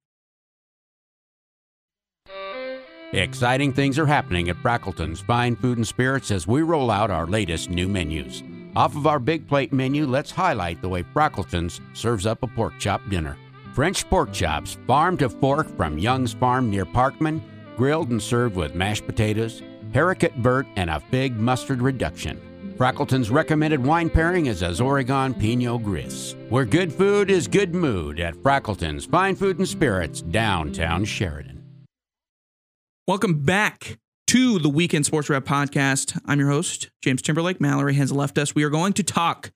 Exciting 3.13 3.73
things 3.73 3.97
are 3.97 4.05
happening 4.05 4.49
at 4.49 4.57
Frackleton's 4.57 5.19
Fine 5.19 5.55
Food 5.55 5.79
and 5.79 5.87
Spirits 5.87 6.29
as 6.29 6.45
we 6.45 6.61
roll 6.61 6.91
out 6.91 7.09
our 7.09 7.25
latest 7.25 7.71
new 7.71 7.87
menus. 7.87 8.43
Off 8.75 8.95
of 8.95 9.07
our 9.07 9.17
big 9.17 9.47
plate 9.47 9.73
menu, 9.73 10.05
let's 10.05 10.29
highlight 10.29 10.79
the 10.79 10.89
way 10.89 11.01
Frackleton's 11.01 11.81
serves 11.93 12.27
up 12.27 12.43
a 12.43 12.47
pork 12.47 12.73
chop 12.77 13.01
dinner. 13.09 13.35
French 13.73 14.07
pork 14.11 14.31
chops, 14.31 14.77
farm 14.85 15.17
to 15.17 15.27
fork 15.27 15.75
from 15.75 15.97
Young's 15.97 16.33
Farm 16.33 16.69
near 16.69 16.85
Parkman, 16.85 17.41
grilled 17.75 18.11
and 18.11 18.21
served 18.21 18.55
with 18.55 18.75
mashed 18.75 19.07
potatoes, 19.07 19.63
haricot 19.91 20.35
vert, 20.35 20.67
and 20.75 20.91
a 20.91 20.99
fig 20.99 21.35
mustard 21.35 21.81
reduction. 21.81 22.39
Frackleton's 22.77 23.31
recommended 23.31 23.83
wine 23.83 24.11
pairing 24.11 24.45
is 24.45 24.61
as 24.61 24.79
Oregon 24.79 25.33
Pinot 25.33 25.81
Gris, 25.83 26.35
where 26.49 26.63
good 26.63 26.93
food 26.93 27.31
is 27.31 27.47
good 27.47 27.73
mood 27.73 28.19
at 28.19 28.35
Frackleton's 28.35 29.05
Fine 29.05 29.35
Food 29.35 29.57
and 29.57 29.67
Spirits, 29.67 30.21
downtown 30.21 31.05
Sheridan. 31.05 31.58
Welcome 33.09 33.41
back 33.41 33.97
to 34.27 34.59
the 34.59 34.69
Weekend 34.69 35.03
Sports 35.03 35.31
Wrap 35.31 35.43
Podcast. 35.43 36.21
I'm 36.27 36.39
your 36.39 36.49
host, 36.49 36.91
James 37.01 37.23
Timberlake. 37.23 37.59
Mallary 37.59 37.95
has 37.95 38.11
left 38.11 38.37
us. 38.37 38.53
We 38.53 38.63
are 38.63 38.69
going 38.69 38.93
to 38.93 39.03
talk 39.03 39.49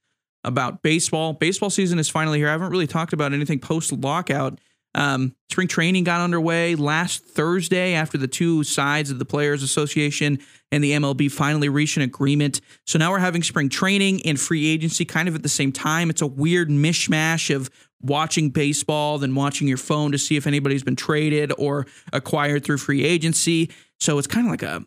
about 0.44 0.82
baseball. 0.82 1.34
Baseball 1.34 1.70
season 1.70 2.00
is 2.00 2.10
finally 2.10 2.39
here. 2.39 2.48
I 2.48 2.54
haven't 2.54 2.72
really 2.72 2.88
talked 2.88 3.13
about 3.13 3.32
anything 3.32 3.60
post 3.60 3.92
lockout. 3.92 4.60
Um, 4.96 5.36
spring 5.52 5.68
training 5.68 6.04
got 6.04 6.20
underway 6.20 6.74
last 6.74 7.26
Thursday 7.26 7.94
after 7.94 8.18
the 8.18 8.28
two 8.28 8.63
sides 8.63 9.12
of 9.12 9.20
the 9.20 9.26
Players 9.26 9.62
Association 9.62 10.39
and 10.72 10.84
the 10.84 10.94
MLB 10.94 11.32
finally 11.32 11.70
reached 11.70 11.98
an 11.98 12.02
agreement. 12.02 12.60
So 12.88 12.98
now 12.98 13.12
we're 13.12 13.20
having 13.20 13.44
spring 13.44 13.70
training 13.70 14.26
and 14.26 14.39
free 14.39 14.68
agency 14.68 15.06
kind 15.06 15.28
of 15.28 15.36
at 15.36 15.44
the 15.44 15.50
same 15.50 15.72
time. 15.72 16.10
It's 16.10 16.24
a 16.24 16.28
weird 16.28 16.70
mishmash 16.70 17.56
of 17.56 17.70
watching 18.04 18.50
baseball, 18.50 19.18
than 19.18 19.34
watching 19.36 19.68
your 19.68 19.78
phone 19.78 20.12
to 20.12 20.18
see 20.18 20.36
if 20.36 20.46
anybody's 20.46 20.84
been 20.84 20.96
traded 20.96 21.52
or 21.58 21.88
acquired 22.12 22.63
through 22.63 22.78
free 22.78 23.04
agency. 23.04 23.72
So 24.00 24.18
it's 24.18 24.28
kind 24.28 24.46
of 24.46 24.52
like 24.52 24.63
a 24.63 24.84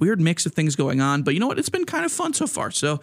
weird 0.00 0.20
mix 0.20 0.46
of 0.46 0.54
things 0.54 0.76
going 0.76 1.00
on. 1.00 1.22
But 1.22 1.34
you 1.34 1.40
know 1.40 1.46
what? 1.46 1.58
It's 1.58 1.68
been 1.68 1.86
kind 1.86 2.04
of 2.04 2.12
fun 2.12 2.34
so 2.34 2.46
far. 2.46 2.70
So 2.70 3.00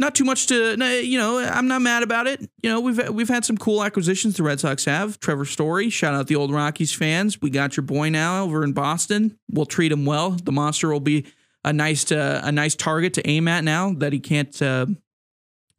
not 0.00 0.14
too 0.14 0.24
much 0.24 0.46
to 0.46 0.76
you 1.04 1.18
know 1.18 1.38
i'm 1.38 1.68
not 1.68 1.82
mad 1.82 2.02
about 2.02 2.26
it 2.26 2.40
you 2.62 2.70
know 2.70 2.80
we've 2.80 3.10
we've 3.10 3.28
had 3.28 3.44
some 3.44 3.56
cool 3.58 3.84
acquisitions 3.84 4.36
the 4.36 4.42
red 4.42 4.58
sox 4.58 4.86
have 4.86 5.20
trevor 5.20 5.44
story 5.44 5.90
shout 5.90 6.14
out 6.14 6.26
the 6.26 6.34
old 6.34 6.50
rockies 6.50 6.92
fans 6.92 7.40
we 7.42 7.50
got 7.50 7.76
your 7.76 7.84
boy 7.84 8.08
now 8.08 8.42
over 8.42 8.64
in 8.64 8.72
boston 8.72 9.38
we'll 9.50 9.66
treat 9.66 9.92
him 9.92 10.06
well 10.06 10.30
the 10.30 10.50
monster 10.50 10.88
will 10.88 11.00
be 11.00 11.26
a 11.64 11.72
nice 11.72 12.10
uh, 12.10 12.40
a 12.42 12.50
nice 12.50 12.74
target 12.74 13.12
to 13.12 13.28
aim 13.28 13.46
at 13.46 13.62
now 13.62 13.92
that 13.92 14.14
he 14.14 14.18
can't 14.18 14.62
uh, 14.62 14.86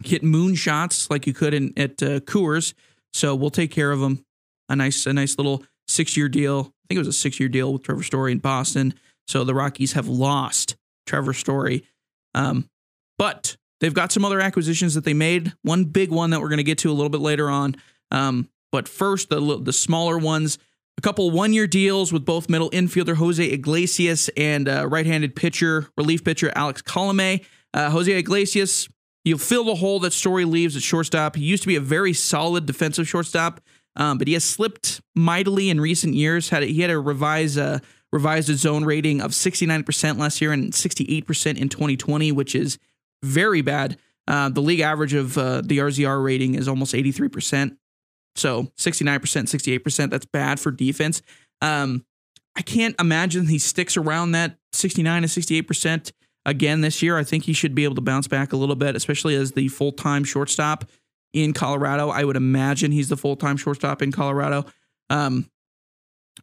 hit 0.04 0.24
moon 0.24 0.54
shots 0.54 1.10
like 1.10 1.26
you 1.26 1.34
could 1.34 1.56
in 1.56 1.74
at 1.76 2.04
uh, 2.04 2.20
coors 2.20 2.76
so 3.14 3.36
we'll 3.36 3.50
take 3.50 3.72
care 3.72 3.92
of 3.92 4.02
him 4.02 4.24
a 4.70 4.76
nice 4.76 5.06
a 5.06 5.14
nice 5.14 5.38
little 5.38 5.64
six 5.88 6.16
year 6.16 6.30
deal 6.30 6.60
i 6.60 6.84
think 6.88 6.96
it 6.96 7.00
was 7.00 7.08
a 7.08 7.14
six 7.14 7.40
year 7.40 7.50
deal 7.50 7.74
with 7.74 7.84
trevor 7.84 8.04
story 8.04 8.32
in 8.32 8.40
boston 8.40 8.94
so 9.28 9.44
the 9.44 9.56
rockies 9.56 9.94
have 9.94 10.08
lost 10.08 10.76
trevor 11.06 11.34
story 11.34 11.86
um, 12.34 12.70
but 13.18 13.58
They've 13.82 13.94
got 13.94 14.12
some 14.12 14.24
other 14.24 14.40
acquisitions 14.40 14.94
that 14.94 15.04
they 15.04 15.14
made. 15.14 15.52
One 15.64 15.86
big 15.86 16.12
one 16.12 16.30
that 16.30 16.40
we're 16.40 16.50
going 16.50 16.58
to 16.58 16.64
get 16.64 16.78
to 16.80 16.92
a 16.92 16.94
little 16.94 17.10
bit 17.10 17.20
later 17.20 17.50
on. 17.50 17.76
Um, 18.12 18.48
but 18.72 18.88
first, 18.88 19.30
the 19.30 19.60
the 19.62 19.74
smaller 19.74 20.18
ones. 20.18 20.58
A 20.98 21.02
couple 21.02 21.32
one 21.32 21.52
year 21.52 21.66
deals 21.66 22.14
with 22.14 22.26
both 22.26 22.48
middle 22.48 22.70
infielder 22.70 23.16
Jose 23.16 23.44
Iglesias 23.44 24.30
and 24.38 24.70
uh, 24.70 24.88
right 24.88 25.06
handed 25.06 25.36
pitcher, 25.36 25.88
relief 25.98 26.24
pitcher 26.24 26.52
Alex 26.56 26.82
Colome. 26.84 27.44
Uh, 27.74 27.90
Jose 27.90 28.12
Iglesias, 28.12 28.88
you'll 29.24 29.38
fill 29.38 29.66
the 29.66 29.76
hole 29.76 30.00
that 30.00 30.14
Story 30.14 30.46
leaves 30.46 30.76
at 30.76 30.82
shortstop. 30.82 31.36
He 31.36 31.44
used 31.44 31.64
to 31.64 31.68
be 31.68 31.76
a 31.76 31.82
very 31.82 32.14
solid 32.14 32.66
defensive 32.66 33.08
shortstop, 33.08 33.62
um, 33.96 34.18
but 34.18 34.28
he 34.28 34.34
has 34.34 34.44
slipped 34.44 35.02
mightily 35.16 35.70
in 35.70 35.80
recent 35.80 36.14
years. 36.14 36.50
Had 36.50 36.64
he 36.64 36.82
had 36.82 36.90
a 36.90 37.00
revise 37.00 37.58
uh, 37.58 37.80
revised 38.12 38.50
zone 38.58 38.84
rating 38.84 39.22
of 39.22 39.32
69% 39.32 40.18
last 40.18 40.42
year 40.42 40.52
and 40.52 40.74
68% 40.74 41.58
in 41.58 41.70
2020, 41.70 42.32
which 42.32 42.56
is 42.56 42.78
very 43.24 43.62
bad. 43.62 43.98
Uh, 44.28 44.50
the 44.50 44.62
league 44.62 44.82
average 44.82 45.14
of 45.14 45.38
uh, 45.38 45.62
the 45.62 45.78
RZR 45.78 46.24
rating 46.24 46.56
is 46.56 46.68
almost 46.68 46.94
83%. 46.94 47.78
So 48.36 48.64
69%, 48.78 49.20
68%, 49.20 50.10
that's 50.10 50.26
bad 50.26 50.60
for 50.60 50.72
defense. 50.72 51.22
Um, 51.62 52.06
I 52.56 52.62
can't 52.62 52.96
imagine 53.00 53.48
he 53.48 53.60
sticks 53.60 53.98
around 53.98 54.32
that 54.34 54.58
69 54.74 55.22
to 55.22 55.28
68% 55.28 56.12
again 56.46 56.82
this 56.82 57.02
year. 57.02 57.18
I 57.18 57.24
think 57.24 57.44
he 57.46 57.54
should 57.54 57.76
be 57.76 57.84
able 57.84 57.96
to 57.96 58.02
bounce 58.02 58.28
back 58.28 58.54
a 58.54 58.58
little 58.58 58.76
bit, 58.76 58.96
especially 58.96 59.36
as 59.36 59.52
the 59.52 59.68
full 59.68 59.92
time 59.92 60.24
shortstop 60.24 60.86
in 61.34 61.54
Colorado. 61.54 62.10
I 62.10 62.24
would 62.24 62.36
imagine 62.36 62.92
he's 62.92 63.10
the 63.10 63.18
full 63.18 63.36
time 63.36 63.58
shortstop 63.58 64.02
in 64.02 64.12
Colorado. 64.12 64.66
Um, 65.10 65.50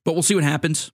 but 0.04 0.12
we'll 0.12 0.22
see 0.22 0.34
what 0.34 0.44
happens 0.44 0.92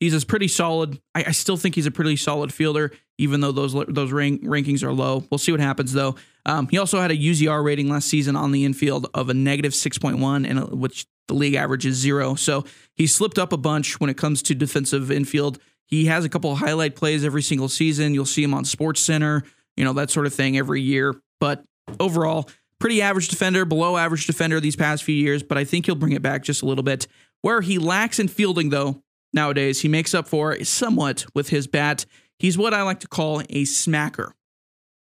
he's 0.00 0.20
a 0.20 0.26
pretty 0.26 0.48
solid. 0.48 1.00
I, 1.14 1.24
I, 1.28 1.30
still 1.30 1.56
think 1.56 1.74
he's 1.74 1.86
a 1.86 1.90
pretty 1.90 2.16
solid 2.16 2.52
fielder, 2.52 2.90
even 3.18 3.40
though 3.40 3.52
those 3.52 3.74
those 3.88 4.10
rank, 4.10 4.42
rankings 4.42 4.82
are 4.82 4.92
low. 4.92 5.24
We'll 5.30 5.38
see 5.38 5.52
what 5.52 5.60
happens 5.60 5.92
though. 5.92 6.16
Um, 6.46 6.66
he 6.68 6.78
also 6.78 7.00
had 7.00 7.10
a 7.10 7.16
UZR 7.16 7.62
rating 7.62 7.88
last 7.88 8.08
season 8.08 8.34
on 8.34 8.50
the 8.50 8.64
infield 8.64 9.06
of 9.14 9.28
a 9.28 9.34
negative 9.34 9.74
six 9.74 9.98
point 9.98 10.18
one, 10.18 10.44
and 10.44 10.80
which 10.80 11.06
the 11.28 11.34
league 11.34 11.54
average 11.54 11.86
is 11.86 11.96
zero. 11.96 12.34
So 12.34 12.64
he 12.96 13.06
slipped 13.06 13.38
up 13.38 13.52
a 13.52 13.58
bunch 13.58 14.00
when 14.00 14.10
it 14.10 14.16
comes 14.16 14.42
to 14.44 14.54
defensive 14.54 15.12
infield. 15.12 15.60
He 15.90 16.06
has 16.06 16.24
a 16.24 16.28
couple 16.28 16.52
of 16.52 16.58
highlight 16.58 16.94
plays 16.94 17.24
every 17.24 17.42
single 17.42 17.68
season. 17.68 18.14
You'll 18.14 18.24
see 18.24 18.42
him 18.42 18.54
on 18.54 18.64
Sports 18.64 19.00
Center, 19.00 19.42
you 19.76 19.84
know 19.84 19.92
that 19.94 20.10
sort 20.10 20.26
of 20.26 20.34
thing 20.34 20.56
every 20.56 20.80
year. 20.82 21.14
But 21.40 21.64
overall, 21.98 22.48
pretty 22.78 23.02
average 23.02 23.28
defender, 23.28 23.64
below 23.64 23.96
average 23.96 24.26
defender 24.26 24.60
these 24.60 24.76
past 24.76 25.02
few 25.02 25.14
years. 25.14 25.42
But 25.42 25.58
I 25.58 25.64
think 25.64 25.86
he'll 25.86 25.94
bring 25.94 26.12
it 26.12 26.22
back 26.22 26.42
just 26.42 26.62
a 26.62 26.66
little 26.66 26.84
bit. 26.84 27.06
Where 27.42 27.60
he 27.62 27.78
lacks 27.78 28.18
in 28.18 28.28
fielding, 28.28 28.68
though, 28.68 29.02
nowadays. 29.32 29.80
He 29.80 29.88
makes 29.88 30.14
up 30.14 30.28
for 30.28 30.62
somewhat 30.64 31.24
with 31.34 31.48
his 31.48 31.66
bat. 31.66 32.04
He's 32.38 32.58
what 32.58 32.74
I 32.74 32.82
like 32.82 33.00
to 33.00 33.08
call 33.08 33.40
a 33.40 33.64
smacker. 33.64 34.32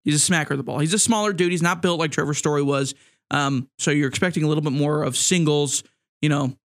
He's 0.03 0.29
a 0.29 0.31
smacker 0.31 0.51
of 0.51 0.57
the 0.57 0.63
ball. 0.63 0.79
He's 0.79 0.93
a 0.93 0.99
smaller 0.99 1.33
dude. 1.33 1.51
He's 1.51 1.61
not 1.63 1.81
built 1.81 1.99
like 1.99 2.11
Trevor 2.11 2.33
Story 2.33 2.61
was. 2.61 2.93
Um, 3.31 3.69
so 3.79 3.91
you're 3.91 4.07
expecting 4.07 4.43
a 4.43 4.47
little 4.47 4.61
bit 4.61 4.73
more 4.73 5.03
of 5.03 5.17
singles, 5.17 5.83
you 6.21 6.29
know, 6.29 6.55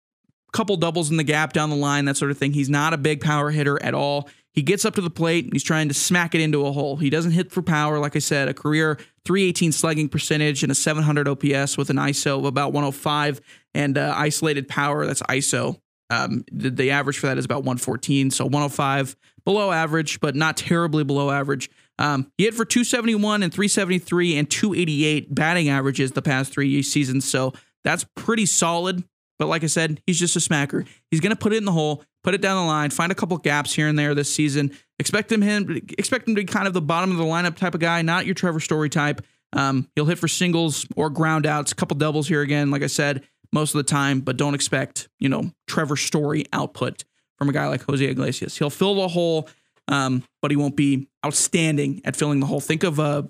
couple 0.53 0.77
doubles 0.77 1.11
in 1.11 1.17
the 1.17 1.25
gap 1.25 1.53
down 1.53 1.71
the 1.71 1.77
line, 1.77 2.05
that 2.07 2.17
sort 2.17 2.31
of 2.31 2.39
thing. 2.39 2.53
He's 2.53 2.71
not 2.71 2.93
a 2.93 2.99
big 2.99 3.21
power 3.21 3.51
hitter 3.51 3.83
at 3.83 3.95
all. 3.95 4.29
He 4.53 4.63
gets 4.63 4.85
up 4.85 4.95
to 4.97 5.01
the 5.01 5.11
plate 5.11 5.45
and 5.45 5.53
he's 5.53 5.63
trying 5.63 5.89
to 5.89 5.95
smack 5.95 6.35
it 6.35 6.41
into 6.41 6.67
a 6.67 6.73
hole. 6.73 6.97
He 6.97 7.09
doesn't 7.09 7.33
hit 7.33 7.53
for 7.53 7.63
power, 7.63 7.99
like 7.99 8.17
I 8.17 8.19
said, 8.19 8.49
a 8.49 8.55
career 8.55 8.99
318 9.25 9.71
slugging 9.73 10.09
percentage 10.09 10.63
and 10.63 10.73
a 10.73 10.75
700 10.75 11.29
OPS 11.29 11.79
with 11.79 11.89
an 11.91 11.97
ISO 11.97 12.39
of 12.39 12.45
about 12.47 12.73
105 12.73 13.41
and 13.75 13.97
uh, 13.97 14.13
isolated 14.17 14.67
power. 14.67 15.07
That's 15.07 15.23
ISO 15.23 15.79
um, 16.11 16.45
the, 16.51 16.71
the, 16.71 16.91
average 16.91 17.19
for 17.19 17.29
that 17.29 17.39
is 17.39 17.45
about 17.45 17.61
114, 17.61 18.33
so 18.33 18.45
105 18.45 19.17
below 19.45 19.71
average, 19.71 20.21
but 20.21 20.35
not 20.35 20.57
terribly 20.57 21.05
below 21.05 21.31
average. 21.31 21.71
Um, 21.99 22.31
he 22.37 22.45
hit 22.45 22.55
for 22.55 22.65
271 22.65 23.45
and 23.45 23.53
373 23.53 24.37
and 24.37 24.51
288 24.51 25.35
batting 25.35 25.69
averages 25.69 26.13
the 26.13 26.23
past 26.23 26.53
three 26.53 26.83
seasons, 26.83 27.25
so 27.25 27.53
that's 27.85 28.05
pretty 28.17 28.45
solid. 28.45 29.05
But 29.41 29.49
like 29.49 29.65
I 29.65 29.69
said, 29.69 30.03
he's 30.07 30.21
just 30.21 30.37
a 30.37 30.39
smacker. 30.39 30.87
He's 31.11 31.21
going 31.21 31.31
to 31.31 31.37
put 31.37 31.55
it 31.55 31.57
in 31.57 31.65
the 31.65 31.73
hole, 31.73 32.05
put 32.23 32.35
it 32.35 32.43
down 32.43 32.59
the 32.59 32.71
line, 32.71 32.91
find 32.91 33.11
a 33.11 33.15
couple 33.15 33.39
gaps 33.39 33.73
here 33.73 33.89
and 33.89 33.99
there 33.99 34.15
this 34.15 34.33
season. 34.33 34.71
Expect 34.99 35.33
him, 35.33 35.41
him 35.41 35.81
expect 35.97 36.29
him 36.29 36.35
to 36.35 36.43
be 36.43 36.45
kind 36.45 36.69
of 36.69 36.75
the 36.75 36.83
bottom 36.83 37.11
of 37.11 37.17
the 37.17 37.25
lineup 37.25 37.57
type 37.57 37.75
of 37.75 37.81
guy, 37.81 38.03
not 38.03 38.27
your 38.27 38.35
Trevor 38.35 38.61
Story 38.61 38.91
type. 38.91 39.25
Um, 39.55 39.89
he'll 39.95 40.05
hit 40.05 40.19
for 40.19 40.29
singles 40.29 40.87
or 40.95 41.09
ground 41.09 41.47
outs, 41.47 41.73
a 41.73 41.75
couple 41.75 41.97
doubles 41.97 42.29
here 42.29 42.43
again. 42.43 42.71
Like 42.71 42.83
I 42.83 42.87
said, 42.87 43.23
most 43.51 43.75
of 43.75 43.79
the 43.79 43.91
time, 43.91 44.21
but 44.21 44.37
don't 44.37 44.55
expect, 44.55 45.09
you 45.19 45.31
know, 45.31 45.51
Trevor 45.67 45.97
Story 45.97 46.45
output 46.53 47.05
from 47.39 47.49
a 47.49 47.53
guy 47.53 47.67
like 47.67 47.83
Jose 47.85 48.05
Iglesias. 48.05 48.59
He'll 48.59 48.69
fill 48.69 48.97
the 48.97 49.09
hole, 49.09 49.49
um, 49.89 50.23
but 50.43 50.51
he 50.51 50.57
won't 50.59 50.77
be 50.77 51.09
outstanding 51.25 52.03
at 52.05 52.15
filling 52.15 52.41
the 52.41 52.47
hole. 52.47 52.61
Think 52.61 52.85
of 52.85 52.99
a 52.99 53.27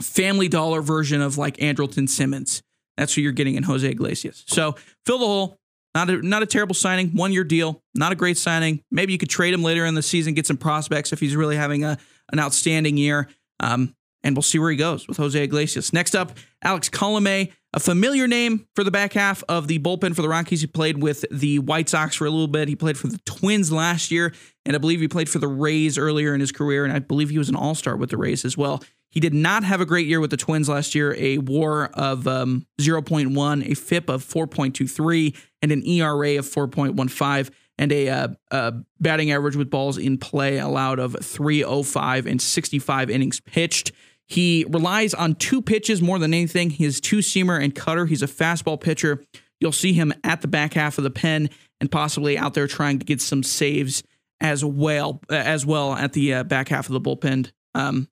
family 0.00 0.46
dollar 0.46 0.80
version 0.80 1.20
of 1.20 1.38
like 1.38 1.56
Andrelton 1.56 2.08
Simmons. 2.08 2.62
That's 2.98 3.14
who 3.14 3.20
you're 3.22 3.32
getting 3.32 3.54
in 3.54 3.62
Jose 3.62 3.88
Iglesias. 3.88 4.44
So 4.46 4.74
fill 5.06 5.18
the 5.18 5.26
hole. 5.26 5.58
Not 5.94 6.10
a, 6.10 6.22
not 6.22 6.42
a 6.42 6.46
terrible 6.46 6.74
signing, 6.74 7.10
one 7.10 7.32
year 7.32 7.44
deal, 7.44 7.82
not 7.94 8.12
a 8.12 8.14
great 8.14 8.36
signing. 8.36 8.84
Maybe 8.90 9.12
you 9.12 9.18
could 9.18 9.30
trade 9.30 9.54
him 9.54 9.62
later 9.62 9.86
in 9.86 9.94
the 9.94 10.02
season, 10.02 10.34
get 10.34 10.46
some 10.46 10.58
prospects 10.58 11.12
if 11.12 11.18
he's 11.18 11.34
really 11.34 11.56
having 11.56 11.82
a 11.82 11.98
an 12.30 12.38
outstanding 12.38 12.96
year. 12.98 13.26
Um, 13.58 13.96
and 14.22 14.36
we'll 14.36 14.42
see 14.42 14.58
where 14.58 14.70
he 14.70 14.76
goes 14.76 15.08
with 15.08 15.16
Jose 15.16 15.42
Iglesias. 15.42 15.92
Next 15.92 16.14
up, 16.14 16.36
Alex 16.62 16.88
Colome, 16.90 17.52
a 17.72 17.80
familiar 17.80 18.26
name 18.26 18.66
for 18.74 18.82
the 18.82 18.90
back 18.90 19.12
half 19.12 19.44
of 19.48 19.68
the 19.68 19.78
bullpen 19.78 20.14
for 20.14 20.22
the 20.22 20.28
Rockies. 20.28 20.60
He 20.60 20.66
played 20.66 21.02
with 21.02 21.24
the 21.30 21.60
White 21.60 21.88
Sox 21.88 22.16
for 22.16 22.26
a 22.26 22.30
little 22.30 22.48
bit. 22.48 22.68
He 22.68 22.76
played 22.76 22.98
for 22.98 23.06
the 23.06 23.18
Twins 23.24 23.70
last 23.70 24.10
year, 24.10 24.34
and 24.66 24.74
I 24.74 24.78
believe 24.78 25.00
he 25.00 25.08
played 25.08 25.28
for 25.28 25.38
the 25.38 25.48
Rays 25.48 25.96
earlier 25.96 26.34
in 26.34 26.40
his 26.40 26.52
career, 26.52 26.84
and 26.84 26.92
I 26.92 26.98
believe 26.98 27.30
he 27.30 27.38
was 27.38 27.48
an 27.48 27.56
All 27.56 27.74
Star 27.74 27.96
with 27.96 28.10
the 28.10 28.16
Rays 28.16 28.44
as 28.44 28.56
well. 28.56 28.82
He 29.10 29.20
did 29.20 29.34
not 29.34 29.64
have 29.64 29.80
a 29.80 29.86
great 29.86 30.06
year 30.06 30.20
with 30.20 30.30
the 30.30 30.36
Twins 30.36 30.68
last 30.68 30.94
year, 30.94 31.14
a 31.18 31.38
WAR 31.38 31.86
of 31.94 32.26
um, 32.26 32.66
0.1, 32.78 33.70
a 33.70 33.74
FIP 33.74 34.08
of 34.08 34.24
4.23, 34.24 35.36
and 35.62 35.72
an 35.72 35.86
ERA 35.86 36.38
of 36.38 36.46
4.15 36.46 37.50
and 37.78 37.92
a, 37.92 38.08
uh, 38.08 38.28
a, 38.50 38.74
batting 39.00 39.30
average 39.30 39.56
with 39.56 39.70
balls 39.70 39.98
in 39.98 40.18
play 40.18 40.58
allowed 40.58 40.98
of 40.98 41.16
305 41.22 42.26
and 42.26 42.42
65 42.42 43.08
innings 43.08 43.40
pitched. 43.40 43.92
He 44.26 44.66
relies 44.68 45.14
on 45.14 45.36
two 45.36 45.62
pitches 45.62 46.02
more 46.02 46.18
than 46.18 46.34
anything. 46.34 46.70
His 46.70 47.00
two 47.00 47.18
seamer 47.18 47.62
and 47.62 47.74
cutter. 47.74 48.04
He's 48.04 48.22
a 48.22 48.26
fastball 48.26 48.78
pitcher. 48.78 49.24
You'll 49.58 49.72
see 49.72 49.94
him 49.94 50.12
at 50.22 50.42
the 50.42 50.48
back 50.48 50.74
half 50.74 50.98
of 50.98 51.04
the 51.04 51.10
pen 51.10 51.48
and 51.80 51.90
possibly 51.90 52.36
out 52.36 52.54
there 52.54 52.66
trying 52.66 52.98
to 52.98 53.06
get 53.06 53.20
some 53.22 53.42
saves 53.42 54.02
as 54.40 54.64
well 54.64 55.20
as 55.30 55.64
well 55.64 55.94
at 55.94 56.12
the 56.12 56.34
uh, 56.34 56.44
back 56.44 56.68
half 56.68 56.88
of 56.88 56.92
the 56.92 57.00
bullpen 57.00 57.50
um, 57.74 58.08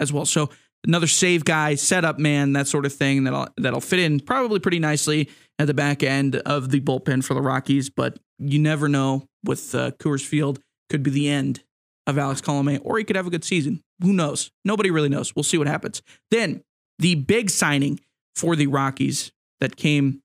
as 0.00 0.12
well. 0.12 0.24
So 0.24 0.50
another 0.84 1.06
save 1.06 1.44
guy, 1.44 1.74
setup 1.74 2.18
man, 2.18 2.54
that 2.54 2.66
sort 2.66 2.86
of 2.86 2.92
thing 2.92 3.24
that'll 3.24 3.48
that'll 3.56 3.80
fit 3.80 4.00
in 4.00 4.20
probably 4.20 4.58
pretty 4.58 4.78
nicely 4.78 5.28
at 5.58 5.66
the 5.66 5.74
back 5.74 6.02
end 6.02 6.36
of 6.36 6.70
the 6.70 6.80
bullpen 6.80 7.22
for 7.22 7.34
the 7.34 7.42
Rockies. 7.42 7.90
But 7.90 8.18
you 8.38 8.58
never 8.58 8.88
know 8.88 9.26
with 9.44 9.74
uh, 9.74 9.92
Coors 9.92 10.24
Field 10.24 10.60
could 10.88 11.02
be 11.02 11.10
the 11.10 11.28
end 11.28 11.62
of 12.06 12.18
Alex 12.18 12.40
Colomé, 12.40 12.80
or 12.82 12.98
he 12.98 13.04
could 13.04 13.16
have 13.16 13.26
a 13.26 13.30
good 13.30 13.44
season. 13.44 13.82
Who 14.02 14.12
knows? 14.12 14.50
Nobody 14.64 14.90
really 14.90 15.10
knows. 15.10 15.36
We'll 15.36 15.42
see 15.42 15.58
what 15.58 15.66
happens. 15.66 16.02
Then 16.30 16.62
the 16.98 17.14
big 17.14 17.50
signing 17.50 18.00
for 18.34 18.56
the 18.56 18.66
Rockies 18.66 19.32
that 19.60 19.76
came. 19.76 20.22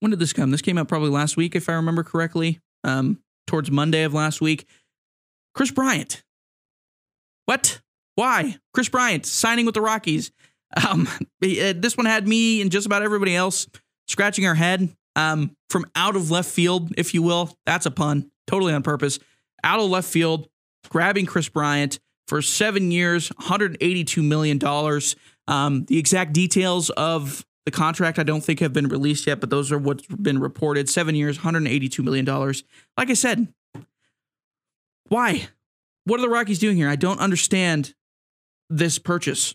When 0.00 0.10
did 0.10 0.20
this 0.20 0.32
come? 0.32 0.50
This 0.50 0.62
came 0.62 0.78
out 0.78 0.88
probably 0.88 1.10
last 1.10 1.36
week, 1.36 1.56
if 1.56 1.68
I 1.68 1.72
remember 1.72 2.02
correctly. 2.02 2.60
Um, 2.84 3.20
towards 3.46 3.70
Monday 3.70 4.02
of 4.02 4.14
last 4.14 4.40
week. 4.40 4.66
Kris 5.54 5.70
Bryant. 5.70 6.22
What? 7.46 7.80
Why? 8.14 8.56
Kris 8.72 8.88
Bryant 8.88 9.26
signing 9.26 9.66
with 9.66 9.74
the 9.74 9.80
Rockies. 9.80 10.30
Um, 10.88 11.08
this 11.40 11.96
one 11.96 12.06
had 12.06 12.26
me 12.26 12.60
and 12.60 12.70
just 12.70 12.86
about 12.86 13.02
everybody 13.02 13.34
else 13.34 13.68
scratching 14.08 14.46
our 14.46 14.54
head 14.54 14.94
um, 15.16 15.56
from 15.70 15.86
out 15.94 16.16
of 16.16 16.30
left 16.30 16.50
field, 16.50 16.92
if 16.96 17.14
you 17.14 17.22
will. 17.22 17.56
That's 17.66 17.86
a 17.86 17.90
pun, 17.90 18.30
totally 18.46 18.72
on 18.72 18.82
purpose. 18.82 19.18
Out 19.62 19.80
of 19.80 19.88
left 19.88 20.08
field, 20.08 20.48
grabbing 20.88 21.26
Kris 21.26 21.48
Bryant 21.48 21.98
for 22.26 22.42
seven 22.42 22.90
years, 22.90 23.30
$182 23.30 24.24
million. 24.26 24.60
Um, 25.46 25.84
the 25.86 25.98
exact 25.98 26.32
details 26.32 26.90
of 26.90 27.44
the 27.64 27.70
contract 27.70 28.18
I 28.18 28.22
don't 28.22 28.42
think 28.42 28.60
have 28.60 28.72
been 28.72 28.88
released 28.88 29.26
yet, 29.26 29.40
but 29.40 29.50
those 29.50 29.72
are 29.72 29.78
what's 29.78 30.06
been 30.06 30.38
reported. 30.38 30.88
Seven 30.88 31.14
years, 31.14 31.38
$182 31.38 31.98
million. 32.02 32.26
Like 32.96 33.10
I 33.10 33.14
said, 33.14 33.48
why? 35.08 35.48
What 36.04 36.18
are 36.18 36.22
the 36.22 36.28
Rockies 36.28 36.58
doing 36.58 36.76
here? 36.76 36.88
I 36.88 36.96
don't 36.96 37.20
understand 37.20 37.94
this 38.70 38.98
purchase. 38.98 39.54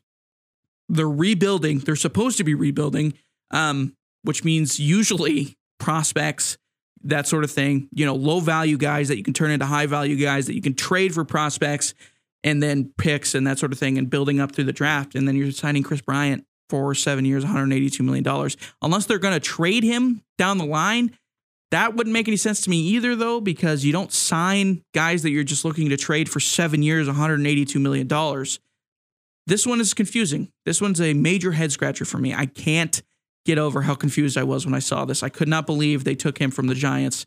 They're 0.87 1.09
rebuilding. 1.09 1.79
They're 1.79 1.95
supposed 1.95 2.37
to 2.37 2.43
be 2.43 2.55
rebuilding, 2.55 3.13
um, 3.51 3.95
which 4.23 4.43
means 4.43 4.79
usually 4.79 5.57
prospects, 5.79 6.57
that 7.03 7.27
sort 7.27 7.43
of 7.43 7.51
thing, 7.51 7.87
you 7.93 8.05
know, 8.05 8.15
low 8.15 8.39
value 8.39 8.77
guys 8.77 9.07
that 9.07 9.17
you 9.17 9.23
can 9.23 9.33
turn 9.33 9.51
into 9.51 9.65
high 9.65 9.85
value 9.85 10.15
guys 10.15 10.47
that 10.47 10.55
you 10.55 10.61
can 10.61 10.73
trade 10.73 11.13
for 11.13 11.23
prospects 11.23 11.93
and 12.43 12.61
then 12.61 12.91
picks 12.97 13.35
and 13.35 13.47
that 13.47 13.59
sort 13.59 13.71
of 13.71 13.79
thing 13.79 13.97
and 13.97 14.09
building 14.09 14.39
up 14.39 14.51
through 14.51 14.65
the 14.65 14.73
draft. 14.73 15.15
And 15.15 15.27
then 15.27 15.35
you're 15.35 15.51
signing 15.51 15.83
Kris 15.83 16.01
Bryant 16.01 16.45
for 16.69 16.93
seven 16.93 17.25
years, 17.25 17.43
$182 17.43 17.99
million. 18.01 18.51
Unless 18.81 19.05
they're 19.05 19.19
going 19.19 19.33
to 19.33 19.39
trade 19.39 19.83
him 19.83 20.23
down 20.37 20.57
the 20.57 20.65
line, 20.65 21.17
that 21.71 21.95
wouldn't 21.95 22.13
make 22.13 22.27
any 22.27 22.37
sense 22.37 22.61
to 22.61 22.69
me 22.69 22.77
either, 22.77 23.15
though, 23.15 23.39
because 23.39 23.85
you 23.85 23.91
don't 23.91 24.11
sign 24.11 24.81
guys 24.93 25.23
that 25.23 25.31
you're 25.31 25.43
just 25.43 25.65
looking 25.65 25.89
to 25.89 25.97
trade 25.97 26.29
for 26.29 26.39
seven 26.39 26.81
years, 26.81 27.07
$182 27.07 27.75
million. 27.79 28.07
This 29.49 29.65
one 29.65 29.81
is 29.81 29.95
confusing. 29.95 30.51
This 30.65 30.79
one's 30.79 31.01
a 31.01 31.15
major 31.15 31.53
head 31.53 31.71
scratcher 31.71 32.05
for 32.05 32.19
me. 32.19 32.35
I 32.35 32.45
can't 32.45 33.01
get 33.45 33.57
over 33.57 33.81
how 33.81 33.95
confused 33.95 34.37
I 34.37 34.43
was 34.43 34.63
when 34.63 34.75
I 34.75 34.79
saw 34.79 35.05
this. 35.05 35.23
I 35.23 35.29
could 35.29 35.47
not 35.47 35.65
believe 35.65 36.03
they 36.03 36.13
took 36.13 36.37
him 36.37 36.51
from 36.51 36.67
the 36.67 36.75
Giants 36.75 37.25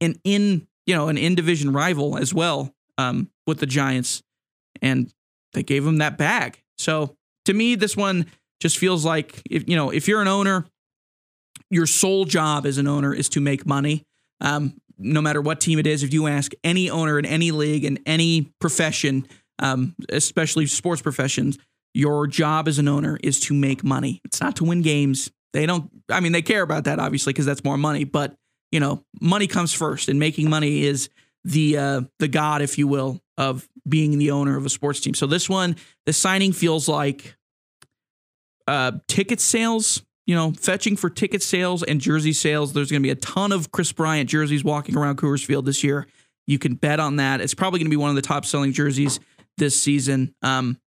and 0.00 0.18
in, 0.24 0.66
you 0.86 0.96
know, 0.96 1.06
an 1.06 1.16
in 1.16 1.36
division 1.36 1.72
rival 1.72 2.18
as 2.18 2.34
well 2.34 2.74
um, 2.98 3.30
with 3.46 3.60
the 3.60 3.66
Giants. 3.66 4.24
And 4.82 5.14
they 5.52 5.62
gave 5.62 5.86
him 5.86 5.98
that 5.98 6.18
bag. 6.18 6.60
So 6.78 7.16
to 7.44 7.54
me, 7.54 7.76
this 7.76 7.96
one 7.96 8.26
just 8.60 8.76
feels 8.76 9.04
like 9.04 9.40
if 9.48 9.68
you 9.68 9.76
know, 9.76 9.90
if 9.90 10.08
you're 10.08 10.20
an 10.20 10.28
owner, 10.28 10.66
your 11.70 11.86
sole 11.86 12.24
job 12.24 12.66
as 12.66 12.76
an 12.76 12.88
owner 12.88 13.14
is 13.14 13.28
to 13.30 13.40
make 13.40 13.64
money. 13.64 14.04
Um, 14.40 14.74
no 14.98 15.20
matter 15.20 15.40
what 15.40 15.60
team 15.60 15.78
it 15.78 15.86
is, 15.86 16.02
if 16.02 16.12
you 16.12 16.26
ask 16.26 16.52
any 16.64 16.90
owner 16.90 17.20
in 17.20 17.24
any 17.24 17.52
league 17.52 17.84
in 17.84 18.00
any 18.04 18.52
profession, 18.60 19.28
um, 19.58 19.94
especially 20.08 20.66
sports 20.66 21.02
professions, 21.02 21.58
your 21.94 22.26
job 22.26 22.68
as 22.68 22.78
an 22.78 22.88
owner 22.88 23.18
is 23.22 23.40
to 23.40 23.54
make 23.54 23.84
money. 23.84 24.20
It's 24.24 24.40
not 24.40 24.56
to 24.56 24.64
win 24.64 24.82
games. 24.82 25.30
They 25.52 25.66
don't. 25.66 25.90
I 26.08 26.20
mean, 26.20 26.32
they 26.32 26.42
care 26.42 26.62
about 26.62 26.84
that 26.84 26.98
obviously 26.98 27.32
because 27.32 27.46
that's 27.46 27.64
more 27.64 27.76
money. 27.76 28.04
But 28.04 28.34
you 28.70 28.80
know, 28.80 29.04
money 29.20 29.46
comes 29.46 29.72
first, 29.72 30.08
and 30.08 30.18
making 30.18 30.48
money 30.48 30.84
is 30.84 31.10
the 31.44 31.76
uh, 31.76 32.00
the 32.18 32.28
god, 32.28 32.62
if 32.62 32.78
you 32.78 32.88
will, 32.88 33.20
of 33.36 33.68
being 33.86 34.18
the 34.18 34.30
owner 34.30 34.56
of 34.56 34.64
a 34.64 34.70
sports 34.70 35.00
team. 35.00 35.14
So 35.14 35.26
this 35.26 35.48
one, 35.48 35.76
the 36.06 36.12
signing 36.12 36.52
feels 36.52 36.88
like 36.88 37.36
uh, 38.66 38.92
ticket 39.08 39.40
sales. 39.40 40.02
You 40.24 40.36
know, 40.36 40.52
fetching 40.52 40.96
for 40.96 41.10
ticket 41.10 41.42
sales 41.42 41.82
and 41.82 42.00
jersey 42.00 42.32
sales. 42.32 42.72
There's 42.72 42.92
going 42.92 43.02
to 43.02 43.06
be 43.06 43.10
a 43.10 43.16
ton 43.16 43.50
of 43.50 43.72
Kris 43.72 43.90
Bryant 43.90 44.30
jerseys 44.30 44.62
walking 44.62 44.96
around 44.96 45.18
Coors 45.18 45.44
Field 45.44 45.66
this 45.66 45.82
year. 45.82 46.06
You 46.46 46.60
can 46.60 46.74
bet 46.74 47.00
on 47.00 47.16
that. 47.16 47.40
It's 47.40 47.54
probably 47.54 47.80
going 47.80 47.86
to 47.86 47.90
be 47.90 47.96
one 47.96 48.10
of 48.10 48.16
the 48.16 48.22
top 48.22 48.46
selling 48.46 48.72
jerseys 48.72 49.18
this 49.58 49.80
season. 49.80 50.34
Um, 50.42 50.78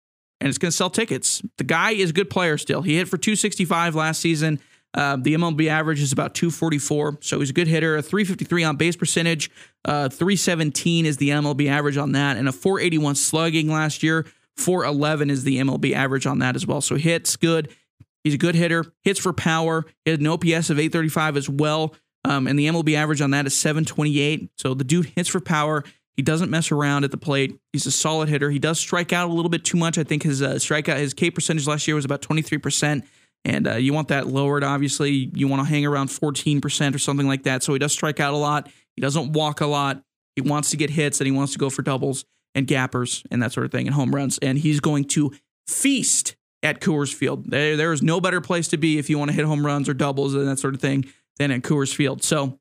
and 0.41 0.49
it's 0.49 0.57
going 0.57 0.72
to 0.72 0.76
sell 0.76 0.89
tickets. 0.89 1.41
The 1.57 1.63
guy 1.63 1.91
is 1.91 2.09
a 2.09 2.13
good 2.13 2.30
player 2.30 2.57
still. 2.57 2.82
He 2.82 2.97
hit 2.97 3.07
for 3.07 3.18
265 3.18 3.95
last 3.95 4.22
season. 4.22 4.59
Uh, 4.93 5.18
the 5.18 5.36
MLB 5.36 5.68
average 5.68 6.01
is 6.01 6.13
about 6.13 6.34
244, 6.36 7.18
so 7.22 7.39
he's 7.39 7.49
a 7.49 7.53
good 7.53 7.68
hitter. 7.68 7.97
A 7.97 8.01
353 8.01 8.63
on 8.63 8.78
base 8.78 8.95
percentage, 8.95 9.51
uh, 9.84 10.07
317 10.07 11.05
is 11.05 11.18
the 11.18 11.30
MLB 11.30 11.68
average 11.68 11.97
on 11.97 12.13
that, 12.13 12.38
and 12.38 12.47
a 12.47 12.53
481 12.53 13.16
slugging 13.16 13.70
last 13.70 14.03
year. 14.03 14.26
411 14.55 15.30
is 15.30 15.43
the 15.43 15.57
MLB 15.57 15.93
average 15.93 16.26
on 16.26 16.39
that 16.39 16.55
as 16.55 16.66
well. 16.66 16.80
So 16.80 16.95
hits 16.95 17.36
good. 17.36 17.76
He's 18.24 18.36
a 18.36 18.38
good 18.38 18.55
hitter. 18.55 18.86
Hits 19.03 19.20
for 19.20 19.34
power. 19.34 19.84
He 20.05 20.11
had 20.11 20.22
an 20.22 20.28
OPS 20.28 20.70
of 20.70 20.80
835 20.80 21.36
as 21.36 21.49
well, 21.49 21.93
um, 22.24 22.47
and 22.47 22.57
the 22.57 22.68
MLB 22.68 22.95
average 22.95 23.20
on 23.20 23.32
that 23.32 23.45
is 23.45 23.55
728. 23.57 24.49
So 24.57 24.74
the 24.74 24.86
dude 24.86 25.07
hits 25.07 25.28
for 25.28 25.41
power. 25.41 25.84
He 26.16 26.24
doesn't 26.24 26.49
mess 26.49 26.72
around 26.72 27.03
at 27.03 27.11
the 27.11 27.18
plate. 27.18 27.59
He's 27.74 27.86
a 27.86 27.91
solid 27.91 28.30
hitter. 28.30 28.49
He 28.49 28.59
does 28.59 28.80
strike 28.80 29.11
out 29.11 29.30
a 29.30 29.34
little 29.34 29.49
bit 29.49 29.66
too 29.66 29.78
much. 29.78 29.97
I 29.97 30.03
think 30.03 30.24
his 30.24 30.41
uh, 30.41 30.53
strikeout, 30.55 30.97
his 30.97 31.13
K 31.13 31.30
percentage 31.30 31.68
last 31.68 31.88
year 31.88 31.95
was 31.95 32.05
about 32.05 32.22
23%. 32.22 33.05
And 33.43 33.68
uh, 33.68 33.76
you 33.76 33.93
want 33.93 34.07
that 34.07 34.28
lowered, 34.28 34.63
obviously. 34.63 35.30
You 35.34 35.47
want 35.47 35.61
to 35.61 35.70
hang 35.70 35.86
around 35.86 36.07
14% 36.07 36.95
or 36.95 36.99
something 36.99 37.28
like 37.28 37.43
that. 37.43 37.63
So 37.63 37.74
he 37.74 37.80
does 37.80 37.91
strike 37.91 38.20
out 38.20 38.34
a 38.34 38.38
lot. 38.38 38.70
He 38.95 39.01
doesn't 39.01 39.34
walk 39.34 39.61
a 39.61 39.68
lot. 39.68 40.01
He 40.36 40.41
wants 40.41 40.72
to 40.72 40.78
get 40.78 40.89
hits 40.89 41.20
and 41.20 41.28
he 41.28 41.32
wants 41.32 41.53
to 41.53 41.59
go 41.59 41.70
for 41.70 41.82
doubles 41.82 42.26
and 42.55 42.66
gappers 42.66 43.24
and 43.30 43.43
that 43.43 43.51
sort 43.51 43.66
of 43.66 43.72
thing 43.72 43.86
and 43.86 43.93
home 43.93 44.16
runs. 44.16 44.38
And 44.39 44.57
he's 44.57 44.80
going 44.80 45.05
to 45.09 45.32
feast 45.68 46.36
at 46.63 46.82
Coors 46.82 47.13
Field. 47.13 47.49
There, 47.49 47.78
there 47.78 47.93
is 47.93 48.01
no 48.01 48.20
better 48.20 48.41
place 48.41 48.68
to 48.70 48.78
be 48.78 48.97
if 48.97 49.09
you 49.09 49.20
want 49.20 49.30
to 49.30 49.36
hit 49.36 49.45
home 49.45 49.66
runs 49.66 49.88
or 49.88 49.93
doubles 49.93 50.34
and 50.34 50.47
that 50.47 50.59
sort 50.59 50.74
of 50.74 50.82
thing 50.82 51.05
than 51.38 51.51
at 51.51 51.61
Coors 51.61 51.93
Field. 51.93 52.24
So 52.24 52.59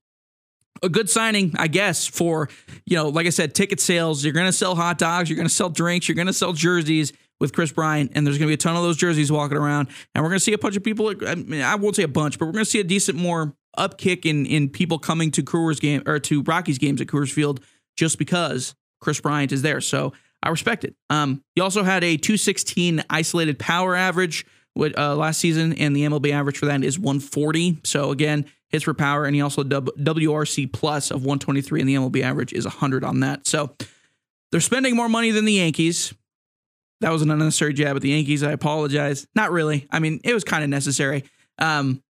a 0.83 0.89
good 0.89 1.09
signing, 1.09 1.53
I 1.57 1.69
guess, 1.69 2.07
for, 2.07 2.49
you 2.85 2.97
know, 2.97 3.09
like 3.09 3.27
I 3.27 3.31
said, 3.31 3.55
ticket 3.55 3.81
sales. 3.81 4.25
You're 4.25 4.35
going 4.35 4.47
to 4.47 4.53
sell 4.53 4.75
hot 4.75 4.99
dogs, 4.99 5.31
you're 5.31 5.37
going 5.37 5.49
to 5.49 5.55
sell 5.55 5.71
drinks, 5.71 6.09
you're 6.09 6.17
going 6.17 6.27
to 6.27 6.33
sell 6.33 6.53
jerseys 6.53 7.13
with 7.41 7.53
Kris 7.53 7.73
Bryant, 7.73 8.13
and 8.15 8.27
there's 8.27 8.39
going 8.39 8.47
to 8.47 8.51
be 8.51 8.55
a 8.55 8.59
ton 8.59 8.77
of 8.77 8.83
those 8.83 8.97
jerseys 8.97 9.31
walking 9.31 9.57
around. 9.57 9.89
And 10.15 10.23
we're 10.23 10.31
going 10.31 10.39
to 10.39 10.45
see 10.45 10.53
a 10.53 10.59
bunch 10.59 10.77
of 10.77 10.85
people. 10.85 11.13
I, 11.27 11.35
mean, 11.35 11.63
I 11.63 11.75
won't 11.75 11.97
say 11.97 12.03
a 12.03 12.09
bunch, 12.09 12.39
but 12.39 12.47
we're 12.47 12.53
going 12.53 12.65
to 12.65 12.71
see 12.71 12.81
a 12.81 12.85
decent 12.85 13.19
more 13.19 13.55
upkick 13.79 14.25
in 14.25 14.47
in 14.47 14.69
people 14.69 14.99
coming 14.99 15.31
to 15.33 15.43
Coors 15.43 15.81
game 15.81 16.03
or 16.07 16.19
to 16.21 16.43
Rockies 16.43 16.79
games 16.79 17.01
at 17.01 17.09
Coors 17.09 17.33
Field 17.33 17.61
just 17.97 18.19
because 18.19 18.75
Kris 19.01 19.21
Bryant 19.21 19.53
is 19.53 19.63
there. 19.63 19.81
So 19.81 20.13
I 20.43 20.51
respect 20.51 20.85
it. 20.85 20.95
Um, 21.11 21.43
he 21.55 21.61
also 21.61 21.83
had 21.83 22.05
a 22.05 22.17
216 22.17 23.03
isolated 23.11 23.59
power 23.59 23.97
average 23.97 24.47
with, 24.77 24.97
uh, 24.99 25.17
last 25.17 25.41
season, 25.41 25.73
and 25.75 25.95
the 25.95 26.05
MLB 26.05 26.33
average 26.33 26.59
for 26.59 26.67
that 26.67 26.83
is 26.85 26.99
140. 26.99 27.81
So 27.85 28.11
again, 28.11 28.45
hits 28.71 28.85
for 28.85 28.95
power, 28.95 29.25
and 29.25 29.35
he 29.35 29.41
also 29.41 29.63
WRC 29.63 30.73
plus 30.73 31.11
of 31.11 31.23
123, 31.23 31.81
and 31.81 31.89
the 31.89 31.95
MLB 31.95 32.23
average 32.23 32.53
is 32.53 32.65
100 32.65 33.05
on 33.05 33.21
that. 33.21 33.47
So 33.47 33.75
they're 34.51 34.61
spending 34.61 34.97
more 34.97 35.09
money 35.09 35.31
than 35.31 35.45
the 35.45 35.55
Yankees. 35.55 36.15
That 37.01 37.11
was 37.11 37.23
an 37.23 37.31
unnecessary 37.31 37.75
jab 37.75 37.97
at 37.97 38.03
the 38.03 38.11
Yankees. 38.11 38.43
I 38.43 38.53
apologize. 38.53 39.27
Not 39.35 39.53
really. 39.53 39.87
I 39.91 39.99
mean, 39.99 40.21
it 40.25 40.33
was 40.33 40.45
kind 40.45 40.65
of 40.65 40.71
necessary. 40.71 41.25
Um, 41.59 42.03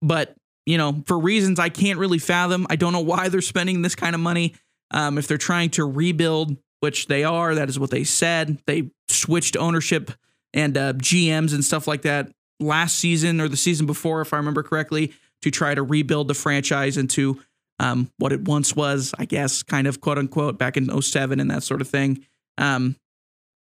but 0.00 0.34
you 0.66 0.78
know, 0.78 1.02
for 1.06 1.18
reasons 1.18 1.58
I 1.58 1.68
can't 1.68 1.98
really 1.98 2.18
fathom, 2.18 2.66
I 2.70 2.76
don't 2.76 2.92
know 2.92 3.00
why 3.00 3.28
they're 3.28 3.40
spending 3.40 3.82
this 3.82 3.94
kind 3.94 4.14
of 4.14 4.20
money. 4.20 4.54
Um, 4.90 5.18
if 5.18 5.26
they're 5.26 5.38
trying 5.38 5.70
to 5.70 5.84
rebuild, 5.84 6.56
which 6.80 7.06
they 7.06 7.24
are, 7.24 7.54
that 7.54 7.68
is 7.68 7.78
what 7.78 7.90
they 7.90 8.04
said. 8.04 8.58
They 8.66 8.90
switched 9.08 9.56
ownership 9.56 10.10
and 10.52 10.76
uh, 10.76 10.92
GMs 10.94 11.54
and 11.54 11.64
stuff 11.64 11.86
like 11.86 12.02
that 12.02 12.30
last 12.60 12.98
season 12.98 13.40
or 13.40 13.48
the 13.48 13.56
season 13.56 13.86
before, 13.86 14.20
if 14.20 14.32
I 14.32 14.36
remember 14.36 14.62
correctly 14.62 15.12
to 15.42 15.50
try 15.50 15.74
to 15.74 15.82
rebuild 15.82 16.28
the 16.28 16.34
franchise 16.34 16.96
into 16.96 17.40
um, 17.78 18.10
what 18.18 18.32
it 18.32 18.42
once 18.42 18.76
was, 18.76 19.12
I 19.18 19.24
guess, 19.24 19.62
kind 19.62 19.86
of 19.86 20.00
quote 20.00 20.18
unquote, 20.18 20.58
back 20.58 20.76
in 20.76 21.02
07 21.02 21.40
and 21.40 21.50
that 21.50 21.62
sort 21.62 21.80
of 21.80 21.88
thing. 21.88 22.24
Um, 22.58 22.96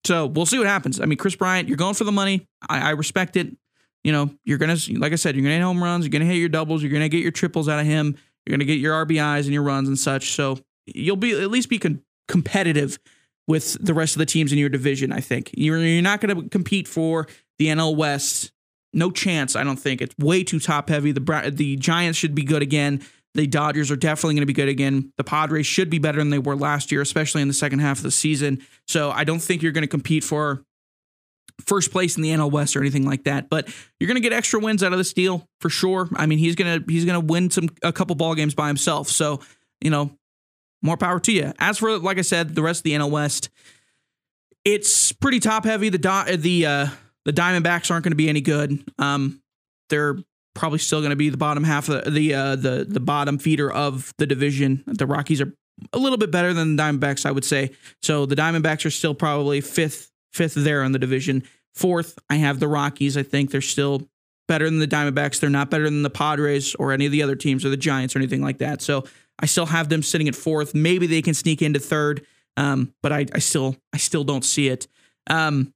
so 0.05 0.25
we'll 0.25 0.45
see 0.45 0.57
what 0.57 0.67
happens. 0.67 0.99
I 0.99 1.05
mean, 1.05 1.17
Kris 1.17 1.35
Bryant, 1.35 1.69
you're 1.69 1.77
going 1.77 1.93
for 1.93 2.03
the 2.03 2.11
money. 2.11 2.45
I, 2.67 2.89
I 2.89 2.89
respect 2.91 3.37
it. 3.37 3.55
You 4.03 4.11
know, 4.11 4.31
you're 4.43 4.57
gonna, 4.57 4.75
like 4.97 5.13
I 5.13 5.15
said, 5.15 5.35
you're 5.35 5.43
gonna 5.43 5.55
hit 5.55 5.63
home 5.63 5.81
runs, 5.81 6.05
you're 6.05 6.11
gonna 6.11 6.25
hit 6.25 6.35
your 6.35 6.49
doubles, 6.49 6.83
you're 6.83 6.91
gonna 6.91 7.07
get 7.07 7.21
your 7.21 7.31
triples 7.31 7.69
out 7.69 7.79
of 7.79 7.85
him, 7.85 8.17
you're 8.45 8.57
gonna 8.57 8.65
get 8.65 8.79
your 8.79 9.05
RBIs 9.05 9.45
and 9.45 9.53
your 9.53 9.63
runs 9.63 9.87
and 9.87 9.97
such. 9.97 10.31
So 10.31 10.59
you'll 10.85 11.15
be 11.15 11.31
at 11.31 11.49
least 11.49 11.69
be 11.69 11.79
con- 11.79 12.03
competitive 12.27 12.99
with 13.47 13.77
the 13.83 13.93
rest 13.93 14.15
of 14.15 14.19
the 14.19 14.25
teams 14.25 14.51
in 14.51 14.57
your 14.57 14.67
division. 14.67 15.13
I 15.13 15.21
think 15.21 15.51
you're 15.53 15.77
you're 15.79 16.01
not 16.01 16.19
gonna 16.19 16.49
compete 16.49 16.87
for 16.87 17.27
the 17.59 17.67
NL 17.67 17.95
West 17.95 18.51
no 18.93 19.11
chance. 19.11 19.55
I 19.55 19.63
don't 19.63 19.77
think 19.77 20.01
it's 20.01 20.15
way 20.17 20.43
too 20.43 20.59
top 20.59 20.89
heavy. 20.89 21.11
The 21.11 21.51
the 21.53 21.75
Giants 21.75 22.17
should 22.17 22.35
be 22.35 22.43
good 22.43 22.61
again. 22.61 23.01
The 23.35 23.47
Dodgers 23.47 23.89
are 23.89 23.95
definitely 23.95 24.35
going 24.35 24.43
to 24.43 24.47
be 24.47 24.53
good 24.53 24.69
again. 24.69 25.11
The 25.17 25.23
Padres 25.23 25.65
should 25.65 25.89
be 25.89 25.97
better 25.97 26.19
than 26.19 26.29
they 26.29 26.37
were 26.37 26.55
last 26.55 26.91
year, 26.91 27.01
especially 27.01 27.41
in 27.41 27.47
the 27.47 27.53
second 27.53 27.79
half 27.79 27.97
of 27.97 28.03
the 28.03 28.11
season. 28.11 28.61
So 28.87 29.09
I 29.09 29.23
don't 29.23 29.39
think 29.39 29.63
you're 29.63 29.71
going 29.71 29.83
to 29.83 29.87
compete 29.87 30.23
for 30.23 30.63
first 31.65 31.91
place 31.91 32.15
in 32.15 32.23
the 32.23 32.29
NL 32.29 32.51
West 32.51 32.75
or 32.75 32.81
anything 32.81 33.05
like 33.05 33.23
that. 33.23 33.49
But 33.49 33.67
you're 33.99 34.07
going 34.07 34.21
to 34.21 34.27
get 34.27 34.33
extra 34.33 34.59
wins 34.59 34.83
out 34.83 34.91
of 34.91 34.99
this 34.99 35.13
deal 35.13 35.47
for 35.61 35.69
sure. 35.69 36.09
I 36.15 36.27
mean, 36.27 36.37
he's 36.37 36.55
gonna 36.55 36.83
he's 36.87 37.05
gonna 37.05 37.19
win 37.19 37.49
some 37.49 37.69
a 37.81 37.91
couple 37.91 38.15
ball 38.15 38.35
games 38.35 38.53
by 38.53 38.67
himself. 38.67 39.07
So 39.09 39.39
you 39.81 39.89
know, 39.89 40.15
more 40.81 40.97
power 40.97 41.19
to 41.19 41.31
you. 41.31 41.53
As 41.59 41.79
for 41.79 41.97
like 41.97 42.19
I 42.19 42.21
said, 42.21 42.55
the 42.55 42.61
rest 42.61 42.81
of 42.81 42.83
the 42.83 42.91
NL 42.91 43.09
West, 43.09 43.49
it's 44.63 45.11
pretty 45.11 45.39
top 45.39 45.65
heavy. 45.65 45.89
The 45.89 45.97
do- 45.97 46.37
the 46.37 46.65
uh, 46.65 46.87
the 47.25 47.33
Diamondbacks 47.33 47.91
aren't 47.91 48.03
going 48.03 48.11
to 48.11 48.17
be 48.17 48.29
any 48.29 48.41
good. 48.41 48.83
Um, 48.99 49.41
they're 49.89 50.17
probably 50.55 50.79
still 50.79 50.99
going 50.99 51.09
to 51.09 51.15
be 51.15 51.29
the 51.29 51.37
bottom 51.37 51.63
half 51.63 51.89
of 51.89 52.03
the 52.05 52.11
the, 52.11 52.33
uh, 52.33 52.55
the 52.55 52.85
the 52.87 52.99
bottom 52.99 53.37
feeder 53.37 53.71
of 53.71 54.13
the 54.17 54.27
division. 54.27 54.83
The 54.85 55.07
Rockies 55.07 55.41
are 55.41 55.53
a 55.91 55.97
little 55.97 56.17
bit 56.17 56.31
better 56.31 56.53
than 56.53 56.75
the 56.75 56.83
Diamondbacks, 56.83 57.25
I 57.25 57.31
would 57.31 57.45
say. 57.45 57.71
So 58.01 58.25
the 58.25 58.35
Diamondbacks 58.35 58.85
are 58.85 58.91
still 58.91 59.13
probably 59.13 59.61
fifth 59.61 60.11
fifth 60.31 60.55
there 60.55 60.83
in 60.83 60.91
the 60.91 60.99
division. 60.99 61.43
Fourth, 61.75 62.19
I 62.29 62.35
have 62.35 62.59
the 62.59 62.67
Rockies. 62.67 63.17
I 63.17 63.23
think 63.23 63.51
they're 63.51 63.61
still 63.61 64.07
better 64.47 64.65
than 64.65 64.79
the 64.79 64.87
Diamondbacks. 64.87 65.39
They're 65.39 65.49
not 65.49 65.69
better 65.69 65.85
than 65.85 66.03
the 66.03 66.09
Padres 66.09 66.75
or 66.75 66.91
any 66.91 67.05
of 67.05 67.11
the 67.11 67.23
other 67.23 67.35
teams 67.35 67.65
or 67.65 67.69
the 67.69 67.77
Giants 67.77 68.15
or 68.15 68.19
anything 68.19 68.41
like 68.41 68.59
that. 68.59 68.81
So 68.81 69.05
I 69.39 69.45
still 69.47 69.65
have 69.65 69.89
them 69.89 70.03
sitting 70.03 70.27
at 70.27 70.35
fourth. 70.35 70.75
Maybe 70.75 71.07
they 71.07 71.21
can 71.21 71.33
sneak 71.33 71.61
into 71.61 71.79
third, 71.79 72.25
um, 72.57 72.93
but 73.01 73.11
I, 73.11 73.25
I 73.33 73.39
still 73.39 73.75
I 73.91 73.97
still 73.97 74.23
don't 74.23 74.45
see 74.45 74.67
it. 74.67 74.87
Um, 75.27 75.72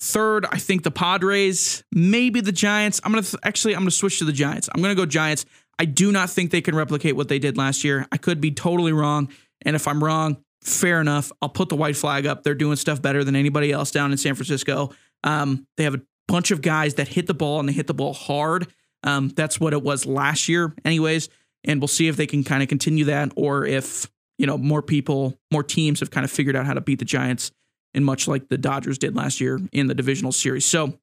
third, 0.00 0.46
I 0.50 0.58
think 0.58 0.82
the 0.82 0.90
Padres, 0.90 1.82
maybe 1.92 2.40
the 2.40 2.52
Giants. 2.52 3.00
I'm 3.04 3.12
gonna 3.12 3.22
th- 3.22 3.40
actually 3.42 3.74
I'm 3.74 3.80
gonna 3.80 3.90
switch 3.90 4.18
to 4.18 4.24
the 4.24 4.32
Giants. 4.32 4.68
I'm 4.74 4.82
gonna 4.82 4.94
go 4.94 5.06
Giants. 5.06 5.44
I 5.78 5.84
do 5.84 6.10
not 6.10 6.30
think 6.30 6.50
they 6.50 6.60
can 6.60 6.74
replicate 6.74 7.16
what 7.16 7.28
they 7.28 7.38
did 7.38 7.56
last 7.56 7.84
year. 7.84 8.06
I 8.10 8.16
could 8.16 8.40
be 8.40 8.50
totally 8.50 8.92
wrong, 8.92 9.28
and 9.62 9.76
if 9.76 9.86
I'm 9.86 10.02
wrong, 10.02 10.38
fair 10.62 11.00
enough. 11.00 11.32
I'll 11.40 11.48
put 11.48 11.68
the 11.68 11.76
white 11.76 11.96
flag 11.96 12.26
up. 12.26 12.42
They're 12.42 12.54
doing 12.54 12.76
stuff 12.76 13.00
better 13.00 13.24
than 13.24 13.36
anybody 13.36 13.72
else 13.72 13.90
down 13.90 14.12
in 14.12 14.18
San 14.18 14.34
Francisco. 14.34 14.90
Um, 15.24 15.66
they 15.76 15.84
have 15.84 15.94
a 15.94 16.02
bunch 16.26 16.50
of 16.50 16.62
guys 16.62 16.94
that 16.94 17.08
hit 17.08 17.26
the 17.26 17.34
ball 17.34 17.60
and 17.60 17.68
they 17.68 17.72
hit 17.72 17.86
the 17.86 17.94
ball 17.94 18.12
hard. 18.12 18.66
Um, 19.04 19.28
that's 19.28 19.60
what 19.60 19.72
it 19.72 19.82
was 19.82 20.06
last 20.06 20.48
year, 20.48 20.74
anyways. 20.84 21.28
And 21.64 21.80
we'll 21.80 21.88
see 21.88 22.08
if 22.08 22.16
they 22.16 22.26
can 22.26 22.44
kind 22.44 22.62
of 22.62 22.68
continue 22.68 23.04
that, 23.06 23.32
or 23.36 23.66
if 23.66 24.08
you 24.38 24.46
know 24.46 24.56
more 24.56 24.82
people, 24.82 25.34
more 25.52 25.62
teams 25.62 26.00
have 26.00 26.10
kind 26.10 26.24
of 26.24 26.30
figured 26.30 26.56
out 26.56 26.66
how 26.66 26.74
to 26.74 26.80
beat 26.80 26.98
the 26.98 27.04
Giants, 27.04 27.50
and 27.94 28.04
much 28.04 28.28
like 28.28 28.48
the 28.48 28.58
Dodgers 28.58 28.98
did 28.98 29.16
last 29.16 29.40
year 29.40 29.60
in 29.72 29.86
the 29.86 29.94
divisional 29.94 30.32
series. 30.32 30.66
So 30.66 30.98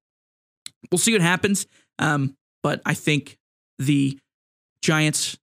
we'll 0.92 1.00
see 1.00 1.14
what 1.14 1.22
happens. 1.22 1.68
Um, 2.00 2.36
but 2.64 2.82
I 2.86 2.94
think 2.94 3.38
the 3.80 4.18
Giants 4.82 5.38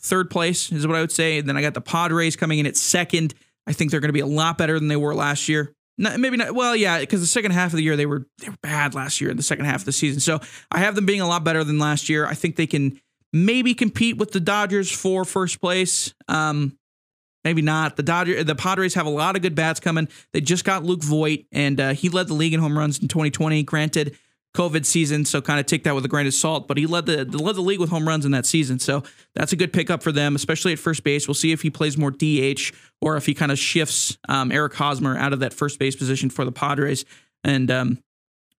third 0.00 0.30
place 0.30 0.70
is 0.72 0.86
what 0.86 0.96
I 0.96 1.00
would 1.00 1.12
say. 1.12 1.38
And 1.38 1.48
then 1.48 1.56
I 1.56 1.62
got 1.62 1.74
the 1.74 1.80
Padres 1.80 2.36
coming 2.36 2.58
in 2.58 2.66
at 2.66 2.76
second. 2.76 3.34
I 3.66 3.72
think 3.72 3.90
they're 3.90 4.00
going 4.00 4.08
to 4.08 4.14
be 4.14 4.20
a 4.20 4.26
lot 4.26 4.58
better 4.58 4.78
than 4.78 4.88
they 4.88 4.96
were 4.96 5.14
last 5.14 5.48
year. 5.48 5.72
Not, 5.98 6.20
maybe 6.20 6.36
not. 6.36 6.54
Well, 6.54 6.76
yeah, 6.76 7.00
because 7.00 7.20
the 7.20 7.26
second 7.26 7.52
half 7.52 7.72
of 7.72 7.78
the 7.78 7.82
year 7.82 7.96
they 7.96 8.06
were 8.06 8.26
they 8.38 8.50
were 8.50 8.56
bad 8.62 8.94
last 8.94 9.20
year 9.20 9.30
in 9.30 9.36
the 9.36 9.42
second 9.42 9.64
half 9.64 9.80
of 9.80 9.84
the 9.86 9.92
season. 9.92 10.20
So 10.20 10.40
I 10.70 10.80
have 10.80 10.94
them 10.94 11.06
being 11.06 11.22
a 11.22 11.26
lot 11.26 11.42
better 11.42 11.64
than 11.64 11.78
last 11.78 12.08
year. 12.08 12.26
I 12.26 12.34
think 12.34 12.56
they 12.56 12.66
can 12.66 13.00
maybe 13.32 13.74
compete 13.74 14.18
with 14.18 14.32
the 14.32 14.40
Dodgers 14.40 14.90
for 14.90 15.24
first 15.24 15.60
place. 15.60 16.14
Um, 16.28 16.76
maybe 17.46 17.62
not. 17.62 17.94
The 17.94 18.02
Dodgers, 18.02 18.44
the 18.44 18.56
Padres 18.56 18.94
have 18.94 19.06
a 19.06 19.10
lot 19.10 19.36
of 19.36 19.42
good 19.42 19.54
bats 19.54 19.78
coming. 19.78 20.08
They 20.32 20.40
just 20.40 20.64
got 20.64 20.82
Luke 20.82 21.00
Voit, 21.00 21.44
and 21.52 21.80
uh, 21.80 21.92
he 21.92 22.08
led 22.08 22.26
the 22.26 22.34
league 22.34 22.52
in 22.52 22.58
home 22.58 22.76
runs 22.76 22.98
in 22.98 23.06
2020. 23.06 23.62
Granted, 23.62 24.18
COVID 24.56 24.84
season, 24.84 25.24
so 25.24 25.40
kind 25.40 25.60
of 25.60 25.66
take 25.66 25.84
that 25.84 25.94
with 25.94 26.04
a 26.04 26.08
grain 26.08 26.26
of 26.26 26.34
salt. 26.34 26.66
But 26.66 26.76
he 26.76 26.86
led 26.86 27.06
the 27.06 27.24
led 27.24 27.54
the 27.54 27.60
league 27.60 27.78
with 27.78 27.90
home 27.90 28.08
runs 28.08 28.24
in 28.24 28.32
that 28.32 28.46
season, 28.46 28.80
so 28.80 29.04
that's 29.36 29.52
a 29.52 29.56
good 29.56 29.72
pickup 29.72 30.02
for 30.02 30.10
them, 30.10 30.34
especially 30.34 30.72
at 30.72 30.80
first 30.80 31.04
base. 31.04 31.28
We'll 31.28 31.36
see 31.36 31.52
if 31.52 31.62
he 31.62 31.70
plays 31.70 31.96
more 31.96 32.10
DH 32.10 32.72
or 33.00 33.16
if 33.16 33.26
he 33.26 33.32
kind 33.32 33.52
of 33.52 33.60
shifts 33.60 34.18
um, 34.28 34.50
Eric 34.50 34.74
Hosmer 34.74 35.16
out 35.16 35.32
of 35.32 35.38
that 35.38 35.52
first 35.52 35.78
base 35.78 35.94
position 35.94 36.30
for 36.30 36.44
the 36.44 36.50
Padres, 36.50 37.04
and 37.44 37.70
um, 37.70 38.02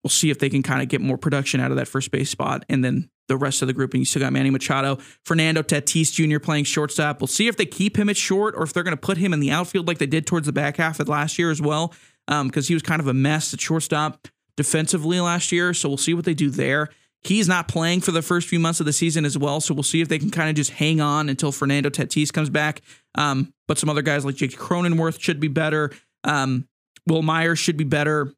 we'll 0.02 0.10
see 0.10 0.30
if 0.30 0.38
they 0.38 0.48
can 0.48 0.62
kind 0.62 0.80
of 0.80 0.88
get 0.88 1.02
more 1.02 1.18
production 1.18 1.60
out 1.60 1.70
of 1.70 1.76
that 1.76 1.88
first 1.88 2.10
base 2.10 2.30
spot, 2.30 2.64
and 2.70 2.82
then 2.82 3.10
the 3.28 3.36
rest 3.36 3.62
of 3.62 3.68
the 3.68 3.74
group. 3.74 3.92
And 3.94 4.00
you 4.00 4.04
still 4.04 4.20
got 4.20 4.32
Manny 4.32 4.50
Machado, 4.50 4.98
Fernando 5.24 5.62
Tatis 5.62 6.12
Jr. 6.12 6.38
playing 6.38 6.64
shortstop. 6.64 7.20
We'll 7.20 7.28
see 7.28 7.46
if 7.46 7.56
they 7.56 7.66
keep 7.66 7.96
him 7.98 8.08
at 8.08 8.16
short 8.16 8.54
or 8.56 8.64
if 8.64 8.72
they're 8.72 8.82
going 8.82 8.96
to 8.96 9.00
put 9.00 9.18
him 9.18 9.32
in 9.32 9.40
the 9.40 9.50
outfield 9.50 9.86
like 9.86 9.98
they 9.98 10.06
did 10.06 10.26
towards 10.26 10.46
the 10.46 10.52
back 10.52 10.78
half 10.78 10.98
of 11.00 11.08
last 11.08 11.38
year 11.38 11.50
as 11.50 11.62
well, 11.62 11.94
because 12.26 12.64
um, 12.64 12.68
he 12.68 12.74
was 12.74 12.82
kind 12.82 13.00
of 13.00 13.06
a 13.06 13.14
mess 13.14 13.54
at 13.54 13.60
shortstop 13.60 14.28
defensively 14.56 15.20
last 15.20 15.52
year. 15.52 15.72
So 15.72 15.88
we'll 15.88 15.98
see 15.98 16.14
what 16.14 16.24
they 16.24 16.34
do 16.34 16.50
there. 16.50 16.88
He's 17.22 17.48
not 17.48 17.68
playing 17.68 18.00
for 18.00 18.12
the 18.12 18.22
first 18.22 18.48
few 18.48 18.60
months 18.60 18.80
of 18.80 18.86
the 18.86 18.92
season 18.92 19.24
as 19.24 19.36
well. 19.36 19.60
So 19.60 19.74
we'll 19.74 19.82
see 19.82 20.00
if 20.00 20.08
they 20.08 20.18
can 20.18 20.30
kind 20.30 20.48
of 20.48 20.54
just 20.54 20.70
hang 20.70 21.00
on 21.00 21.28
until 21.28 21.50
Fernando 21.50 21.90
Tatis 21.90 22.32
comes 22.32 22.48
back. 22.48 22.80
Um, 23.16 23.52
but 23.66 23.78
some 23.78 23.88
other 23.88 24.02
guys 24.02 24.24
like 24.24 24.36
Jake 24.36 24.56
Cronenworth 24.56 25.20
should 25.20 25.40
be 25.40 25.48
better. 25.48 25.90
Um, 26.24 26.68
Wil 27.06 27.22
Myers 27.22 27.58
should 27.58 27.76
be 27.76 27.84
better. 27.84 28.32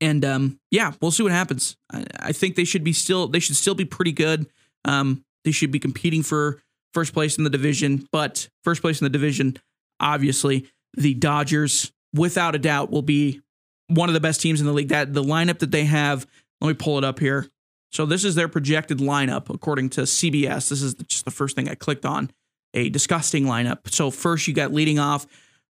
And 0.00 0.24
um, 0.24 0.60
yeah, 0.70 0.92
we'll 1.00 1.10
see 1.10 1.22
what 1.22 1.32
happens. 1.32 1.76
I, 1.92 2.04
I, 2.20 2.32
think 2.32 2.56
they 2.56 2.64
should 2.64 2.84
be 2.84 2.92
still 2.92 3.28
they 3.28 3.40
should 3.40 3.56
still 3.56 3.74
be 3.74 3.84
pretty 3.84 4.12
good. 4.12 4.46
Um, 4.84 5.24
they 5.44 5.50
should 5.50 5.70
be 5.70 5.78
competing 5.78 6.22
for 6.22 6.62
first 6.92 7.12
place 7.12 7.38
in 7.38 7.44
the 7.44 7.50
division, 7.50 8.08
but 8.12 8.48
first 8.64 8.82
place 8.82 9.00
in 9.00 9.04
the 9.04 9.10
division, 9.10 9.56
obviously, 10.00 10.66
the 10.94 11.14
Dodgers, 11.14 11.92
without 12.14 12.54
a 12.54 12.58
doubt, 12.58 12.90
will 12.90 13.02
be 13.02 13.40
one 13.88 14.08
of 14.08 14.14
the 14.14 14.20
best 14.20 14.40
teams 14.40 14.60
in 14.60 14.66
the 14.66 14.72
league. 14.72 14.88
That 14.88 15.14
the 15.14 15.22
lineup 15.22 15.58
that 15.60 15.70
they 15.70 15.84
have, 15.84 16.26
let 16.60 16.68
me 16.68 16.74
pull 16.74 16.98
it 16.98 17.04
up 17.04 17.18
here. 17.18 17.48
So 17.92 18.04
this 18.04 18.24
is 18.24 18.34
their 18.34 18.48
projected 18.48 18.98
lineup 18.98 19.48
according 19.48 19.90
to 19.90 20.02
CBS. 20.02 20.68
This 20.68 20.82
is 20.82 20.94
just 20.94 21.24
the 21.24 21.30
first 21.30 21.56
thing 21.56 21.68
I 21.68 21.74
clicked 21.74 22.04
on. 22.04 22.30
A 22.74 22.90
disgusting 22.90 23.44
lineup. 23.44 23.90
So 23.90 24.10
first 24.10 24.46
you 24.48 24.52
got 24.54 24.72
leading 24.72 24.98
off 24.98 25.26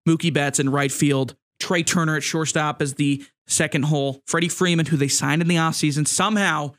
Mookie 0.08 0.34
Betts 0.34 0.60
in 0.60 0.70
right 0.70 0.92
field, 0.92 1.36
Trea 1.60 1.84
Turner 1.84 2.16
at 2.16 2.24
shortstop 2.24 2.82
as 2.82 2.96
the 2.96 3.24
second 3.48 3.84
hole, 3.84 4.22
Freddie 4.26 4.50
Freeman, 4.50 4.88
who 4.88 4.98
they 4.98 5.08
signed 5.08 5.42
in 5.42 5.48
the 5.48 5.56
offseason. 5.56 6.08
Somehow, 6.08 6.74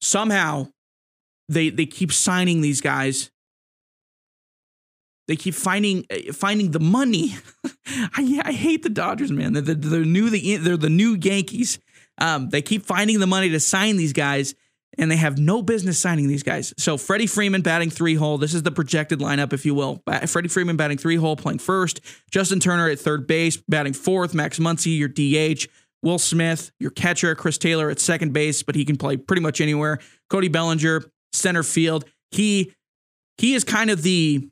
somehow, 0.00 0.68
they 1.48 1.70
they 1.70 1.86
keep 1.86 2.12
signing 2.12 2.60
these 2.60 2.80
guys. 2.80 3.30
They 5.28 5.36
keep 5.36 5.54
finding 5.54 6.04
finding 6.32 6.70
the 6.70 6.80
money. 6.80 7.36
I, 7.86 8.40
I 8.44 8.52
hate 8.52 8.82
the 8.82 8.88
Dodgers, 8.88 9.30
man. 9.30 9.52
They're, 9.52 9.62
they're, 9.62 9.74
they're 9.74 10.04
new 10.04 10.30
the 10.30 10.56
they're 10.56 10.76
the 10.76 10.90
new 10.90 11.16
Yankees. 11.20 11.78
Um, 12.18 12.48
they 12.48 12.62
keep 12.62 12.84
finding 12.84 13.20
the 13.20 13.26
money 13.26 13.50
to 13.50 13.60
sign 13.60 13.96
these 13.96 14.12
guys, 14.12 14.54
and 14.98 15.10
they 15.10 15.16
have 15.16 15.38
no 15.38 15.62
business 15.62 15.98
signing 15.98 16.26
these 16.26 16.42
guys. 16.42 16.74
So 16.76 16.96
Freddie 16.98 17.28
Freeman 17.28 17.62
batting 17.62 17.90
three 17.90 18.16
hole. 18.16 18.36
This 18.36 18.52
is 18.52 18.64
the 18.64 18.72
projected 18.72 19.20
lineup, 19.20 19.52
if 19.52 19.64
you 19.64 19.74
will. 19.74 20.02
Freddie 20.26 20.48
Freeman 20.48 20.76
batting 20.76 20.98
three 20.98 21.16
hole, 21.16 21.36
playing 21.36 21.60
first. 21.60 22.00
Justin 22.30 22.58
Turner 22.60 22.88
at 22.88 22.98
third 22.98 23.26
base, 23.26 23.56
batting 23.56 23.92
fourth. 23.92 24.34
Max 24.34 24.58
Muncy, 24.58 24.98
your 24.98 25.08
DH. 25.08 25.66
Will 26.02 26.18
Smith, 26.18 26.70
your 26.78 26.90
catcher. 26.90 27.34
Chris 27.34 27.58
Taylor 27.58 27.90
at 27.90 28.00
second 28.00 28.32
base, 28.32 28.62
but 28.62 28.74
he 28.74 28.84
can 28.84 28.96
play 28.96 29.16
pretty 29.16 29.42
much 29.42 29.60
anywhere. 29.60 29.98
Cody 30.28 30.48
Bellinger, 30.48 31.04
center 31.32 31.62
field. 31.62 32.04
He 32.30 32.72
he 33.38 33.54
is 33.54 33.64
kind 33.64 33.90
of 33.90 34.02
the 34.02 34.48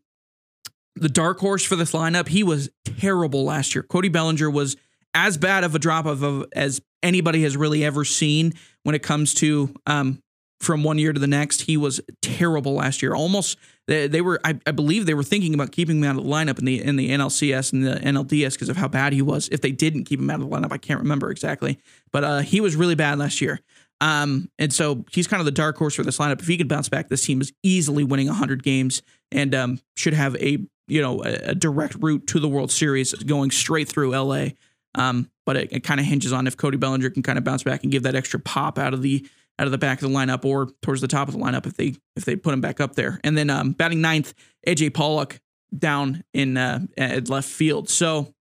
the 0.95 1.09
dark 1.09 1.39
horse 1.41 1.65
for 1.65 1.77
this 1.77 1.93
lineup. 1.93 2.29
He 2.29 2.43
was 2.43 2.71
terrible 2.85 3.45
last 3.45 3.75
year. 3.75 3.83
Cody 3.83 4.09
Bellinger 4.09 4.51
was 4.51 4.77
as 5.15 5.37
bad 5.37 5.65
of 5.65 5.75
a 5.75 5.79
drop 5.79 6.07
of, 6.07 6.23
of 6.23 6.47
as 6.55 6.81
anybody 7.03 7.43
has 7.43 7.57
really 7.57 7.85
ever 7.85 8.05
seen 8.05 8.53
when 8.83 8.95
it 8.95 9.03
comes 9.03 9.35
to 9.35 9.75
um, 9.87 10.23
from 10.61 10.83
one 10.83 10.99
year 10.99 11.13
to 11.13 11.21
the 11.21 11.27
next. 11.27 11.63
He 11.63 11.77
was 11.77 12.01
terrible 12.23 12.75
last 12.75 13.03
year. 13.03 13.15
Almost 13.15 13.59
they, 13.87 14.21
were, 14.21 14.41
I, 14.43 14.59
I, 14.67 14.73
believe, 14.73 15.07
they 15.07 15.15
were 15.15 15.23
thinking 15.23 15.55
about 15.55 15.71
keeping 15.71 15.99
him 15.99 16.05
out 16.05 16.17
of 16.17 16.25
the 16.25 16.31
lineup 16.31 16.59
in 16.59 16.65
the 16.65 16.83
in 16.83 16.97
the 16.97 17.11
NLCS 17.11 17.73
and 17.73 17.87
the 17.87 17.95
NLDS 17.97 18.55
because 18.55 18.69
of 18.69 18.77
how 18.77 18.89
bad 18.89 19.13
he 19.13 19.23
was. 19.23 19.49
If 19.53 19.61
they 19.61 19.71
didn't 19.71 20.05
keep 20.05 20.19
him 20.19 20.29
out 20.29 20.41
of 20.41 20.49
the 20.49 20.57
lineup, 20.57 20.73
I 20.73 20.79
can't 20.79 21.01
remember 21.01 21.31
exactly, 21.31 21.79
but 22.13 22.25
uh, 22.25 22.39
he 22.41 22.61
was 22.61 22.75
really 22.75 22.97
bad 22.97 23.19
last 23.19 23.41
year. 23.41 23.61
Um, 24.01 24.51
and 24.59 24.73
so 24.73 25.05
he's 25.11 25.27
kind 25.27 25.41
of 25.41 25.47
the 25.47 25.53
dark 25.53 25.77
horse 25.79 25.95
for 25.95 26.03
this 26.03 26.19
lineup. 26.19 26.41
If 26.41 26.47
he 26.47 26.59
could 26.59 26.69
bounce 26.69 26.89
back, 26.89 27.09
this 27.09 27.25
team 27.25 27.41
is 27.41 27.53
easily 27.63 28.05
winning 28.05 28.27
100 28.27 28.63
games 28.63 29.03
and 29.33 29.55
um, 29.55 29.81
should 29.97 30.15
have 30.15 30.37
a 30.37 30.59
you 30.89 31.03
know 31.03 31.25
a, 31.25 31.51
a, 31.51 31.55
direct 31.55 31.97
route 32.01 32.27
to 32.29 32.41
the 32.41 32.49
World 32.49 32.71
Series 32.71 33.13
going 33.15 33.51
straight 33.51 33.89
through 33.89 34.11
LA. 34.11 34.49
Um, 34.95 35.31
but 35.45 35.57
it, 35.57 35.73
it 35.73 35.85
kind 35.85 36.01
of 36.01 36.07
hinges 36.07 36.33
on 36.33 36.47
if 36.47 36.57
Cody 36.57 36.77
Bellinger 36.77 37.11
can 37.11 37.23
kind 37.23 37.39
of 37.39 37.45
bounce 37.45 37.63
back 37.63 37.83
and 37.83 37.93
give 37.93 38.03
that 38.05 38.15
extra 38.15 38.41
pop 38.41 38.79
out 38.79 38.95
of 38.95 39.03
the 39.03 39.27
out 39.59 39.67
of 39.67 39.73
the 39.73 39.79
back 39.79 40.03
of 40.03 40.11
the 40.11 40.15
lineup 40.15 40.45
or 40.45 40.69
towards 40.83 41.01
the 41.01 41.09
top 41.09 41.29
of 41.29 41.35
the 41.35 41.41
lineup 41.41 41.67
if 41.67 41.75
they 41.75 41.95
if 42.15 42.25
they 42.25 42.37
put 42.37 42.53
him 42.53 42.61
back 42.61 42.81
up 42.81 42.95
there. 42.95 43.21
And 43.25 43.37
then 43.37 43.51
um, 43.51 43.73
batting 43.73 44.01
ninth, 44.01 44.35
AJ 44.67 44.95
Pollock 44.95 45.41
down 45.77 46.25
in 46.35 46.57
uh, 46.57 46.81
at 46.97 47.29
left 47.29 47.49
field. 47.49 47.89
So 47.89 48.35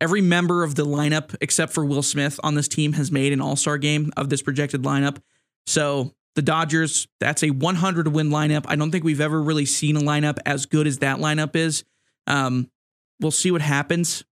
every 0.00 0.20
member 0.20 0.64
of 0.64 0.74
the 0.74 0.84
lineup 0.84 1.34
except 1.40 1.72
for 1.72 1.84
Will 1.84 2.02
Smith 2.02 2.38
on 2.42 2.54
this 2.54 2.68
team 2.68 2.94
has 2.94 3.12
made 3.12 3.32
an 3.32 3.40
All 3.40 3.56
Star 3.56 3.78
game 3.78 4.12
of 4.16 4.28
this 4.28 4.42
projected 4.42 4.82
lineup. 4.82 5.18
So 5.66 6.14
the 6.34 6.42
Dodgers, 6.42 7.08
that's 7.20 7.42
a 7.42 7.50
100 7.50 8.08
win 8.08 8.30
lineup. 8.30 8.64
I 8.68 8.76
don't 8.76 8.90
think 8.90 9.04
we've 9.04 9.20
ever 9.20 9.40
really 9.42 9.66
seen 9.66 9.96
a 9.96 10.00
lineup 10.00 10.38
as 10.46 10.66
good 10.66 10.86
as 10.86 10.98
that 10.98 11.18
lineup 11.18 11.56
is. 11.56 11.84
Um, 12.26 12.70
we'll 13.20 13.30
see 13.30 13.50
what 13.50 13.60
happens, 13.60 14.24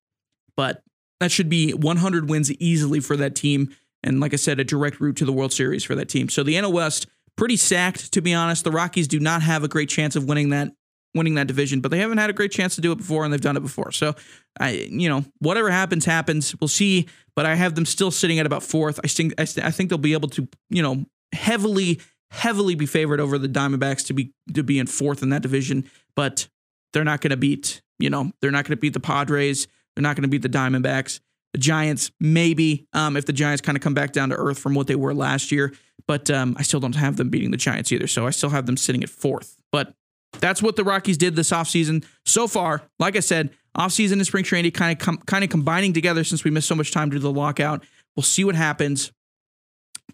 but 0.56 0.82
that 1.20 1.32
should 1.32 1.48
be 1.48 1.72
100 1.72 2.28
wins 2.28 2.52
easily 2.52 3.00
for 3.00 3.16
that 3.16 3.34
team. 3.34 3.74
And 4.06 4.20
like 4.20 4.32
I 4.32 4.36
said, 4.36 4.60
a 4.60 4.64
direct 4.64 5.00
route 5.00 5.16
to 5.16 5.24
the 5.24 5.32
World 5.32 5.52
Series 5.52 5.84
for 5.84 5.94
that 5.96 6.08
team. 6.08 6.28
So 6.28 6.42
the 6.42 6.54
NL 6.54 6.72
West, 6.72 7.06
pretty 7.36 7.56
stacked, 7.56 8.12
to 8.12 8.22
be 8.22 8.32
honest. 8.32 8.64
The 8.64 8.70
Rockies 8.70 9.08
do 9.08 9.20
not 9.20 9.42
have 9.42 9.64
a 9.64 9.68
great 9.68 9.88
chance 9.88 10.16
of 10.16 10.24
winning 10.24 10.50
that 10.50 10.72
winning 11.14 11.34
that 11.34 11.46
division, 11.46 11.80
but 11.80 11.90
they 11.90 11.98
haven't 11.98 12.18
had 12.18 12.28
a 12.28 12.34
great 12.34 12.52
chance 12.52 12.74
to 12.74 12.82
do 12.82 12.92
it 12.92 12.96
before, 12.96 13.24
and 13.24 13.32
they've 13.32 13.40
done 13.40 13.56
it 13.56 13.62
before. 13.62 13.90
So, 13.90 14.14
I, 14.60 14.72
you 14.90 15.08
know, 15.08 15.24
whatever 15.38 15.70
happens, 15.70 16.04
happens. 16.04 16.54
We'll 16.60 16.68
see. 16.68 17.08
But 17.34 17.46
I 17.46 17.54
have 17.54 17.74
them 17.74 17.86
still 17.86 18.10
sitting 18.10 18.38
at 18.38 18.44
about 18.46 18.62
fourth. 18.62 19.00
I 19.02 19.08
think 19.08 19.34
I, 19.38 19.42
I 19.42 19.70
think 19.70 19.90
they'll 19.90 19.98
be 19.98 20.12
able 20.12 20.28
to, 20.30 20.46
you 20.70 20.82
know, 20.82 21.04
heavily, 21.32 22.00
heavily 22.30 22.74
be 22.74 22.86
favored 22.86 23.20
over 23.20 23.38
the 23.38 23.48
Diamondbacks 23.48 24.06
to 24.06 24.12
be 24.12 24.32
to 24.54 24.62
be 24.62 24.78
in 24.78 24.86
fourth 24.86 25.22
in 25.22 25.30
that 25.30 25.42
division. 25.42 25.90
But 26.14 26.48
they're 26.92 27.04
not 27.04 27.20
going 27.20 27.30
to 27.30 27.36
beat, 27.36 27.82
you 27.98 28.10
know, 28.10 28.30
they're 28.40 28.50
not 28.50 28.64
going 28.64 28.76
to 28.76 28.80
beat 28.80 28.92
the 28.92 29.00
Padres. 29.00 29.66
They're 29.94 30.02
not 30.02 30.16
going 30.16 30.22
to 30.22 30.28
beat 30.28 30.42
the 30.42 30.48
Diamondbacks. 30.48 31.20
Giants, 31.58 32.10
maybe, 32.20 32.86
um, 32.92 33.16
if 33.16 33.26
the 33.26 33.32
Giants 33.32 33.60
kind 33.60 33.76
of 33.76 33.82
come 33.82 33.94
back 33.94 34.12
down 34.12 34.30
to 34.30 34.36
earth 34.36 34.58
from 34.58 34.74
what 34.74 34.86
they 34.86 34.96
were 34.96 35.14
last 35.14 35.52
year. 35.52 35.72
But 36.06 36.30
um, 36.30 36.54
I 36.58 36.62
still 36.62 36.80
don't 36.80 36.94
have 36.94 37.16
them 37.16 37.30
beating 37.30 37.50
the 37.50 37.56
Giants 37.56 37.90
either. 37.90 38.06
So 38.06 38.26
I 38.26 38.30
still 38.30 38.50
have 38.50 38.66
them 38.66 38.76
sitting 38.76 39.02
at 39.02 39.10
fourth. 39.10 39.56
But 39.72 39.94
that's 40.40 40.62
what 40.62 40.76
the 40.76 40.84
Rockies 40.84 41.16
did 41.16 41.34
this 41.36 41.50
offseason 41.50 42.04
so 42.24 42.46
far. 42.46 42.82
Like 42.98 43.16
I 43.16 43.20
said, 43.20 43.50
offseason 43.76 44.12
and 44.12 44.26
spring 44.26 44.44
training 44.44 44.72
kind 44.72 44.92
of 44.92 45.04
com- 45.04 45.22
kind 45.26 45.44
of 45.44 45.50
combining 45.50 45.92
together 45.92 46.24
since 46.24 46.44
we 46.44 46.50
missed 46.50 46.68
so 46.68 46.74
much 46.74 46.92
time 46.92 47.10
due 47.10 47.16
to 47.16 47.22
the 47.22 47.32
lockout. 47.32 47.84
We'll 48.14 48.22
see 48.22 48.44
what 48.44 48.54
happens. 48.54 49.12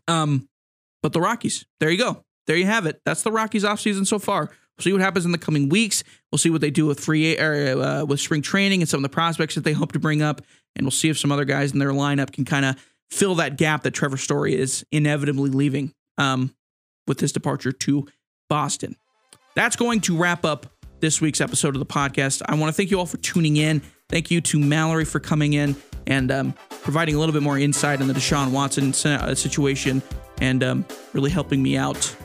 Um, 0.08 0.48
but 1.02 1.12
the 1.12 1.20
Rockies, 1.20 1.66
there 1.80 1.90
you 1.90 1.98
go. 1.98 2.24
There 2.46 2.56
you 2.56 2.66
have 2.66 2.86
it. 2.86 3.00
That's 3.04 3.22
the 3.22 3.32
Rockies 3.32 3.64
offseason 3.64 4.06
so 4.06 4.18
far. 4.18 4.50
We'll 4.76 4.82
see 4.82 4.92
what 4.92 5.02
happens 5.02 5.24
in 5.24 5.32
the 5.32 5.38
coming 5.38 5.68
weeks. 5.68 6.02
We'll 6.30 6.38
see 6.38 6.50
what 6.50 6.60
they 6.60 6.70
do 6.70 6.86
with 6.86 6.98
free 6.98 7.38
uh, 7.38 8.04
with 8.04 8.20
spring 8.20 8.42
training 8.42 8.80
and 8.80 8.88
some 8.88 8.98
of 8.98 9.02
the 9.02 9.14
prospects 9.14 9.54
that 9.54 9.64
they 9.64 9.72
hope 9.72 9.92
to 9.92 9.98
bring 9.98 10.22
up, 10.22 10.40
and 10.76 10.84
we'll 10.84 10.90
see 10.90 11.08
if 11.08 11.18
some 11.18 11.32
other 11.32 11.44
guys 11.44 11.72
in 11.72 11.78
their 11.78 11.90
lineup 11.90 12.32
can 12.32 12.44
kind 12.44 12.64
of 12.64 12.76
fill 13.10 13.34
that 13.36 13.56
gap 13.58 13.82
that 13.82 13.92
Trevor 13.92 14.16
Story 14.16 14.54
is 14.54 14.84
inevitably 14.90 15.50
leaving 15.50 15.92
um, 16.18 16.54
with 17.06 17.20
his 17.20 17.32
departure 17.32 17.72
to 17.72 18.06
Boston. 18.48 18.96
That's 19.54 19.76
going 19.76 20.00
to 20.02 20.16
wrap 20.16 20.44
up 20.44 20.66
this 21.00 21.20
week's 21.20 21.40
episode 21.40 21.74
of 21.74 21.80
the 21.80 21.86
podcast. 21.86 22.42
I 22.46 22.54
want 22.54 22.68
to 22.68 22.72
thank 22.72 22.90
you 22.90 22.98
all 22.98 23.06
for 23.06 23.18
tuning 23.18 23.56
in. 23.56 23.82
Thank 24.08 24.30
you 24.30 24.40
to 24.42 24.58
Mallary 24.58 25.04
for 25.04 25.20
coming 25.20 25.52
in 25.52 25.76
and 26.06 26.30
um, 26.30 26.54
providing 26.82 27.14
a 27.14 27.18
little 27.18 27.32
bit 27.32 27.42
more 27.42 27.58
insight 27.58 28.00
on 28.00 28.08
the 28.08 28.14
Deshaun 28.14 28.50
Watson 28.50 28.92
situation 28.92 30.02
and 30.40 30.62
um, 30.62 30.86
really 31.12 31.30
helping 31.30 31.62
me 31.62 31.76
out 31.76 32.16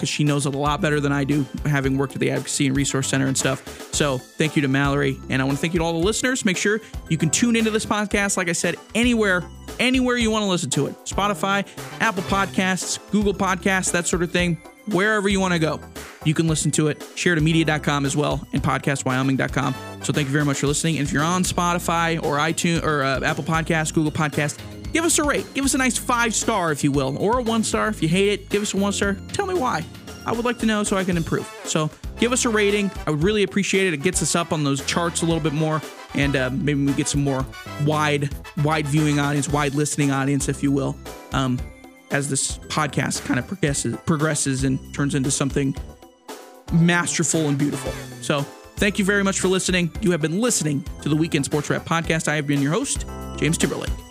because 0.00 0.08
she 0.08 0.24
knows 0.24 0.46
it 0.46 0.54
a 0.54 0.58
lot 0.58 0.80
better 0.80 0.98
than 0.98 1.12
I 1.12 1.24
do, 1.24 1.44
having 1.66 1.98
worked 1.98 2.14
at 2.14 2.20
the 2.20 2.30
Advocacy 2.30 2.66
and 2.66 2.74
Resource 2.74 3.08
Center 3.08 3.26
and 3.26 3.36
stuff. 3.36 3.92
So 3.94 4.16
thank 4.16 4.56
you 4.56 4.62
to 4.62 4.68
Mallary. 4.68 5.18
And 5.28 5.42
I 5.42 5.44
want 5.44 5.58
to 5.58 5.60
thank 5.60 5.74
you 5.74 5.80
to 5.80 5.84
all 5.84 5.92
the 5.92 6.06
listeners. 6.06 6.46
Make 6.46 6.56
sure 6.56 6.80
you 7.10 7.18
can 7.18 7.28
tune 7.28 7.54
into 7.54 7.70
this 7.70 7.84
podcast, 7.84 8.38
like 8.38 8.48
I 8.48 8.52
said, 8.52 8.76
anywhere, 8.94 9.44
anywhere 9.78 10.16
you 10.16 10.30
want 10.30 10.44
to 10.44 10.48
listen 10.48 10.70
to 10.70 10.86
it 10.86 10.94
Spotify, 11.04 11.66
Apple 12.00 12.22
Podcasts, 12.24 12.98
Google 13.10 13.34
Podcasts, 13.34 13.92
that 13.92 14.06
sort 14.06 14.22
of 14.22 14.30
thing, 14.30 14.56
wherever 14.86 15.28
you 15.28 15.38
want 15.38 15.52
to 15.52 15.58
go. 15.58 15.78
You 16.24 16.34
can 16.34 16.48
listen 16.48 16.70
to 16.72 16.88
it, 16.88 17.00
shareitomedia.com 17.00 18.04
as 18.04 18.16
well, 18.16 18.46
and 18.52 18.62
podcastwyoming.com. 18.62 19.74
So 20.02 20.12
thank 20.12 20.28
you 20.28 20.32
very 20.32 20.44
much 20.44 20.58
for 20.58 20.66
listening. 20.66 20.98
And 20.98 21.06
if 21.06 21.12
you're 21.12 21.24
on 21.24 21.44
Spotify 21.44 22.22
or 22.22 22.36
iTunes 22.36 22.82
or 22.82 23.02
uh, 23.02 23.20
Apple 23.20 23.44
Podcasts, 23.44 23.92
Google 23.92 24.12
Podcasts, 24.12 24.58
give 24.92 25.04
us 25.04 25.18
a 25.18 25.24
rate. 25.24 25.46
Give 25.54 25.64
us 25.64 25.74
a 25.74 25.78
nice 25.78 25.96
five 25.96 26.34
star, 26.34 26.72
if 26.72 26.84
you 26.84 26.92
will, 26.92 27.16
or 27.18 27.38
a 27.38 27.42
one 27.42 27.64
star. 27.64 27.88
If 27.88 28.02
you 28.02 28.08
hate 28.08 28.28
it, 28.28 28.48
give 28.48 28.62
us 28.62 28.74
a 28.74 28.76
one 28.76 28.92
star. 28.92 29.16
Tell 29.32 29.46
me 29.46 29.54
why. 29.54 29.84
I 30.26 30.32
would 30.32 30.44
like 30.44 30.58
to 30.58 30.66
know 30.66 30.82
so 30.84 30.96
I 30.96 31.04
can 31.04 31.16
improve. 31.16 31.48
So 31.64 31.90
give 32.18 32.32
us 32.32 32.44
a 32.44 32.48
rating. 32.48 32.90
I 33.06 33.10
would 33.10 33.22
really 33.22 33.42
appreciate 33.42 33.86
it. 33.86 33.94
It 33.94 34.02
gets 34.02 34.22
us 34.22 34.34
up 34.34 34.52
on 34.52 34.64
those 34.64 34.84
charts 34.84 35.22
a 35.22 35.26
little 35.26 35.40
bit 35.40 35.54
more, 35.54 35.80
and 36.14 36.36
uh, 36.36 36.50
maybe 36.50 36.84
we 36.84 36.92
get 36.92 37.08
some 37.08 37.24
more 37.24 37.44
wide, 37.84 38.34
wide 38.62 38.86
viewing 38.86 39.18
audience, 39.18 39.48
wide 39.48 39.74
listening 39.74 40.10
audience, 40.10 40.48
if 40.48 40.62
you 40.62 40.70
will, 40.70 40.96
um, 41.32 41.58
as 42.10 42.28
this 42.28 42.58
podcast 42.58 43.24
kind 43.24 43.38
of 43.38 43.46
progresses, 43.46 43.96
progresses 44.04 44.64
and 44.64 44.94
turns 44.94 45.14
into 45.14 45.30
something 45.30 45.74
masterful 46.72 47.48
and 47.48 47.58
beautiful. 47.58 47.92
So 48.22 48.42
thank 48.76 48.98
you 48.98 49.04
very 49.04 49.24
much 49.24 49.40
for 49.40 49.48
listening. 49.48 49.90
You 50.00 50.10
have 50.10 50.20
been 50.20 50.40
listening 50.40 50.84
to 51.02 51.08
the 51.08 51.16
Weekend 51.16 51.44
Sports 51.44 51.70
Wrap 51.70 51.84
podcast. 51.84 52.28
I 52.28 52.36
have 52.36 52.46
been 52.46 52.60
your 52.60 52.72
host, 52.72 53.06
James 53.36 53.56
Timberlake. 53.56 54.09